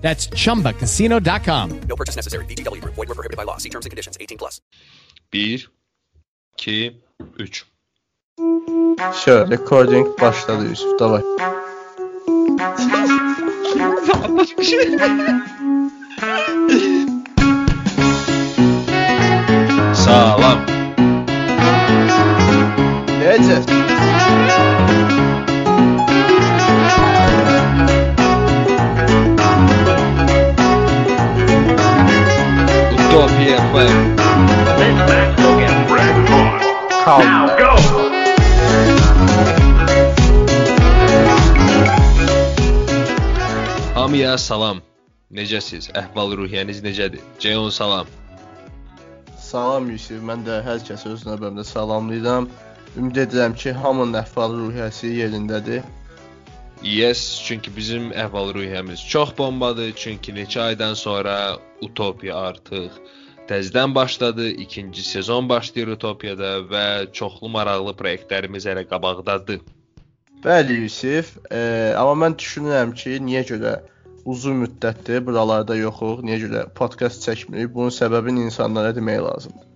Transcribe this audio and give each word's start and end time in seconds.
That's 0.00 0.26
chumbacasino.com. 0.28 1.80
No 1.88 1.96
purchase 1.96 2.16
necessary. 2.16 2.44
BGW. 2.46 2.80
Group. 2.80 2.94
Void 2.94 3.08
were 3.08 3.14
prohibited 3.14 3.36
by 3.36 3.44
law. 3.44 3.58
See 3.58 3.70
terms 3.70 3.86
and 3.86 3.90
conditions. 3.90 4.16
18 4.20 4.38
plus. 4.38 4.60
1 5.32 5.68
2 6.56 6.96
3 7.38 7.64
Şöyle 9.24 9.50
recording 9.50 10.20
başladı 10.20 10.64
Yusuf 10.68 10.98
davay. 10.98 11.22
Salam. 19.94 20.58
Necə? 23.20 23.62
Utopia 33.20 33.60
FM. 33.68 34.16
This 34.80 34.96
match 34.96 35.36
will 35.40 35.58
get 35.60 35.90
red 35.92 36.28
hot. 36.30 37.04
Kaldı. 37.04 37.24
Now 37.24 37.46
go! 37.58 37.76
Hamıya 43.94 44.38
salam. 44.38 44.80
Necəsiz? 45.32 45.90
Əhval-ruhiyyəniz 45.92 46.80
necədir? 46.80 47.20
Ceyon 47.38 47.68
salam. 47.70 48.06
Salam 49.36 49.90
Yusuf, 49.92 50.24
mən 50.24 50.40
də 50.48 50.62
hər 50.64 50.80
kəsi 50.88 51.12
öz 51.12 51.28
növbəmdə 51.28 51.64
salamlayıram. 51.74 52.48
Ümid 52.96 53.20
edirəm 53.26 53.52
ki, 53.52 53.76
hamının 53.82 54.16
əhval-ruhiyyəsi 54.24 55.12
yerindədir. 55.20 55.84
Yes, 56.84 57.42
çünki 57.44 57.76
bizim 57.76 58.08
əhval-ruhiyyəmiz 58.10 59.02
çox 59.08 59.34
bombadır. 59.38 59.92
Çünki 59.96 60.32
neçə 60.32 60.60
aydan 60.60 60.94
sonra 60.94 61.58
Utopiya 61.84 62.36
artıq 62.36 62.96
təzədən 63.48 63.94
başladı. 63.94 64.48
İkinci 64.48 65.02
sezon 65.02 65.48
başlayır 65.48 65.88
Utopiyada 65.88 66.54
və 66.70 67.12
çoxlu 67.12 67.48
maraqlı 67.52 67.92
layihələrimiz 68.00 68.68
hələ 68.70 68.86
qabaqdadır. 68.88 69.60
Bəli 70.44 70.78
Yusuf, 70.80 71.36
e, 71.52 71.92
amma 72.00 72.16
mən 72.24 72.38
düşünürəm 72.40 72.94
ki, 72.96 73.18
niyə 73.28 73.44
görə 73.52 73.74
uzun 74.24 74.62
müddətdir 74.62 75.20
buralarda 75.26 75.76
yoxuq, 75.76 76.24
niyə 76.24 76.38
görə 76.46 76.62
podkast 76.80 77.28
çəkmirik? 77.28 77.74
Bunun 77.74 77.92
səbəbini 77.92 78.46
insanlara 78.48 78.96
demək 78.96 79.20
lazımdır. 79.28 79.66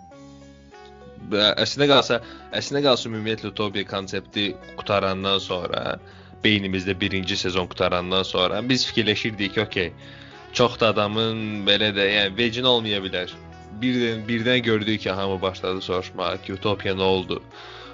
Əslində 1.61 1.89
qalsa, 1.93 2.21
əslində 2.57 2.81
qalsa 2.89 3.11
ümumiyyətlə 3.13 3.53
Utopiya 3.53 3.85
konsepti 3.93 4.55
qutarandan 4.79 5.39
sonra, 5.39 5.99
beynimizdə 6.45 6.95
birinci 7.01 7.37
sezon 7.37 7.67
qutarandan 7.71 8.23
sonra 8.23 8.61
biz 8.69 8.87
fikirləşirdik 8.87 9.55
ki, 9.55 9.63
okey, 9.63 9.93
çox 10.53 10.79
da 10.81 10.93
adamın 10.95 11.65
belə 11.67 11.91
də, 11.97 12.07
yəni 12.17 12.37
vecin 12.39 12.69
olmaya 12.69 13.01
bilər. 13.05 13.33
Birdən 13.81 14.23
birdən 14.29 14.61
gördük 14.63 15.01
ki, 15.01 15.11
hamı 15.11 15.41
başladı 15.43 15.81
soruşmağa 15.81 16.37
ki, 16.43 16.55
Utopiya 16.55 16.95
nə 16.95 17.09
oldu? 17.17 17.43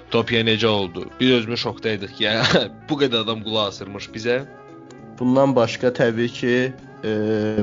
Utopiya 0.07 0.43
necə 0.43 0.67
oldu? 0.67 1.07
Biz 1.19 1.31
özümüz 1.31 1.59
şokdaydıq 1.59 2.15
ki, 2.17 2.23
yəni, 2.27 2.67
bu 2.89 2.99
qədər 3.01 3.25
adam 3.25 3.43
qulaq 3.47 3.71
asırmış 3.73 4.09
bizə. 4.15 4.43
Bundan 5.19 5.55
başqa 5.55 5.93
təbii 5.97 6.29
ki, 6.37 6.55
e, 7.03 7.11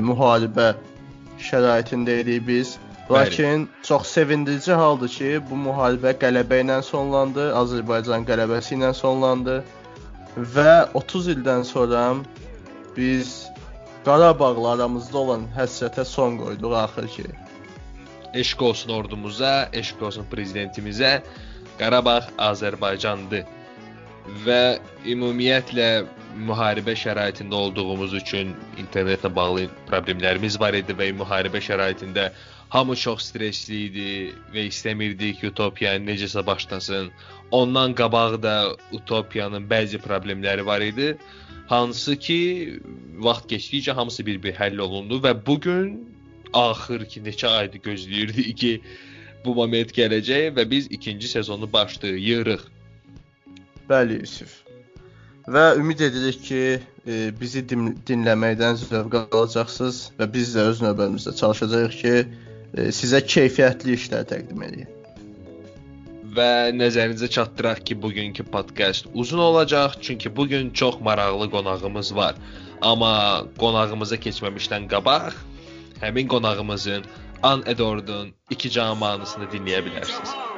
müharibə 0.03 0.73
şəraitindəyik 1.49 2.47
biz. 2.47 2.77
Bəli. 3.09 3.15
Lakin 3.15 3.69
çox 3.83 4.07
sevindirici 4.07 4.71
haldır 4.71 5.09
ki, 5.09 5.29
bu 5.49 5.57
müharibə 5.57 6.13
qələbə 6.21 6.59
ilə 6.65 6.81
sonlandı, 6.85 7.51
Azərbaycan 7.57 8.27
qələbəsi 8.27 8.75
ilə 8.77 8.93
sonlandı 8.93 9.63
və 10.37 10.73
30 10.93 11.31
ildən 11.35 11.63
sonra 11.65 12.03
biz 12.97 13.49
Qarabağla 14.05 14.71
aramızda 14.73 15.17
olan 15.17 15.41
həsrətə 15.53 16.05
son 16.07 16.37
qoyduq 16.39 16.73
axır 16.81 17.07
ki. 17.15 17.25
Eşq 18.41 18.61
olsun 18.63 18.93
ordumuza, 18.95 19.69
eşq 19.73 20.01
olsun 20.07 20.25
prezidentimizə. 20.31 21.19
Qarabağ 21.79 22.21
Azərbaycandır. 22.47 23.43
Və 24.45 24.79
ümumiyyətlə 25.13 25.89
müharibə 26.47 26.95
şəraitində 27.03 27.59
olduğumuz 27.59 28.13
üçün 28.21 28.53
internetlə 28.81 29.31
bağlı 29.35 29.67
problemlərimiz 29.89 30.59
var 30.61 30.77
idi 30.79 30.95
və 30.95 31.11
müharibə 31.19 31.61
şəraitində 31.67 32.29
hamı 32.69 32.95
çox 32.95 33.29
stressli 33.31 33.81
idi 33.89 34.09
və 34.53 34.67
istəmirdik 34.69 35.43
Utopiya 35.49 35.95
necəsə 36.01 36.45
başlasın. 36.45 37.09
Ondan 37.51 37.95
qabaq 37.97 38.37
da 38.43 38.55
Utopiyanın 38.93 39.65
bəzi 39.69 39.97
problemləri 40.01 40.65
var 40.65 40.81
idi. 40.85 41.15
Hansı 41.69 42.15
ki, 42.15 42.39
vaxt 43.17 43.49
keçdikcə 43.49 43.93
hamısı 43.97 44.25
bir-bir 44.25 44.53
həll 44.57 44.81
olundu 44.85 45.21
və 45.25 45.33
bu 45.45 45.59
gün 45.61 45.89
axır 46.53 47.05
ki, 47.05 47.21
neçə 47.25 47.47
aydır 47.47 47.81
gözləyirdik 47.89 48.57
ki, 48.57 48.73
bu 49.45 49.55
moment 49.55 49.93
gələcək 49.95 50.53
və 50.57 50.65
biz 50.69 50.89
ikinci 50.93 51.27
sezonu 51.27 51.69
başlayırıq. 51.73 52.65
Bəli 53.89 54.19
Yusuf. 54.21 54.63
Və 55.49 55.77
ümid 55.77 55.99
edirik 56.05 56.43
ki, 56.45 56.63
e, 57.07 57.13
bizi 57.41 57.63
din 57.69 57.95
dinləməkdən 58.05 58.77
zövq 58.83 59.15
alacaqsınız 59.23 60.01
və 60.19 60.27
biz 60.33 60.53
də 60.53 60.67
öz 60.73 60.81
növbəmizdə 60.85 61.33
çalışacağıq 61.39 61.97
ki, 62.01 62.13
sizə 62.75 63.21
keyfiyyətli 63.25 63.95
işlər 63.97 64.25
təqdim 64.29 64.63
edək. 64.67 64.95
Və 66.35 66.69
nəzərinizə 66.77 67.29
çatdıraq 67.33 67.81
ki, 67.87 67.97
bugünkü 68.01 68.43
podkast 68.53 69.07
uzun 69.13 69.39
olacaq, 69.39 69.97
çünki 70.01 70.35
bu 70.35 70.47
gün 70.47 70.69
çox 70.69 70.99
maraqlı 71.01 71.49
qonağımız 71.51 72.15
var. 72.15 72.35
Amma 72.81 73.45
qonağımıza 73.57 74.15
keçməmişdən 74.25 74.87
qabaq 74.93 75.33
həmin 76.01 76.27
qonağımızın 76.27 77.03
An 77.43 77.63
Edord'un 77.65 78.33
2 78.49 78.71
can 78.71 78.97
mahnısını 78.97 79.49
dinləyə 79.53 79.81
bilərsiniz. 79.85 80.48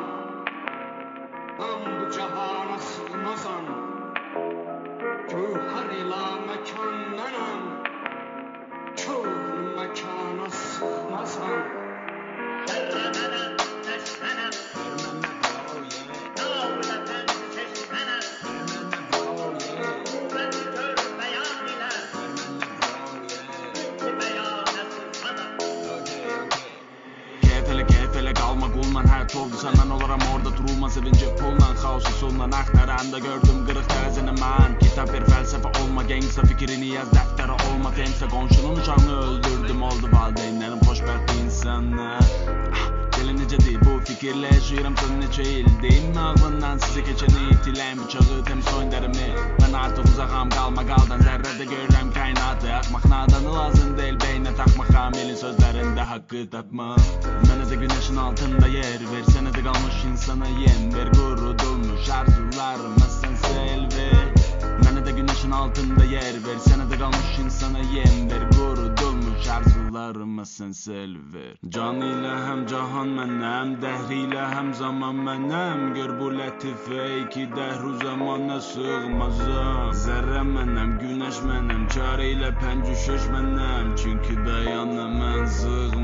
Sənə 67.11 67.19
də 67.19 67.23
qalmış 67.23 67.39
insana 67.39 67.79
yem 67.79 68.29
ver 68.29 68.43
Qurudulmuş 68.55 69.47
arzularıma 69.47 70.43
sən 70.43 70.71
sel 70.73 71.15
ver. 71.33 71.57
Can 71.69 71.99
ilə 72.01 72.35
həm 72.47 72.61
cahan 72.71 73.09
mənəm 73.17 73.73
Dəhr 73.81 74.11
ilə 74.17 74.45
həm 74.55 74.73
zaman 74.73 75.19
mənəm 75.27 75.93
Gör 75.95 76.13
bu 76.19 76.29
lətifə 76.37 77.03
iki 77.23 77.45
dəhru 77.55 77.93
zamana 78.03 78.59
sığmazam. 78.69 79.91
Zərrə 80.03 80.43
mənəm, 80.53 80.97
günəş 81.01 81.41
mənəm 81.49 81.87
Çarə 81.93 82.31
ilə 82.35 82.51
pəncüşüş 82.61 83.27
mənəm 83.33 83.95
Çünki 83.99 84.35
dayana 84.45 85.07
mən 85.19 85.47
sığmazam 85.59 86.00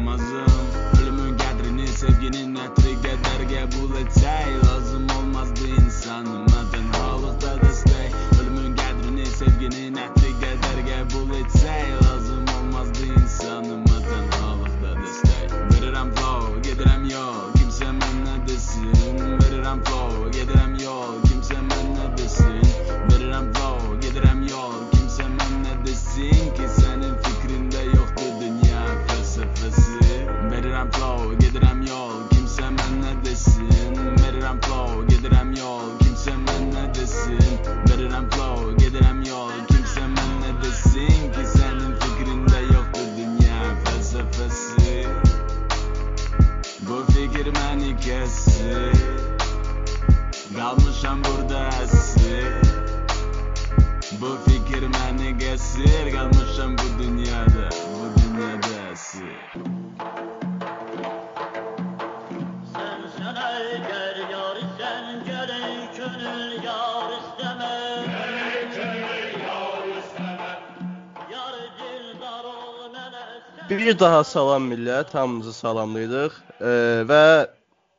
Bir 73.87 73.99
daha 73.99 74.23
salam 74.23 74.65
millət, 74.67 75.13
hamınızı 75.15 75.53
salamlayırıq. 75.53 76.33
E, 76.59 76.71
və 77.07 77.47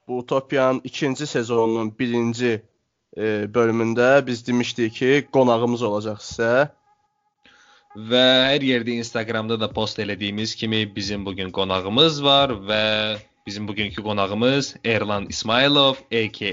bu 0.09 0.19
Utopiyanın 0.19 0.81
ikinci 0.85 1.27
sezonunun 1.27 1.95
birinci 1.99 2.51
e, 3.17 3.23
bölümündə 3.55 4.27
biz 4.27 4.43
demişdik 4.47 4.93
ki, 4.95 5.29
qonağımız 5.33 5.83
olacaq 5.89 6.19
sizə. 6.21 6.51
Və 8.11 8.27
hər 8.51 8.67
yerdə 8.69 8.99
Instagramda 9.01 9.57
da 9.63 9.71
post 9.73 10.03
elədiyimiz 10.05 10.53
kimi 10.61 10.83
bizim 10.97 11.25
bu 11.27 11.33
gün 11.39 11.55
qonağımız 11.57 12.19
var 12.25 12.53
və 12.69 12.85
bizim 13.47 13.69
bugünkü 13.69 14.05
qonağımız 14.05 14.77
Erlan 14.85 15.27
İsmailov 15.29 16.03
aka 16.13 16.51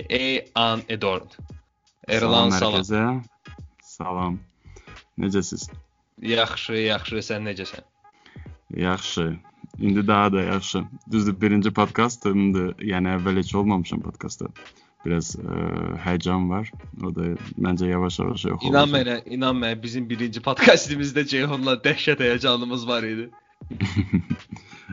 An 0.55 0.85
Edord. 0.89 1.35
Erlan 2.07 2.49
salam. 2.49 2.73
herkese. 2.73 3.03
Salam. 3.81 4.39
Necəsiz? 5.19 5.67
Yaxşı, 6.21 6.79
yaxşı. 6.87 7.19
Sən 7.31 7.51
necəsən? 7.51 7.83
Yaxşı. 8.73 9.37
İndi 9.79 10.07
daha 10.07 10.33
da 10.33 10.41
yaxşı. 10.41 10.83
Düzdür, 11.11 11.41
birinci 11.41 11.71
podkastımdır. 11.73 12.75
Yəni 12.79 13.15
əvvəl 13.17 13.37
heç 13.41 13.55
olmamışam 13.55 13.99
podkastda. 14.01 14.47
Biraz 15.05 15.35
ə, 15.35 15.55
həyəcan 16.01 16.47
var. 16.49 16.71
O 17.03 17.11
da 17.15 17.33
məncə 17.61 17.89
yavaş-yavaş 17.89 18.45
yox 18.45 18.63
İnan 18.65 18.87
olacaq. 18.89 18.95
mənə, 18.95 19.17
inan 19.35 19.59
mənə 19.61 19.81
bizim 19.83 20.09
birinci 20.09 20.41
podkastımızda 20.41 21.25
Ceyhunla 21.25 21.75
dəhşət 21.85 22.23
həyəcanımız 22.25 22.87
var 22.87 23.03
idi. 23.03 23.29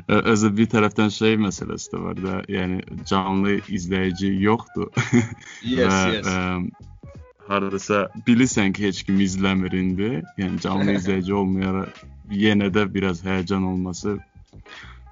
Ö- 0.09 0.23
Özü 0.33 0.51
bir 0.57 0.67
tərəfdən 0.73 1.11
şey 1.17 1.37
məsələsi 1.41 1.93
də 1.95 2.03
var 2.03 2.21
da, 2.23 2.43
yəni 2.49 2.83
canlı 3.09 3.59
izləyici 3.69 4.33
yoxdur. 4.43 4.91
Yes, 5.63 5.79
Və, 5.79 6.15
yes. 6.17 6.27
ə, 6.27 7.09
hardasa 7.49 8.09
bilirsən 8.27 8.73
ki, 8.77 8.89
heç 8.91 9.03
kim 9.07 9.21
izləmir 9.21 9.73
indi. 9.79 10.11
Yəni 10.41 10.61
canlı 10.61 10.93
izləyici 11.01 11.33
olmayaraq 11.33 12.03
yenə 12.32 12.70
də 12.74 12.86
biraz 12.94 13.24
həyəcan 13.26 13.66
olması 13.68 14.18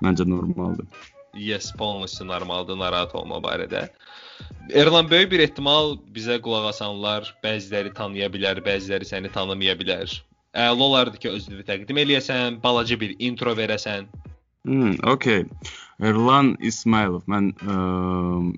məncə 0.04 0.28
normaldır. 0.30 0.88
Yes, 1.36 1.72
polностью 1.76 2.28
normaldır, 2.28 2.78
narahat 2.80 3.16
olma 3.16 3.42
barədə. 3.44 3.90
Erlan 4.74 5.10
böyük 5.10 5.32
bir 5.32 5.44
ehtimal 5.46 5.98
bizə 6.16 6.38
qulaq 6.44 6.70
asanlar 6.72 7.28
bəziləri 7.44 7.92
tanıya 7.96 8.30
bilər, 8.32 8.62
bəziləri 8.64 9.08
səni 9.08 9.32
tanımaya 9.32 9.76
bilər. 9.80 10.16
Əla 10.56 10.88
olardı 10.88 11.20
ki, 11.20 11.34
özünü 11.36 11.66
təqdim 11.68 12.00
eləyəsən, 12.06 12.62
balaca 12.64 12.96
bir 13.00 13.16
intro 13.20 13.52
verəsən. 13.58 14.08
Hmm, 14.66 14.96
okey. 15.04 15.44
Erlan 16.00 16.56
İsmailov. 16.60 17.28
Mən 17.32 17.52
ə, 17.60 17.76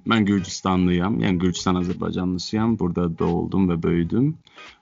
mən 0.09 0.25
Gürcüstanlıyam. 0.29 1.19
Yəni 1.21 1.41
Gürcüstan 1.41 1.81
Azərbaycanlısıyam. 1.81 2.77
Burada 2.79 3.09
doğuldum 3.19 3.67
və 3.71 3.77
böyüdüm. 3.83 4.31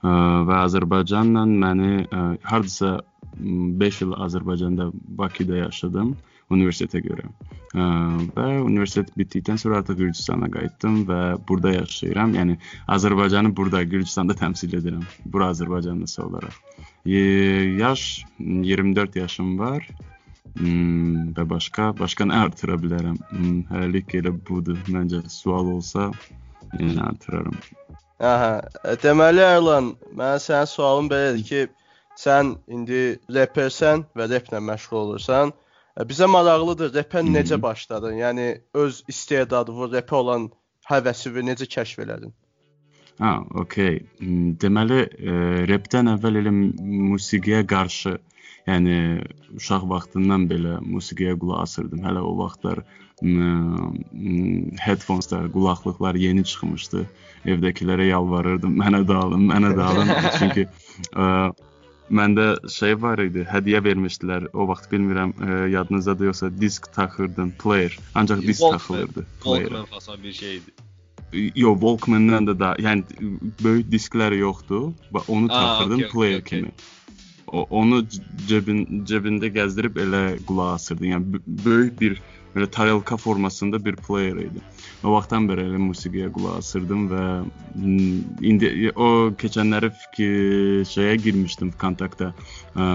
Ə, 0.04 0.12
və 0.48 0.60
Azərbaycanla 0.68 1.48
məni 1.50 2.06
ə, 2.06 2.26
hardasa 2.44 3.00
5 3.37 4.03
il 4.03 4.13
Azərbaycanda 4.27 4.91
Bakıda 4.93 5.57
yaşadım 5.65 6.17
universitetə 6.51 7.01
görə. 7.05 7.29
Ə, 7.71 7.85
və 8.35 8.47
universitet 8.65 9.13
bitdikdən 9.19 9.61
sonra 9.63 9.81
artıq 9.81 10.01
Gürcüstana 10.03 10.51
qayıtdım 10.51 11.05
və 11.09 11.21
burada 11.49 11.77
yaşayıram. 11.77 12.35
Yəni 12.35 12.59
Azərbaycanı 12.91 13.55
burada 13.57 13.83
Gürcüstanda 13.83 14.35
təmsil 14.35 14.75
edirəm. 14.81 15.05
Bura 15.25 15.53
Azərbaycanlısı 15.55 16.23
olaraq. 16.27 16.57
Y- 17.05 17.77
yaş 17.79 18.25
24 18.39 19.17
yaşım 19.17 19.59
var. 19.59 19.87
Hmm, 20.59 21.31
və 21.37 21.45
başqa 21.47 21.93
başqa 21.99 22.27
nə 22.27 22.41
artıra 22.45 22.75
bilərəm? 22.83 23.19
Hmm, 23.31 23.61
hələlik 23.71 24.17
elə 24.19 24.35
budur. 24.49 24.81
Məncə 24.91 25.23
sual 25.31 25.71
olsa 25.77 26.11
yenə 26.79 27.07
artıraram. 27.07 27.55
Aha, 28.21 28.61
e, 28.85 28.97
deməli 29.01 29.41
Erlan, 29.41 29.95
mənim 30.13 30.43
sənin 30.45 30.69
sualım 30.69 31.07
belədir 31.09 31.45
ki, 31.47 31.61
sən 32.21 32.55
indi 32.69 33.03
repersən 33.33 34.05
və 34.17 34.29
replə 34.35 34.61
məşğul 34.69 35.01
olursan. 35.05 35.53
E, 35.97 36.07
Bizə 36.11 36.29
maraqlıdır, 36.31 36.93
repə 36.99 37.25
necə 37.27 37.61
başladın? 37.63 38.19
Yəni 38.21 38.47
öz 38.85 39.03
istedadın, 39.09 39.91
repə 39.95 40.21
olan 40.23 40.49
həvəsini 40.91 41.47
necə 41.51 41.69
kəşf 41.77 42.05
elədin? 42.05 42.33
Ha, 43.21 43.35
okey. 43.63 44.01
Hmm, 44.21 44.55
Deməli, 44.61 45.03
e, 45.05 45.37
repdən 45.69 46.09
əvvəl 46.15 46.41
elə 46.41 46.53
musiqiyə 46.57 47.67
qarşı, 47.69 48.17
yəni 48.69 48.97
uşaq 49.59 49.85
vaxtından 49.91 50.47
belə 50.49 50.79
musiqiyə 50.85 51.37
qulaq 51.41 51.67
asırdım. 51.67 52.01
Hələ 52.07 52.25
o 52.25 52.33
vaxtlar 52.39 52.81
headphones-lar, 54.81 55.51
qulaqlıqlar 55.53 56.17
yeni 56.17 56.45
çıxmışdı. 56.45 57.03
Evdəkilərə 57.53 58.07
yalvarırdım, 58.09 58.73
mənə 58.81 59.03
də 59.09 59.15
alın, 59.25 59.43
mənə 59.51 59.75
də 59.77 59.83
alın. 59.85 60.09
Çünki 60.39 60.65
ə, 61.13 61.27
məndə 62.11 62.47
şey 62.71 62.97
var 63.03 63.23
idi, 63.23 63.45
hədiyyə 63.49 63.81
vermişdilər. 63.87 64.49
O 64.53 64.67
vaxt 64.71 64.91
bilmirəm, 64.93 65.33
ə, 65.39 65.59
yadınızdadır 65.75 66.31
yoxsa 66.31 66.51
disk 66.61 66.91
taxırdın, 66.95 67.53
player. 67.63 67.99
Ancaq 68.15 68.43
disk 68.43 68.61
Walkman, 68.61 68.79
taxılırdı. 68.79 69.27
player. 69.45 69.69
Walkman 69.69 69.85
fason 69.85 70.23
bir 70.23 70.33
şeydi. 70.33 70.71
Yo, 71.55 71.75
Walkman-dan 71.75 72.47
da 72.47 72.59
da, 72.59 72.75
yəni 72.83 73.05
böyük 73.63 73.87
disklər 73.93 74.35
yoxdur. 74.35 74.91
Bax 75.15 75.29
onu 75.29 75.47
okey, 75.47 75.95
okey, 75.95 76.09
player 76.09 76.41
okey. 76.41 76.61
kimi. 76.61 76.73
O, 77.47 77.67
onu 77.71 78.03
cebin 78.49 79.05
cebində 79.07 79.51
gəzdirib 79.51 79.97
elə 79.99 80.25
qulaq 80.47 80.75
asırdın. 80.75 81.13
Yəni 81.15 81.41
böyük 81.65 82.01
bir 82.01 82.21
belə 82.55 82.71
tarelka 82.71 83.17
formasında 83.17 83.85
bir 83.85 83.97
player 83.97 84.37
idi. 84.37 84.63
O 85.01 85.15
vaxtdan 85.15 85.47
bəri 85.49 85.65
elə 85.65 85.79
musiqiyə 85.81 86.29
qulaq 86.35 86.59
asırdım 86.61 87.07
və 87.09 87.23
indi 88.51 88.91
o 88.93 89.09
keçənləri 89.41 89.89
fikir 90.03 90.35
şeyə 90.91 91.15
girmişdim 91.25 91.71
kontaktda. 91.81 92.35
Ə, 92.77 92.89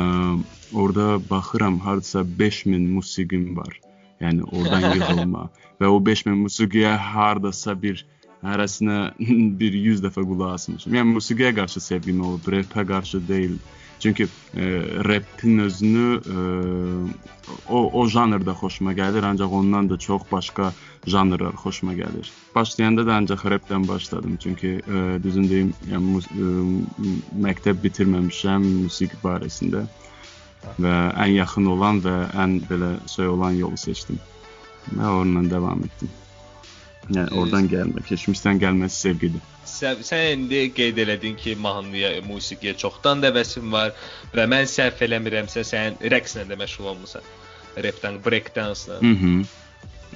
orada 0.73 1.07
baxıram 1.29 1.79
hardasa 1.81 2.21
5000 2.41 2.85
musiqim 2.93 3.55
var. 3.57 3.79
Yəni 4.21 4.45
oradan 4.51 4.85
yığılma 4.99 5.47
və 5.81 5.89
o 5.89 5.97
5000 6.05 6.37
musiqiyə 6.43 6.93
hardasa 7.09 7.73
bir 7.81 8.05
hərəsinə 8.45 8.99
bir 9.61 9.79
100 9.81 10.05
dəfə 10.05 10.27
qulaq 10.29 10.59
asmışam. 10.59 10.93
Yəni 10.99 11.17
musiqiyə 11.17 11.55
qarşı 11.57 11.81
sevgim 11.87 12.21
olub, 12.27 12.53
repə 12.53 12.85
qarşı 12.87 13.23
deyil. 13.27 13.57
Çünki 13.99 14.23
e, 14.23 14.63
rapin 15.07 15.57
özünü 15.59 16.21
e, 16.25 16.35
o 17.69 18.01
o 18.01 18.07
janrda 18.07 18.51
xoşuma 18.51 18.93
gəlir, 18.93 19.25
ancaq 19.25 19.51
ondan 19.53 19.89
da 19.89 19.97
çox 19.97 20.21
başqa 20.31 20.73
janrlar 21.07 21.53
xoşuma 21.63 21.93
gəlir. 21.93 22.31
Başlayanda 22.55 23.05
da 23.07 23.15
ancaq 23.15 23.45
rapdən 23.53 23.87
başladım. 23.87 24.37
Çünki 24.43 24.67
e, 24.87 25.23
düzün 25.23 25.49
deyim, 25.49 25.73
yəni 25.91 26.05
mus- 26.15 26.31
e, 26.33 26.43
m- 26.43 27.47
məktəb 27.47 27.81
bitirməmişəm 27.85 28.67
musiqi 28.83 29.17
barəsində 29.23 29.85
və 30.79 30.93
ən 31.25 31.31
yaxın 31.37 31.65
olan 31.65 32.01
və 32.05 32.15
ən 32.33 32.59
belə 32.69 32.95
şey 33.15 33.27
olan 33.27 33.51
yolu 33.63 33.77
seçdim. 33.77 34.19
Və 34.97 35.07
onunla 35.21 35.49
davam 35.51 35.83
etdim. 35.87 36.09
Yəni 37.13 37.29
Ee, 37.29 37.37
oradan 37.37 37.67
gəlmə, 37.69 38.01
keçmişdən 38.07 38.59
gəlməsi 38.63 38.97
sevgidir. 39.03 39.41
Sən, 39.69 40.01
sən 40.05 40.23
indi 40.33 40.61
qeyd 40.73 40.97
elədin 41.03 41.35
ki, 41.37 41.55
mahnıya, 41.61 42.15
musiqiyə 42.25 42.73
çoxdan 42.81 43.21
da 43.21 43.29
həvəsin 43.29 43.69
var 43.73 43.93
və 44.33 44.47
mən 44.49 44.65
səhv 44.69 45.03
eləmirəmsə 45.05 45.65
sən 45.69 45.99
rəqslə 46.13 46.47
də 46.49 46.57
məşğul 46.61 46.89
olmusan. 46.95 47.27
Rapdən, 47.85 48.21
breakdance-la. 48.25 49.01
Mhm. 49.01 49.45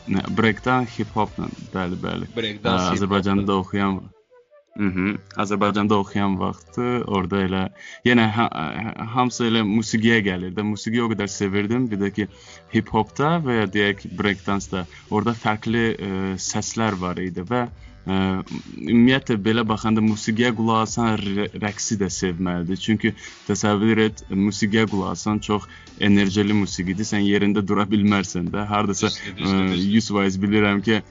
Nə, 0.10 0.24
breakdan 0.34 0.88
hip-hopla, 0.90 1.50
bəli, 1.74 2.00
bəli. 2.02 2.30
Breakdance, 2.36 2.96
Azərbaycanda 2.96 3.60
oxuyan 3.62 4.00
Mhm. 4.80 5.18
Azərbaycanda 5.44 5.98
oxuyan 6.00 6.38
vaxtı 6.40 6.86
orada 7.12 7.42
elə 7.44 7.64
yenə 8.08 8.30
ha, 8.38 8.46
ha- 8.54 9.08
hamısı 9.16 9.50
elə 9.50 9.66
musiqiyə 9.68 10.22
gəlir 10.24 10.54
də. 10.56 10.64
Musiqi 10.64 11.02
o 11.04 11.10
qədər 11.12 11.28
sevirdim. 11.34 11.90
Bir 11.92 12.00
də 12.06 12.12
ki 12.16 12.28
hip-hopda 12.74 13.34
və 13.44 13.60
ya 13.62 13.68
deyək 13.76 14.06
breakdance-da 14.22 14.86
orada 15.10 15.36
fərqli 15.44 15.86
ə, 15.92 16.12
səslər 16.40 16.96
var 17.04 17.20
idi 17.20 17.44
və 17.52 17.66
ə, 17.68 18.16
ümumiyyətlə 18.88 19.36
belə 19.46 19.66
baxanda 19.68 20.02
musiqiyə 20.06 20.54
qulaq 20.58 20.86
asan 20.88 21.20
rə- 21.26 21.50
rəqsi 21.66 22.00
də 22.02 22.08
sevməlidir. 22.22 22.80
Çünki 22.86 23.12
təsəvvür 23.50 24.04
et, 24.08 24.24
musiqiyə 24.32 24.88
qulaq 24.90 25.12
asan 25.18 25.44
çox 25.50 25.68
enerjili 26.00 26.56
musiqidir. 26.56 27.04
Sən 27.12 27.26
yerində 27.28 27.66
dura 27.68 27.84
bilmərsən 27.92 28.48
də. 28.54 28.64
Hardasa 28.72 29.12
Düzdür, 29.12 29.36
düzdür, 29.44 29.60
ə, 29.60 29.72
düzdür. 29.76 30.00
100% 30.00 30.40
bilirəm 30.48 30.82
ki 30.88 31.02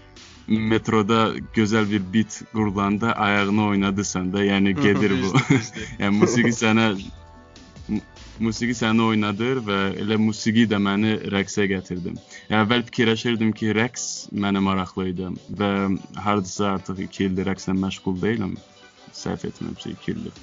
metroda 0.49 1.35
gözəl 1.55 1.91
bir 1.91 2.03
beat 2.13 2.43
qurulanda 2.53 3.13
ayağını 3.13 3.67
oynadısan 3.67 4.33
da, 4.33 4.45
yəni 4.45 4.75
gedir 4.81 5.15
bu. 5.23 5.33
yəni 6.01 6.15
musiqi 6.19 6.55
sənə 6.57 6.93
musiqi 8.41 8.75
səni 8.77 9.03
oynadır 9.03 9.61
və 9.67 9.79
elə 10.03 10.19
musiqi 10.23 10.67
də 10.71 10.79
məni 10.83 11.17
rəqsə 11.35 11.67
gətirdi. 11.73 12.15
Yəni 12.51 12.61
əvvəl 12.63 12.85
fikirləşirdim 12.91 13.53
ki, 13.59 13.73
rəqs 13.79 14.05
mənə 14.33 14.63
maraqlı 14.65 15.09
idi 15.13 15.33
və 15.61 15.73
hardasa 16.27 16.75
artıq 16.77 17.03
2 17.07 17.27
ildir 17.29 17.51
rəqslə 17.51 17.75
məşğul 17.83 18.21
deyiləm. 18.23 18.55
Səhv 19.19 19.49
etmirəmsə 19.51 19.93
2 19.97 20.15
ildir. 20.15 20.41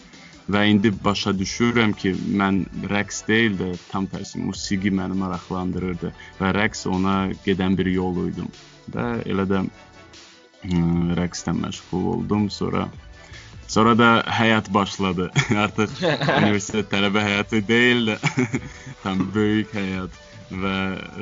Və 0.52 0.62
indi 0.70 0.92
başa 1.06 1.34
düşürəm 1.34 1.96
ki, 1.98 2.14
mən 2.42 2.66
rəqs 2.92 3.24
deyil 3.30 3.58
də 3.62 3.72
tam 3.90 4.06
tərsi 4.12 4.44
musiqi 4.44 4.92
məni 4.94 5.18
maraqlandırırdı 5.24 6.14
və 6.42 6.54
rəqs 6.60 6.86
ona 6.92 7.16
gedən 7.48 7.78
bir 7.80 7.90
yol 7.96 8.26
idi. 8.28 8.46
Və 8.94 9.08
elə 9.26 9.48
də 9.50 9.64
rəqslə 11.20 11.56
məşğul 11.62 12.14
oldum. 12.16 12.50
Sonra 12.50 12.90
Sonra 13.68 13.98
da 13.98 14.24
həyat 14.30 14.74
başladı. 14.74 15.32
Artıq 15.64 15.90
universitet 16.38 16.92
tələbə 16.92 17.24
həyatı 17.26 17.64
deyil 17.68 18.14
tam 19.04 19.26
böyük 19.34 19.74
həyat 19.74 20.20
və 20.52 20.76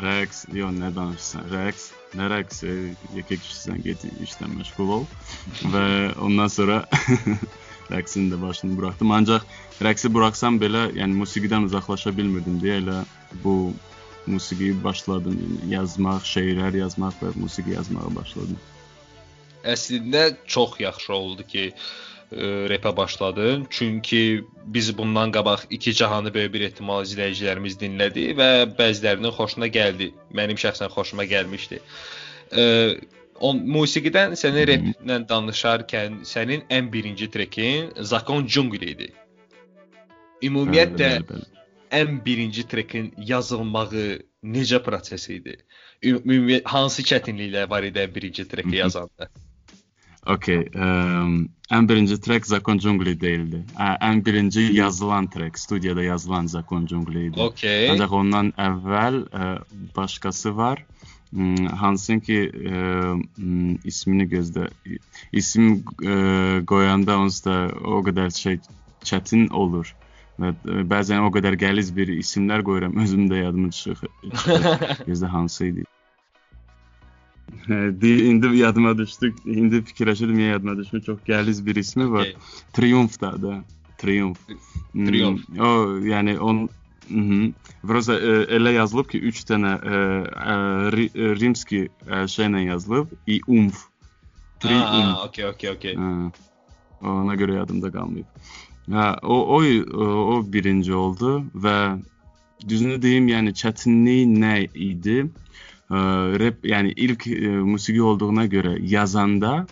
rəqs, 0.04 0.44
yox 0.52 0.74
nə 0.76 0.90
danışırsan? 0.96 1.46
Rəqs, 1.54 1.86
nə 2.20 2.28
rəqsi? 2.34 2.74
Yekə 3.16 3.38
kişisən 3.40 3.80
get 3.86 4.04
işdən 4.26 4.58
məşğul 4.60 4.92
ol 4.98 5.08
və 5.72 5.86
ondan 6.20 6.52
sonra 6.52 6.84
rəqsin 7.94 8.28
də 8.34 8.42
başını 8.42 8.76
buraxdım. 8.78 9.16
Ancaq 9.16 9.48
rəqsi 9.88 10.12
buraxsam 10.12 10.60
belə, 10.60 10.90
yəni 11.00 11.16
musiqidən 11.24 11.70
uzaqlaşa 11.70 12.12
bilmirdim 12.18 12.60
deyə 12.64 12.82
elə 12.84 13.00
bu 13.46 13.72
musiqiyi 14.28 14.76
başladım. 14.84 15.40
Yəni, 15.40 15.74
yazmaq, 15.78 16.28
şeirlər 16.28 16.76
yazmaq 16.84 17.24
və 17.24 17.34
musiqi 17.40 17.78
yazmağa 17.78 18.12
başladım. 18.16 18.60
Əslində 19.64 20.34
çox 20.48 20.80
yaxşı 20.84 21.14
oldu 21.14 21.46
ki, 21.48 21.66
ə, 21.72 22.50
repə 22.72 22.92
başladın. 22.98 23.68
Çünki 23.70 24.44
biz 24.66 24.92
bundan 24.98 25.32
qabaq 25.32 25.66
iki 25.70 25.94
cahanı 25.94 26.34
böyük 26.34 26.54
bir 26.54 26.68
ehtimal 26.70 27.08
izləyicilərimiz 27.08 27.80
dinlədi 27.80 28.30
və 28.38 28.50
bəzilərinin 28.80 29.36
xoşuna 29.38 29.72
gəldi. 29.72 30.12
Mənim 30.36 30.60
şəxsən 30.60 30.92
xoşuma 30.94 31.28
gəlmişdi. 31.32 31.82
Ə, 32.52 32.64
on 33.40 33.64
musiqidən 33.76 34.38
səni 34.40 34.68
replə 34.70 35.20
danışarkən 35.30 36.22
sənin 36.28 36.68
ən 36.70 36.92
birinci 36.94 37.30
trekin 37.32 37.92
Zakon 38.12 38.48
Jungle 38.48 38.92
idi. 38.94 39.10
Ümumiyyətlə 40.44 41.10
ən 41.94 42.20
birinci 42.26 42.66
trekin 42.68 43.14
yazılmağı 43.18 44.06
necə 44.44 44.80
proses 44.84 45.30
idi? 45.32 45.58
Ümumiyyət 46.04 46.68
hansı 46.68 47.06
çətinliklər 47.08 47.70
var 47.70 47.88
idi 47.88 48.08
birinci 48.16 48.48
treki 48.48 48.76
yazanda? 48.82 49.30
Okey. 50.26 50.70
em, 50.74 51.50
ən 51.72 51.88
birinci 51.90 52.18
track 52.22 52.46
Zakon 52.48 52.80
Jungli 52.80 53.14
değildi. 53.20 53.64
Ə, 53.76 53.98
Ən 54.10 54.22
birinci 54.26 54.62
yazılan 54.74 55.28
track, 55.28 55.60
studiyada 55.60 56.04
yazılan 56.04 56.48
Zakon 56.48 56.88
Jungli 56.88 57.26
idi. 57.28 57.40
Okey. 57.42 57.90
Ancaq 57.92 58.14
ondan 58.16 58.54
əvvəl 58.58 59.24
ə, 59.32 59.50
başqası 59.96 60.56
var. 60.58 60.86
Hansın 61.82 62.20
ki 62.22 62.38
ə, 62.54 62.84
ismini 63.90 64.28
gözlə. 64.30 64.70
İsim 65.34 65.82
ə, 65.82 66.64
qoyanda 66.70 67.18
onsuz 67.20 67.46
da 67.48 67.58
o 67.84 68.04
qədər 68.06 68.32
şey 68.38 68.60
çətin 69.04 69.50
olur. 69.50 69.90
Və 70.40 70.54
ə, 70.54 70.86
bəzən 70.90 71.26
o 71.26 71.34
qədər 71.34 71.58
qəliz 71.62 71.92
bir 71.96 72.14
isimlər 72.16 72.64
qoyuram, 72.66 72.96
özüm 73.02 73.28
də 73.32 73.44
yadıma 73.44 73.74
çıxır. 73.74 74.14
Gözlə 75.10 75.28
hansı 75.36 75.66
idi? 75.74 75.90
Hə, 77.68 78.02
di- 78.02 78.26
İndi 78.30 78.58
yadıma 78.58 78.98
düşdü. 78.98 79.34
İndi 79.46 79.82
fikirləşirdim 79.84 80.38
niyə 80.38 80.50
yadıma 80.58 80.78
düşmür. 80.78 81.02
Çox 81.02 81.20
qəliz 81.28 81.66
bir 81.66 81.76
ismi 81.76 82.12
var. 82.12 82.22
Okey. 82.22 82.36
Triumf 82.74 83.22
da 83.22 83.42
da. 83.42 83.64
Triumf. 83.98 84.40
Hmm, 84.94 85.06
Triumf. 85.06 85.42
O 85.60 86.00
yəni 86.00 86.40
on 86.40 86.70
Mhm. 87.10 87.54
Vroza 87.84 88.14
e, 88.16 88.32
elə 88.56 88.72
yazılıb 88.74 89.10
ki 89.12 89.20
3 89.20 89.42
dənə 89.50 89.72
e, 89.76 89.96
e, 90.54 90.56
ri, 90.96 91.10
rimski 91.40 91.90
şeylə 92.08 92.62
yazılıb. 92.64 93.08
I 93.28 93.42
umf. 93.48 93.82
Triumf. 94.60 95.18
Okey, 95.26 95.46
okey. 95.70 95.96
Ha, 95.96 96.32
ona 97.02 97.36
görə 97.36 97.56
yadımda 97.56 97.92
qalmayıb. 97.92 98.26
Ha, 98.92 99.18
o 99.24 99.36
o 99.58 99.64
o, 100.04 100.44
birinci 100.54 100.94
oldu 100.94 101.44
və 101.56 102.00
düzünü 102.70 103.02
deyim, 103.02 103.28
yəni 103.28 103.52
çətinliyi 103.52 104.26
nə 104.40 104.56
idi? 104.74 105.26
Ə, 105.92 106.00
rap, 106.40 106.64
yəni 106.64 106.94
ilk 107.06 107.28
ə, 107.28 107.54
musiqi 107.68 108.02
olduğuna 108.02 108.46
görə 108.52 108.78
yazanda, 108.88 109.66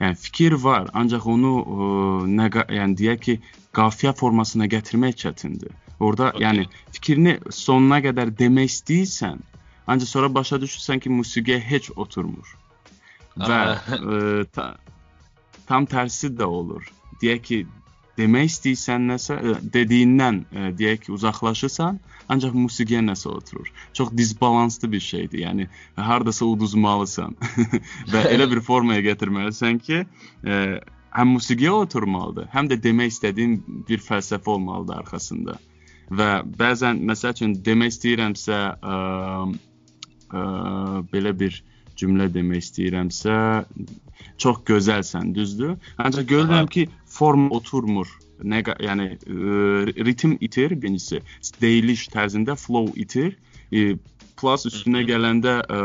yəni 0.00 0.16
fikir 0.16 0.56
var, 0.62 0.88
ancaq 0.96 1.26
onu 1.28 1.52
ə, 1.58 1.90
nə 2.38 2.48
qa- 2.54 2.68
yəni 2.72 2.96
deyək 2.98 3.20
ki, 3.26 3.36
qafiyə 3.76 4.14
formasına 4.16 4.68
gətirmək 4.72 5.18
çətindir. 5.24 5.74
Orda 6.00 6.30
Okey. 6.32 6.44
yəni 6.46 6.66
fikrini 6.94 7.36
sonuna 7.52 8.00
qədər 8.04 8.32
demək 8.38 8.70
istəyirsən, 8.72 9.42
ancaq 9.90 10.08
sonra 10.08 10.32
başa 10.34 10.60
düşürsən 10.62 11.02
ki, 11.04 11.12
musiqiyə 11.12 11.58
heç 11.60 11.90
oturmur. 11.96 12.54
Və 13.38 13.60
Aha. 13.74 13.98
ə, 13.98 14.46
ta, 14.54 14.70
tam 15.68 15.86
tərsi 15.86 16.32
də 16.34 16.48
olur. 16.48 16.86
Deyək 17.20 17.44
ki, 17.50 17.60
demək 18.18 18.50
istəyirsən 18.52 19.08
nəsə, 19.12 19.38
ə, 19.38 19.56
dediyindən 19.74 20.42
ə, 20.44 20.68
deyək 20.78 21.06
ki, 21.06 21.12
uzaqlaşırsan, 21.16 22.00
ancaq 22.32 22.56
musiqiyə 22.58 23.00
nəsə 23.06 23.30
oturur. 23.30 23.70
Çox 23.96 24.12
disbalanslı 24.16 24.92
bir 24.92 25.04
şeydir. 25.04 25.44
Yəni 25.46 25.68
hardasa 25.96 26.46
uduzmalısan 26.46 27.36
və 28.12 28.24
elə 28.34 28.48
bir 28.50 28.60
formaya 28.66 29.04
gətirməlisən 29.06 29.80
ki, 29.86 30.02
ə, 30.44 30.58
həm 31.16 31.32
musiqiyə 31.36 31.72
oturmalıdır, 31.84 32.50
həm 32.52 32.68
də 32.72 32.80
demək 32.84 33.14
istədiyin 33.14 33.56
bir 33.88 34.04
fəlsəfə 34.04 34.54
olmalıdır 34.56 35.02
arxasında. 35.04 35.56
Və 36.18 36.28
bəzən 36.60 37.02
məsəl 37.08 37.34
üçün 37.36 37.56
demək 37.64 37.96
istəyirəmsə, 37.96 38.60
ə, 38.76 39.00
ə, 40.28 40.44
belə 41.12 41.34
bir 41.38 41.62
cümlə 41.98 42.28
demək 42.32 42.64
istəyirəmsə, 42.64 43.34
çox 44.38 44.62
gözəlsən, 44.70 45.32
düzdür? 45.36 45.76
Ancaq 45.98 46.28
görürəm 46.30 46.70
ki, 46.70 46.88
forma 47.06 47.50
oturmur. 47.58 48.10
Nə 48.38 48.62
yəni 48.62 49.08
ə, 49.16 50.04
ritm 50.06 50.36
itir 50.44 50.76
birincisi, 50.78 51.22
deyiliş 51.60 52.06
tərzində 52.14 52.54
flow 52.56 52.92
itir. 52.94 53.34
E, 53.74 53.96
plus 54.38 54.68
üstünə 54.70 55.02
gələndə 55.08 55.56
ə, 55.66 55.80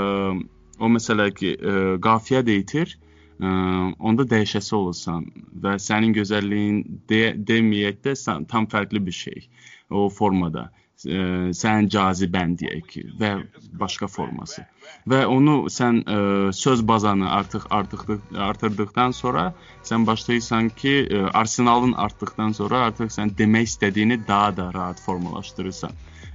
o 0.79 0.91
məsələ 0.93 1.31
ki, 1.33 1.55
ə, 1.57 1.79
qafiyə 2.03 2.43
də 2.45 2.59
itir. 2.61 2.93
Ə, 3.41 3.49
onda 3.97 4.27
dəyişəsi 4.29 4.75
olursan 4.77 5.25
və 5.63 5.79
sənin 5.81 6.13
gözəlliyin 6.15 6.83
de, 7.09 7.23
deməyək 7.49 8.03
də 8.05 8.13
sən- 8.19 8.45
tam 8.47 8.69
fərqli 8.69 9.01
bir 9.03 9.17
şey 9.23 9.47
o 9.89 10.05
formada. 10.09 10.69
Sənin 11.03 11.89
cazibən 11.91 12.55
deyək 12.59 12.95
və 13.19 13.31
başqa 13.79 14.07
forması. 14.07 14.63
Və 15.09 15.23
onu 15.27 15.55
sən 15.73 16.01
ə, 16.03 16.17
söz 16.55 16.83
bazanı 16.87 17.29
artıq 17.37 17.67
artıq 17.69 18.05
artırdıqdan 18.47 19.11
sonra 19.11 19.45
sən 19.83 20.07
başlayırsan 20.07 20.69
ki, 20.69 20.95
ə, 21.03 21.23
arsenalın 21.41 21.93
artdıqdan 22.05 22.55
sonra 22.59 22.85
artıq 22.87 23.11
sən 23.17 23.35
demək 23.37 23.71
istədiyini 23.71 24.21
daha 24.27 24.51
da 24.57 24.69
rahat 24.73 25.01
formalaşdırırsan. 25.03 25.91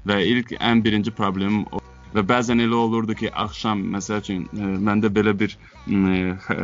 Və 0.09 0.23
ilk 0.33 0.53
ən 0.61 0.85
birinci 0.85 1.11
problemim 1.11 1.65
o 1.73 1.81
və 2.15 2.23
bəzən 2.29 2.63
elə 2.65 2.77
olurdu 2.79 3.15
ki, 3.19 3.31
axşam 3.45 3.83
məsəl 3.95 4.23
üçün 4.23 4.45
ə, 4.57 4.71
məndə 4.89 5.11
belə 5.13 5.35
bir 5.39 5.55
ə, 5.55 5.59
ə, 5.93 6.59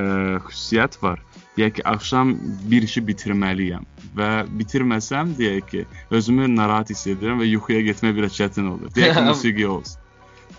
xüsusiyyət 0.49 0.99
var. 1.03 1.23
Deyək 1.57 1.77
ki, 1.79 1.85
axşam 1.87 2.35
bir 2.71 2.87
işi 2.89 3.03
bitirməliyəm 3.09 3.85
və 4.19 4.31
bitirməsəm 4.59 5.35
deyək 5.39 5.69
ki, 5.71 5.85
özümü 6.15 6.49
narahat 6.57 6.91
hiss 6.95 7.07
edirəm 7.13 7.43
və 7.43 7.51
yuxuya 7.53 7.85
getmək 7.91 8.17
biraz 8.21 8.39
çətin 8.41 8.71
olur. 8.73 8.91
Deyək 8.97 9.19
ki, 9.19 9.25
musiqi 9.31 9.67
olsun. 9.69 10.01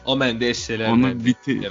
O 0.05 0.15
məndə 0.19 0.51
esselər, 0.53 0.91
Onu 0.93 1.09
məndə 1.09 1.25
bitir- 1.25 1.63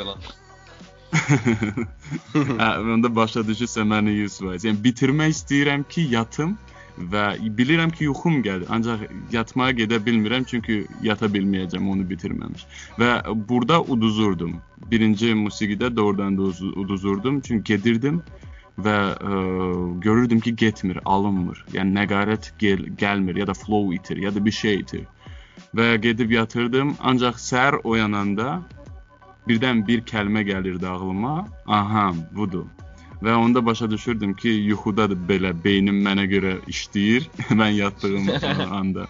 hə, 1.15 2.69
onda 2.95 3.11
başa 3.17 3.45
düşürsə 3.47 3.85
məni 3.87 4.17
100%. 4.25 4.67
Yəni 4.67 4.81
bitirmək 4.85 5.35
istəyirəm 5.37 5.85
ki, 5.89 6.09
yatım 6.17 6.57
və 6.99 7.25
bilirəm 7.59 7.91
ki, 7.91 8.05
yuxum 8.05 8.43
gəlir, 8.43 8.67
ancaq 8.71 9.09
yatmağa 9.33 9.71
gedə 9.81 9.99
bilmirəm 10.07 10.45
çünki 10.47 10.85
yata 11.03 11.27
bilməyəcəm 11.27 11.89
onu 11.91 12.07
bitirməmiş. 12.11 12.67
Və 12.99 13.11
burada 13.49 13.81
uduzurdum. 13.83 14.61
Birinci 14.91 15.35
musiqidə 15.35 15.97
doğrudan 15.97 16.39
da 16.39 16.43
uz- 16.43 16.77
uduzurdum 16.77 17.41
çünki 17.41 17.65
gedirdim 17.75 18.23
və 18.79 18.97
ə, 19.15 20.01
görürdüm 20.01 20.41
ki, 20.41 20.57
getmir, 20.57 20.99
alınmır. 21.05 21.65
Yəni 21.73 21.95
nəqarət 21.99 22.53
gel 22.59 22.87
gəlmir 22.99 23.39
ya 23.39 23.47
da 23.47 23.55
flow 23.55 23.95
itir 23.95 24.17
ya 24.17 24.35
da 24.35 24.45
bir 24.45 24.51
şey 24.51 24.75
itir. 24.75 25.05
Və 25.75 25.97
gedib 25.99 26.31
yatırdım, 26.31 26.97
ancaq 27.03 27.39
səhər 27.43 27.81
oyananda 27.85 28.63
birdən 29.49 29.87
bir 29.87 30.03
kəlmə 30.07 30.43
gəlirdi 30.47 30.87
ağlıma. 30.87 31.47
Aha, 31.67 32.13
budur. 32.33 32.67
Və 33.25 33.35
onda 33.35 33.67
başa 33.67 33.91
düşürdüm 33.91 34.35
ki, 34.35 34.49
yuxuda 34.49 35.09
da 35.11 35.17
belə 35.29 35.55
beynim 35.65 36.03
mənə 36.05 36.27
görə 36.29 36.57
işləyir 36.69 37.29
mən 37.61 37.73
yatdığım 37.79 38.29
anda. 38.81 39.07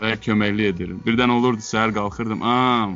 Və 0.00 0.16
köməklik 0.26 0.74
edir. 0.74 0.92
Birdən 1.06 1.32
olurdu 1.32 1.64
səhər 1.64 1.94
qalxırdım, 1.96 2.42
"A, 2.42 2.90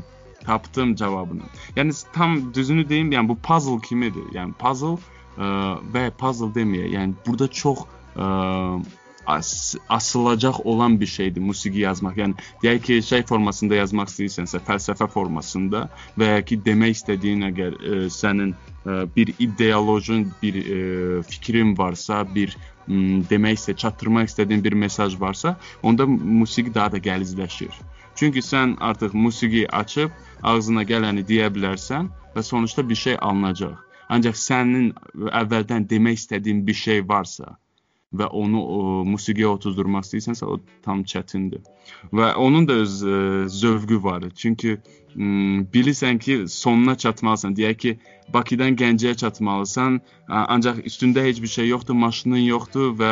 tapdım 0.44 0.94
cavabını." 0.94 1.48
Yəni 1.76 1.96
tam 2.12 2.54
düzünü 2.54 2.88
deyim, 2.88 3.12
yəni 3.12 3.28
bu 3.28 3.38
puzzle 3.48 3.80
kimidir. 3.88 4.28
Yəni 4.36 4.52
puzzle 4.60 4.98
ə, 5.38 5.48
və 5.94 6.10
puzzle 6.20 6.52
deməyə, 6.56 6.90
yəni 6.96 7.16
burada 7.26 7.48
çox 7.48 7.84
ə, 8.16 8.80
as, 9.26 9.74
asılacaq 9.88 10.60
olan 10.64 11.00
bir 11.00 11.06
şeydir 11.06 11.40
musiqi 11.40 11.78
yazmaq. 11.78 12.16
Yəni 12.16 12.34
deyək 12.62 12.82
ki, 12.86 12.98
şey 13.02 13.22
formasında 13.28 13.78
yazmaq 13.80 14.10
istəyirsənsə, 14.12 14.60
fəlsəfə 14.68 15.08
formasında 15.10 15.88
və 16.18 16.30
ya 16.30 16.44
ki 16.44 16.60
demək 16.66 16.98
istədiyin 16.98 17.46
əgər 17.50 17.78
e, 17.78 17.98
sənin 18.10 18.52
e, 18.52 18.98
bir 19.16 19.32
ideolojin, 19.38 20.28
bir 20.42 20.60
e, 20.60 21.22
fikrin 21.22 21.76
varsa, 21.78 22.22
bir 22.34 22.56
m, 22.86 23.22
demək 23.30 23.58
istə, 23.60 23.76
çatdırmaq 23.84 24.30
istədiyin 24.32 24.64
bir 24.64 24.76
mesaj 24.84 25.18
varsa, 25.20 25.56
onda 25.82 26.06
musiqi 26.06 26.74
daha 26.74 26.92
da 26.92 27.02
gəlizləşir. 27.08 27.72
Çünki 28.14 28.38
sən 28.38 28.76
artıq 28.80 29.14
musiqi 29.14 29.66
açıb 29.72 30.10
ağzına 30.42 30.84
gələni 30.86 31.26
deyə 31.26 31.50
bilərsən 31.54 32.12
və 32.36 32.42
sonuçta 32.42 32.88
bir 32.88 32.94
şey 32.94 33.18
alınacaq. 33.20 33.74
Ancaq 34.08 34.36
sənin 34.36 34.92
əvvəldən 35.32 35.88
demək 35.90 36.20
istədiyin 36.20 36.66
bir 36.66 36.76
şey 36.78 37.08
varsa 37.08 37.56
və 38.14 38.28
onu 38.30 38.60
o, 38.62 38.80
musiqiyə 39.08 39.48
otuzdurmaq 39.56 40.06
istəyirsənsə, 40.06 40.46
o 40.46 40.60
tam 40.86 41.02
çətindir. 41.02 41.62
Və 42.14 42.32
onun 42.38 42.66
da 42.68 42.80
öz 42.84 42.98
ə, 43.02 43.20
zövqü 43.50 43.98
var. 44.04 44.28
Çünki 44.34 44.76
m, 45.14 45.64
bilirsən 45.74 46.18
ki, 46.22 46.44
sonuna 46.48 46.94
çatmalısan. 46.96 47.54
Deyək 47.58 47.76
ki, 47.84 47.96
Bakıdan 48.34 48.76
Gəncəyə 48.80 49.16
çatmalısan, 49.20 50.00
a- 50.28 50.46
ancaq 50.54 50.78
üstündə 50.88 51.24
heç 51.26 51.42
bir 51.42 51.50
şey 51.58 51.68
yoxdur, 51.68 51.94
maşının 51.94 52.46
yoxdur 52.46 52.94
və 52.98 53.10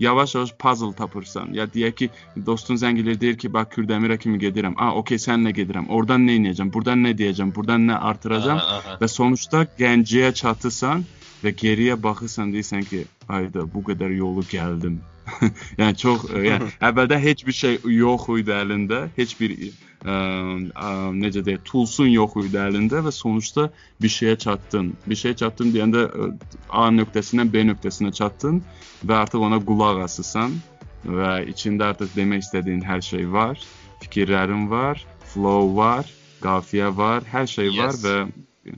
yavaş-yavaş 0.00 0.52
puzzle 0.58 0.92
tapırsan. 0.96 1.52
Ya 1.52 1.64
deyək 1.68 1.94
ki, 1.94 2.10
dostun 2.46 2.76
zəng 2.80 3.00
edir, 3.00 3.20
deyir 3.20 3.38
ki, 3.38 3.52
bax 3.52 3.68
Kürdəmirə 3.76 4.18
kimi 4.18 4.38
gedirəm. 4.40 4.74
A, 4.76 4.94
okey, 4.96 5.18
səninlə 5.20 5.52
gedirəm. 5.56 5.88
Oradan 5.88 6.24
nə 6.28 6.38
edəcəm? 6.40 6.72
Buradan 6.72 7.04
nə 7.04 7.12
deyəcəm? 7.18 7.54
Buradan 7.56 7.88
nə 7.90 7.98
artıracam? 8.10 8.58
Aha, 8.58 8.78
aha. 8.80 8.98
Və 9.00 9.08
sonuçta 9.08 9.64
Gəncəyə 9.78 10.32
çatırsan 10.40 11.04
və 11.44 11.52
geriyə 11.62 11.96
baxırsan 12.02 12.52
deyirsən 12.54 12.84
ki, 12.88 13.04
ayda 13.28 13.64
bu 13.74 13.82
qədər 13.88 14.12
yolu 14.16 14.44
gəldim. 14.50 15.00
yəni 15.80 15.96
çox 16.00 16.24
e, 16.34 16.42
yəni 16.48 16.72
əvvəldə 16.88 17.18
heç 17.22 17.44
bir 17.46 17.56
şey 17.56 17.78
yox 17.96 18.26
idi 18.40 18.52
əlində, 18.56 19.04
heç 19.16 19.36
bir 19.40 19.54
ə, 19.60 19.68
ə, 20.10 20.90
necə 21.16 21.44
deyək, 21.46 21.62
toolsun 21.68 22.10
yox 22.10 22.36
idi 22.44 22.58
əlində 22.60 23.02
və 23.06 23.12
sonuçta 23.14 23.68
bir 24.02 24.12
şeyə 24.16 24.36
çatdın. 24.44 24.92
Bir 25.06 25.20
şeyə 25.22 25.38
çatdın 25.44 25.72
deyəndə 25.76 26.06
ə, 26.08 26.30
A 26.70 26.88
nöqtəsindən 26.94 27.52
B 27.52 27.64
nöqtəsinə 27.70 28.12
çatdın 28.16 28.62
və 29.06 29.20
artıq 29.22 29.46
ona 29.48 29.60
qulaq 29.70 30.02
asırsan 30.08 30.58
və 31.06 31.36
içində 31.52 31.92
artıq 31.94 32.10
demək 32.16 32.44
istədiyin 32.48 32.82
hər 32.84 33.04
şey 33.04 33.28
var, 33.32 33.60
fikirlərin 34.02 34.66
var, 34.72 35.00
flow 35.32 35.72
var, 35.76 36.10
qafiyə 36.44 36.90
var, 36.96 37.24
hər 37.32 37.46
şey 37.48 37.72
var 37.78 37.94
Yes. 37.94 38.04
və 38.04 38.74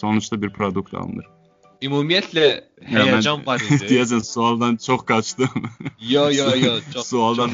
sonuçta 0.00 0.40
bir 0.42 0.50
produkt 0.50 0.94
alınır. 0.94 1.31
Ümumiyyətlə 1.82 2.46
həyəcan 2.92 3.42
var 3.46 3.62
idi. 3.64 3.78
Deyəsən 3.90 4.22
sualdan 4.26 4.76
çox 4.78 5.02
qaçdım. 5.08 5.68
Yo 5.98 6.28
yo 6.30 6.48
yo 6.56 6.74
çox 6.94 7.08
sualdan 7.10 7.50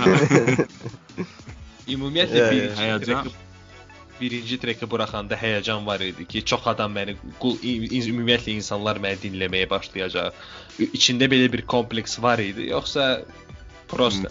Ümumiyyətlə 1.89 2.37
Ya, 2.37 2.45
ya, 2.45 2.51
birinci 2.53 2.83
həyəcan. 2.83 3.23
treki 3.23 3.47
birinci 4.19 4.57
treki 4.61 4.87
buraxanda 4.91 5.37
həyəcan 5.39 5.85
var 5.87 6.03
idi 6.03 6.25
ki, 6.27 6.43
çox 6.45 6.67
adam 6.67 6.93
məni 6.97 7.15
qul- 7.41 7.61
i- 7.63 7.87
i- 7.87 8.03
ümumiyyətlə 8.11 8.57
insanlar 8.59 8.99
məni 9.01 9.21
dinləməyə 9.25 9.69
başlayacaq. 9.71 10.33
Ü- 10.83 10.91
İçində 10.99 11.29
belə 11.31 11.47
bir 11.53 11.63
kompleks 11.71 12.19
var 12.21 12.43
idi, 12.43 12.67
yoxsa 12.75 13.23
prosta 13.89 14.29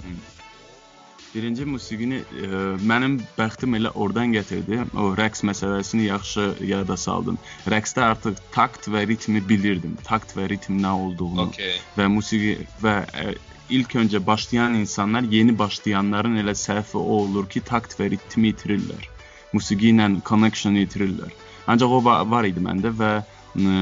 Birinci 1.38 1.66
musiqini 1.70 2.18
e, 2.18 2.48
mənim 2.90 3.20
bəxtim 3.38 3.76
elə 3.78 3.92
oradan 3.94 4.32
gətirdi. 4.34 4.80
O 4.98 5.12
rəqs 5.20 5.44
məsələsini 5.46 6.08
yaxşı 6.08 6.46
yada 6.66 6.96
saldım. 6.98 7.38
Rəqsdə 7.70 8.02
artıq 8.06 8.40
takt 8.56 8.88
və 8.90 9.04
ritmi 9.12 9.44
bilirdim. 9.50 9.94
Takt 10.08 10.34
və 10.38 10.48
ritm 10.50 10.80
nə 10.82 10.96
olduğunu 10.98 11.44
Okay. 11.52 11.76
və 11.98 12.08
musiqi 12.10 12.56
və 12.82 12.96
ə, 13.06 13.36
ilk 13.70 13.94
öncə 14.02 14.24
başlayan 14.26 14.80
insanlar 14.82 15.28
yeni 15.30 15.54
başlayanların 15.60 16.40
elə 16.42 16.56
səhvi 16.58 16.98
o 16.98 17.20
olur 17.22 17.46
ki, 17.54 17.62
takt 17.70 17.94
və 18.00 18.10
ritmi 18.16 18.50
itirirlər. 18.56 19.06
Musiqi 19.54 19.92
ilə 19.94 20.10
connection 20.26 20.74
itirirlər. 20.82 21.36
Ancaq 21.70 21.94
o 22.00 22.02
va- 22.08 22.24
var 22.32 22.50
idi 22.50 22.64
məndə 22.66 22.96
və 23.04 23.12
ə, 23.22 23.76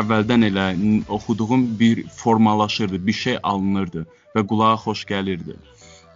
əvvəldən 0.00 0.48
elə 0.48 0.70
oxuduğum 1.18 1.68
bir 1.82 2.06
formalaşırdı, 2.22 3.04
bir 3.06 3.18
şey 3.24 3.38
alınırdı 3.42 4.06
və 4.34 4.46
qulağa 4.46 4.78
xoş 4.86 5.04
gəlirdi. 5.12 5.58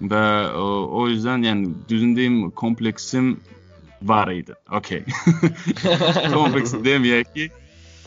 Və 0.02 0.24
o, 0.58 0.68
o 1.00 1.08
yüzden 1.08 1.44
yəni 1.46 1.74
düzün 1.88 2.16
deyim 2.16 2.50
kompleksim 2.50 3.36
var 4.02 4.28
idi. 4.32 4.54
Okay. 4.70 5.04
Kompleks 6.34 6.74
deməyək 6.84 7.30
ki, 7.34 7.48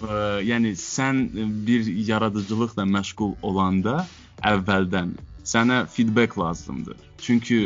ə, 0.04 0.20
yəni 0.46 0.76
sən 0.78 1.24
bir 1.68 1.88
yaradıcılıqla 2.10 2.86
məşğul 2.86 3.38
olanda 3.42 4.04
əvvəldən 4.46 5.16
sənə 5.48 5.86
feedback 5.88 6.38
lazımdır. 6.38 6.98
Çünki 7.18 7.62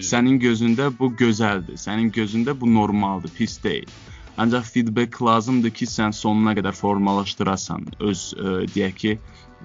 sənin 0.00 0.40
gözündə 0.40 0.90
bu 0.98 1.12
gözəldir, 1.20 1.78
sənin 1.80 2.10
gözündə 2.12 2.56
bu 2.60 2.68
normaldır, 2.74 3.30
pis 3.36 3.62
deyil. 3.64 3.88
Ancaq 4.36 4.66
feedback 4.68 5.22
lazımdır 5.22 5.72
ki, 5.78 5.86
sən 5.88 6.12
sonuna 6.12 6.52
qədər 6.58 6.76
formalaşdırasan 6.76 7.86
öz 8.04 8.24
ə, 8.36 8.56
deyək 8.74 8.96
ki, 9.02 9.14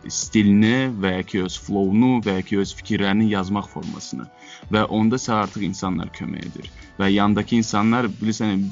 stilini 0.08 0.90
və 1.02 1.16
ya 1.18 1.26
ki 1.28 1.44
öz 1.46 1.58
flow-unu 1.66 2.22
və 2.26 2.40
ya 2.40 2.46
ki 2.46 2.62
öz 2.62 2.72
fikirlərini 2.80 3.28
yazmaq 3.34 3.68
formasını 3.70 4.26
və 4.74 4.86
onda 4.98 5.20
sən 5.22 5.44
artıq 5.44 5.66
insanlar 5.68 6.10
kömək 6.16 6.48
edir 6.48 6.72
və 7.00 7.12
yandakı 7.12 7.60
insanlar 7.60 8.08
bilirsən 8.22 8.64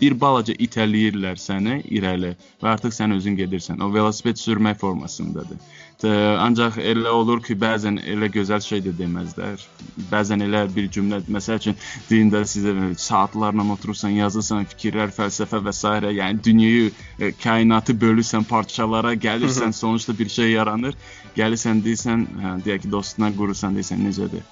bir 0.00 0.14
balaca 0.20 0.54
itələyirlər 0.54 1.38
səni 1.42 1.80
irəli 1.98 2.34
və 2.62 2.72
artıq 2.74 2.94
sən 2.94 3.14
özün 3.16 3.38
gedirsən. 3.38 3.82
O 3.82 3.90
velosiped 3.94 4.38
sürmək 4.38 4.78
formasındadır. 4.78 5.58
T- 5.98 6.10
Ancaq 6.38 6.76
elə 6.78 7.10
olur 7.10 7.40
ki, 7.42 7.56
bəzən 7.58 7.96
elə 7.98 8.28
gözəl 8.30 8.60
şey 8.62 8.84
də 8.84 8.92
deməzlər. 9.00 9.64
Bəzən 10.12 10.44
elə 10.46 10.60
bir 10.74 10.86
cümlə, 10.94 11.18
məsəl 11.36 11.58
üçün 11.58 11.74
deyində 12.10 12.44
sizə 12.46 12.74
saatlarla 13.02 13.64
oturursan, 13.74 14.14
yazırsan 14.14 14.68
fikirlər, 14.70 15.10
fəlsəfə 15.16 15.58
və 15.66 15.74
s. 15.74 15.90
yəni 16.20 16.44
dünyayı, 16.44 16.92
e, 17.18 17.32
kainatı 17.42 17.98
bölürsən 18.04 18.46
parçalara, 18.46 19.14
gəlirsən, 19.14 19.72
sonuçta 19.72 20.18
bir 20.18 20.28
şey 20.28 20.52
yaranır. 20.52 20.94
Gəlirsən 21.36 21.82
deyirsən, 21.82 22.26
hə, 22.44 22.56
deyək 22.64 22.86
ki, 22.86 22.92
dostuna 22.94 23.32
qurursan 23.34 23.74
deyirsən 23.74 24.06
necədir? 24.06 24.46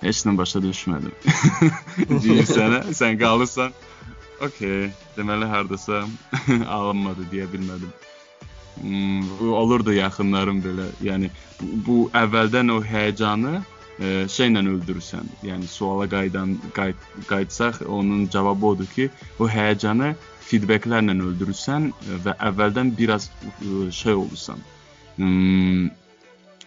Heç 0.00 0.24
nə 0.24 0.36
başa 0.36 0.64
düşmədim. 0.64 1.12
Deyir 2.24 2.46
sənə, 2.48 2.86
sən 2.96 3.20
qalırsan. 3.20 3.76
Okay, 4.40 4.88
deməli 5.18 5.44
hardasa 5.44 6.06
alınmadı 6.78 7.28
deyə 7.28 7.52
bilmədim. 7.52 7.92
Hmm, 8.80 9.52
olurdu 9.52 9.92
yaxınlarım 9.92 10.62
belə. 10.64 10.88
Yəni 11.04 11.30
bu, 11.60 11.68
bu 11.86 11.98
əvvəldən 12.16 12.72
o 12.72 12.78
həyəcanı 12.84 13.60
e, 14.00 14.10
şeylə 14.36 14.62
öldürürsən. 14.74 15.28
Yəni 15.44 15.68
suala 15.68 16.08
qaydan 16.08 16.56
qayıt, 16.76 17.08
qayıtsaq 17.28 17.82
onun 17.88 18.28
cavabı 18.32 18.66
odur 18.66 18.90
ki, 18.94 19.10
o 19.38 19.48
həyəcanı 19.48 20.14
feedbacklərlə 20.50 21.16
öldürürsən 21.28 21.90
e, 21.90 22.20
və 22.24 22.36
əvvəldən 22.50 22.94
biraz 22.98 23.30
e, 23.60 23.90
şey 23.92 24.14
olursan. 24.14 24.64
Hmm, 25.16 25.90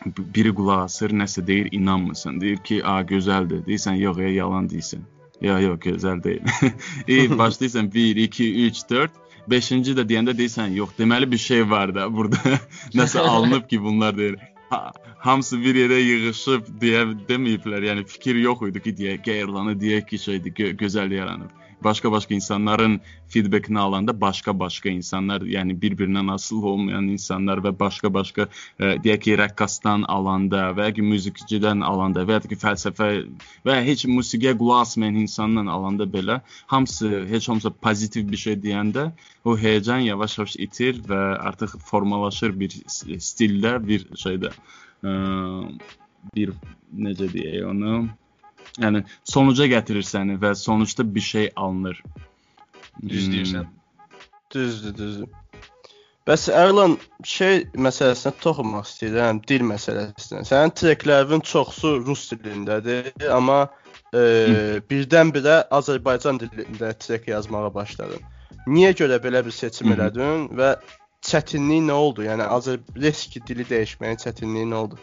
biri 0.06 0.54
qulaq 0.54 0.86
asır, 0.86 1.16
nəsə 1.24 1.48
deyir, 1.48 1.72
inanmırsan. 1.72 2.42
Deyir 2.42 2.58
ki, 2.58 2.84
"A, 2.86 3.02
gözəldir." 3.02 3.66
Deyirsən, 3.66 3.98
"Yox, 4.06 4.18
ya, 4.18 4.30
yalan 4.30 4.70
deyirsən." 4.70 5.02
Ya, 5.42 5.60
yox, 5.60 5.80
gözəl 5.80 6.24
deyil. 6.24 6.42
İyi, 7.08 7.38
başlayırsan 7.38 7.94
1 7.94 8.16
2 8.16 8.66
3 8.66 8.90
4 8.90 9.12
Beşinci 9.50 9.96
də 9.98 10.06
deyəndə 10.08 10.36
deyirsən, 10.38 10.76
yox, 10.78 10.94
deməli 11.00 11.32
bir 11.32 11.38
şey 11.38 11.70
var 11.70 11.96
da 11.96 12.08
burada. 12.14 12.60
Nəsə 13.00 13.20
alınıb 13.20 13.68
ki, 13.70 13.82
bunlar 13.84 14.18
deyir. 14.18 14.38
Ha, 14.70 14.92
hamısı 15.18 15.60
bir 15.62 15.76
yerə 15.76 16.00
yığılıb 16.00 16.70
deyə 16.82 17.04
deməyiblər. 17.30 17.90
Yəni 17.90 18.06
fikir 18.08 18.40
yox 18.40 18.64
idi 18.70 18.84
ki, 18.86 18.96
deyə 19.02 19.18
qeyirlanı 19.26 19.76
deyək 19.80 20.08
ki, 20.10 20.20
şeydir, 20.28 20.56
gö 20.60 20.72
gözəl 20.80 21.14
yaranıb. 21.14 21.52
Başqa-başqa 21.84 22.34
insanların 22.36 23.02
feedbackini 23.28 23.80
alanda 23.80 24.14
başqa-başqa 24.22 24.90
insanlar, 24.90 25.42
yəni 25.42 25.76
bir-birindən 25.82 26.32
asılı 26.34 26.68
olmayan 26.68 27.08
insanlar 27.14 27.62
və 27.66 27.74
başqa-başqa 27.80 28.48
e, 28.80 28.94
deyək 29.04 29.24
ki, 29.26 29.36
rəqqasdan 29.42 30.06
alanda 30.16 30.70
və 30.78 30.90
ya 30.90 30.96
ki, 30.98 31.06
musiqiçidən 31.12 31.84
alanda 31.86 32.26
və 32.30 32.40
ya 32.40 32.44
ki, 32.46 32.60
fəlsəfə 32.66 33.10
və 33.68 33.78
heç 33.90 34.06
musiqiyə 34.12 34.56
qulaq 34.60 34.86
asmayan 34.88 35.20
insandan 35.24 35.68
alanda 35.68 36.08
belə 36.16 36.40
hamısı 36.68 37.26
heç 37.30 37.50
olmasa 37.50 37.74
pozitiv 37.88 38.32
bir 38.32 38.44
şey 38.46 38.60
deyəndə 38.66 39.10
o 39.46 39.58
həyəcan 39.60 40.06
yavaş-yavaş 40.08 40.58
itir 40.68 41.04
və 41.10 41.22
artıq 41.50 41.78
formalaşır 41.92 42.56
bir 42.60 42.76
stildə, 42.88 43.78
bir 43.88 44.08
şeydə 44.26 44.54
ə, 45.04 45.14
bir 46.36 46.54
necə 47.06 47.30
deyək 47.34 47.66
onu 47.72 47.96
yəni 48.80 49.04
sonuca 49.24 49.68
gətirir 49.72 50.06
səni 50.08 50.40
və 50.42 50.56
sonuçda 50.56 51.06
bir 51.16 51.22
şey 51.22 51.52
alınır. 51.56 52.04
Düz 53.08 53.26
Hmm. 53.28 53.34
deyirsən. 53.34 53.66
Düzdür, 54.54 54.98
düzdür. 54.98 55.30
Bəs 56.28 56.46
Ərlan 56.56 56.94
şey 57.28 57.66
məsələsinə 57.76 58.32
toxunmaq 58.40 58.86
istəyirəm, 58.88 59.42
dil 59.48 59.66
məsələsinə. 59.68 60.46
Sənin 60.48 60.72
treklərin 60.80 61.42
çoxsu 61.44 61.98
rus 62.06 62.30
dilindədir, 62.32 63.10
amma 63.28 63.58
e, 64.16 64.80
birdən-birə 64.92 65.58
Azərbaycan 65.80 66.40
dilində 66.40 66.94
trek 67.06 67.28
yazmağa 67.28 67.74
başladın. 67.76 68.24
Niyə 68.68 68.94
görə 69.02 69.20
belə 69.26 69.44
bir 69.46 69.52
seçim 69.52 69.92
Hı 69.92 69.92
-hı. 69.92 69.98
elədin 69.98 70.48
və 70.60 70.70
çətinliyi 71.28 71.84
nə 71.90 71.98
oldu? 72.06 72.24
Yəni 72.30 72.48
Azərbaycan 72.58 73.48
dili 73.48 73.68
dəyişməyin 73.74 74.24
çətinliyi 74.24 74.70
nə 74.72 74.80
oldu? 74.86 74.98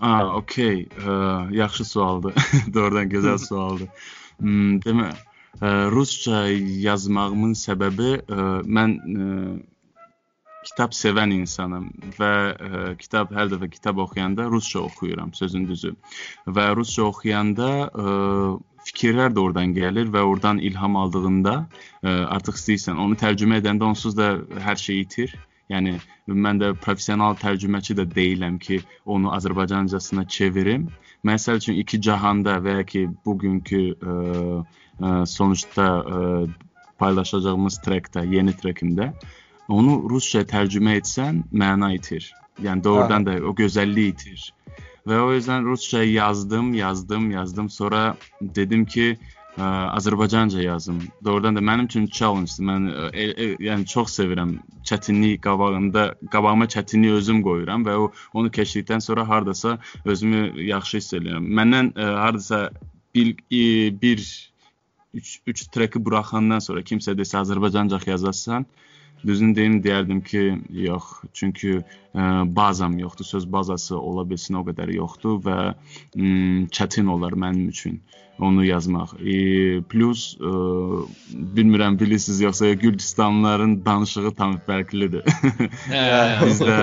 Aa, 0.00 0.34
okey. 0.34 0.88
Yaxşı 1.50 1.84
sualdır. 1.84 2.34
Doğrudan 2.74 3.08
gözəl 3.08 3.38
sualdır. 3.38 3.88
Hmm, 4.38 4.76
demə, 4.78 5.08
ə, 5.58 5.70
rusca 5.90 6.44
yazmağımın 6.84 7.56
səbəbi 7.58 8.10
ə, 8.22 8.44
mən 8.62 8.92
ə, 8.94 9.24
kitab 10.68 10.94
sevən 10.94 11.34
insanam 11.34 11.88
və 12.20 12.30
ə, 12.54 12.82
kitab 13.00 13.32
hər 13.34 13.50
dəfə 13.50 13.66
kitab 13.72 13.98
oxuyanda 14.04 14.46
rusca 14.46 14.84
oxuyuram, 14.84 15.32
sözün 15.34 15.66
düzü. 15.66 15.90
Və 16.46 16.68
rusca 16.78 17.08
oxuyanda 17.08 17.70
ə, 17.90 18.14
fikirlər 18.86 19.34
də 19.34 19.42
oradan 19.42 19.74
gəlir 19.74 20.14
və 20.14 20.22
oradan 20.22 20.62
ilham 20.62 20.94
aldığında 21.02 21.56
ə, 21.58 22.14
artıq 22.38 22.62
istəyirsən 22.62 23.02
onu 23.02 23.18
tərcümə 23.18 23.58
edəndə 23.58 23.90
onsuz 23.90 24.14
da 24.14 24.36
hər 24.68 24.78
şey 24.78 25.02
itir. 25.02 25.34
Yəni 25.68 25.98
mən 26.28 26.60
də 26.62 26.72
professional 26.80 27.36
tərcüməçi 27.40 27.96
də 27.98 28.06
deyiləm 28.14 28.58
ki, 28.62 28.80
onu 29.04 29.32
Azərbaycancasına 29.36 30.24
çevirim. 30.28 30.88
Məsəl 31.26 31.60
üçün 31.60 31.76
iki 31.82 32.00
cahanda 32.00 32.56
və 32.64 32.78
ya 32.78 32.86
ki 32.88 33.04
bugünkü 33.26 33.82
ə, 33.92 34.16
ə, 35.00 35.12
sonuçda 35.26 35.88
ə, 35.98 36.22
paylaşacağımız 36.98 37.80
trekdə, 37.84 38.24
yeni 38.32 38.54
trekimdə 38.56 39.12
onu 39.68 39.98
rusca 40.10 40.44
tərcümə 40.48 40.96
etsən 41.02 41.42
məna 41.52 41.92
itir. 41.96 42.30
Yəni 42.64 42.82
doğrudan 42.84 43.26
da 43.26 43.36
o 43.44 43.52
gözəlliyi 43.54 44.14
itir. 44.14 44.46
Və 45.08 45.18
o 45.24 45.32
yüzden 45.32 45.64
Rusça 45.64 46.02
yazdım, 46.02 46.74
yazdım, 46.74 47.30
yazdım. 47.30 47.70
Sonra 47.70 48.16
dedim 48.40 48.84
ki 48.84 49.18
ə, 49.58 49.68
Azərbaycanca 49.98 50.62
yazım. 50.62 51.00
Doğrudan 51.24 51.56
da 51.58 51.62
mənim 51.64 51.88
üçün 51.90 52.06
challenge-dir. 52.06 52.66
Mən 52.70 52.88
e, 53.12 53.24
e, 53.28 53.48
yəni 53.68 53.86
çox 53.90 54.14
sevirəm 54.18 54.56
çətinlik 54.88 55.42
qabağında, 55.44 56.04
qabağıma 56.32 56.68
çətinliyi 56.74 57.18
özüm 57.20 57.42
qoyuram 57.46 57.86
və 57.86 57.96
o 58.04 58.10
onu 58.34 58.52
keçdikdən 58.54 59.02
sonra 59.04 59.28
hardasa 59.28 59.78
özümü 60.04 60.44
yaxşı 60.68 61.02
hiss 61.02 61.18
edirəm. 61.20 61.48
Məndən 61.60 61.92
ə, 61.94 62.12
hardasa 62.24 62.68
bir 63.14 63.34
e, 63.50 63.64
bir 64.02 64.24
3 65.14 65.40
3 65.46 65.66
treki 65.74 66.04
buraxandan 66.04 66.60
sonra 66.62 66.84
kimsə 66.86 67.16
desə 67.18 67.40
Azərbaycanca 67.40 67.98
yazasan, 68.06 68.66
Düzünü 69.26 69.56
deyim 69.56 69.80
deyərdim 69.82 70.20
ki, 70.24 70.42
yox. 70.84 71.10
Çünki 71.34 71.78
ə, 71.78 72.28
bazam 72.56 72.98
yoxdur, 72.98 73.24
söz 73.24 73.48
bazası 73.52 73.98
ola 73.98 74.24
bilsin 74.28 74.60
o 74.60 74.62
qədər 74.66 74.92
yoxdur 74.94 75.40
və 75.44 75.58
ə, 75.68 75.74
çətin 76.74 77.10
olar 77.10 77.34
mənim 77.34 77.68
üçün 77.72 77.98
onu 78.38 78.64
yazmaq. 78.66 79.16
E, 79.18 79.36
plus 79.90 80.30
ə, 80.38 80.52
bilmirəm 81.58 81.98
bilirsiniz 81.98 82.40
yoxsa 82.46 82.72
Gürcüstanlıların 82.72 83.80
danışığı 83.84 84.34
tam 84.38 84.58
fərqlidir. 84.66 85.26
Bizdə 86.44 86.78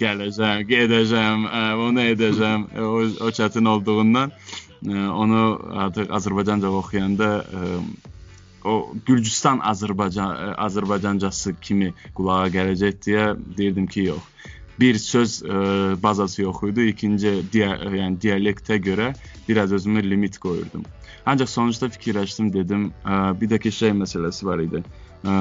gələcəm, 0.00 0.64
gedəcəm, 0.70 1.46
ə, 1.50 1.64
onu 1.88 2.06
edəcəm. 2.14 2.68
O, 2.86 3.02
o 3.26 3.32
çətin 3.34 3.68
olduğundan 3.68 4.30
ə, 4.30 5.08
onu 5.10 5.42
artıq 5.86 6.14
Azərbaycanca 6.20 6.70
oxuyanda 6.80 7.32
ə, 7.42 7.74
o 8.64 8.92
Gürcüstan 9.06 9.60
Azərbaycan 9.64 10.54
Azərbaycancası 10.58 11.54
kimi 11.60 11.92
qulağa 12.16 12.48
gələcək 12.52 12.98
deyə 13.06 13.26
deyirdim 13.56 13.86
ki, 13.86 14.08
yox. 14.12 14.24
Bir 14.80 14.96
söz 14.96 15.42
ə, 15.44 15.56
bazası 16.02 16.42
yox 16.42 16.62
idi. 16.70 16.88
İkinci 16.94 17.32
dia 17.52 17.74
yəni 17.76 18.16
dialektə 18.20 18.80
görə 18.80 19.10
biraz 19.48 19.72
özümə 19.76 20.02
limit 20.04 20.38
qoyurdum. 20.40 20.84
Ancaq 21.28 21.50
sonuçda 21.52 21.90
fikirləşdim, 21.92 22.48
dedim, 22.52 22.88
ə, 23.04 23.34
bir 23.40 23.50
də 23.52 23.58
ki 23.60 23.72
şey 23.72 23.92
məsələsi 23.98 24.48
var 24.48 24.62
idi. 24.64 24.80
Ə, 25.24 25.34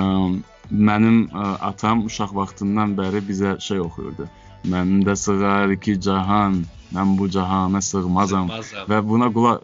mənim 0.71 1.21
ə, 1.31 1.47
atam 1.71 2.03
uşaq 2.09 2.35
vaxtından 2.35 2.97
bəri 2.99 3.23
bizə 3.23 3.55
şey 3.63 3.79
oxuyurdu. 3.87 4.27
Məndə 4.67 5.15
sığar 5.15 5.71
iki 5.71 5.95
cahan, 6.03 6.65
mən 6.91 7.15
bu 7.15 7.29
cahana 7.31 7.79
sığmazam, 7.79 8.51
Sığmazam. 8.51 8.89
və 8.91 9.03
buna 9.07 9.31
qulaq 9.31 9.63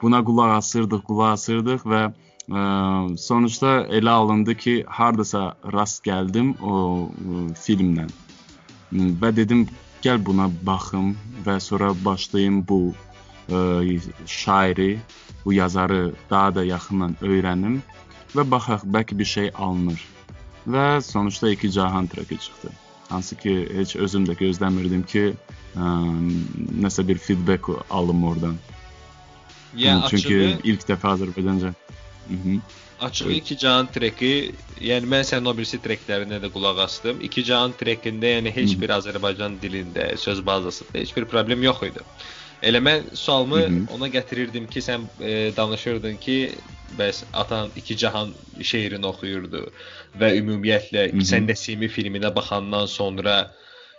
buna 0.00 0.20
qulaq 0.24 0.56
asırdıq, 0.58 1.04
qulaq 1.04 1.36
asırdıq 1.36 1.84
və 1.84 2.06
Ə, 2.08 2.33
sonuçta 2.48 3.86
elə 3.88 4.10
alındı 4.10 4.54
ki, 4.54 4.84
hardasa 4.88 5.56
rast 5.72 6.04
gəldim 6.04 6.54
o 6.60 7.08
ə, 7.08 7.54
filmlə. 7.56 8.06
Və 8.92 9.30
dedim, 9.36 9.66
gəl 10.04 10.20
buna 10.24 10.50
baxım 10.62 11.14
və 11.46 11.58
sonra 11.60 11.94
başlayım 12.04 12.64
bu 12.68 12.94
ə, 13.48 14.00
şairi, 14.26 14.98
bu 15.44 15.52
yazarı 15.52 16.12
daha 16.30 16.54
da 16.54 16.64
yaxından 16.64 17.16
öyrənim 17.22 17.80
və 18.34 18.44
baxaq 18.50 18.84
bəlkə 18.84 19.18
bir 19.18 19.24
şey 19.24 19.50
alınır. 19.54 20.00
Və 20.68 21.00
sonuçta 21.00 21.48
iki 21.50 21.70
cahan 21.72 22.06
treki 22.06 22.38
çıxdı. 22.38 22.70
Hansı 23.08 23.36
ki, 23.36 23.68
heç 23.74 23.96
özüm 23.96 24.24
də 24.28 24.36
gözləmirdim 24.36 25.02
ki, 25.08 25.32
ə, 25.76 25.88
nəsə 26.80 27.08
bir 27.08 27.18
feedback 27.18 27.68
alım 27.90 28.24
oradan. 28.24 28.56
Ya 29.76 29.96
Çünki 30.08 30.26
açığı, 30.26 30.60
ilk 30.64 30.84
dəfə 30.88 31.08
Azərbaycanca. 31.16 31.74
Açığı 33.00 33.32
iki 33.32 33.56
cahan 33.58 33.88
treki, 33.92 34.54
yəni 34.80 35.08
mən 35.10 35.26
sənin 35.26 35.50
o 35.50 35.56
birisi 35.56 35.80
treklərinə 35.82 36.38
də 36.42 36.50
qulaq 36.54 36.78
asdım. 36.86 37.20
İki 37.26 37.44
cahan 37.44 37.74
trekində 37.80 38.30
yəni 38.36 38.52
heç 38.54 38.76
Hı. 38.76 38.80
bir 38.80 38.94
Azərbaycan 38.98 39.58
dilində, 39.62 40.16
söz 40.16 40.46
bazasında 40.46 40.98
heç 40.98 41.16
bir 41.16 41.24
problem 41.24 41.62
yox 41.62 41.82
idi. 41.90 42.04
Elə 42.62 42.80
mən 42.80 43.16
sualımı 43.16 43.60
Hı 43.60 43.66
-hı. 43.66 43.90
ona 43.94 44.08
gətirirdim 44.08 44.70
ki, 44.70 44.80
sən 44.80 45.04
e, 45.20 45.56
danışırdın 45.56 46.16
ki, 46.16 46.52
bəs 46.98 47.24
atan 47.32 47.70
iki 47.76 47.96
cahan 47.96 48.32
şeirini 48.62 49.06
oxuyurdu 49.06 49.66
və 50.20 50.30
ümumiyyətlə 50.40 51.12
Hı 51.12 51.16
-hı. 51.16 51.26
sən 51.32 51.50
Nəsimi 51.50 51.88
filminə 51.88 52.34
baxandan 52.34 52.86
sonra 52.86 53.52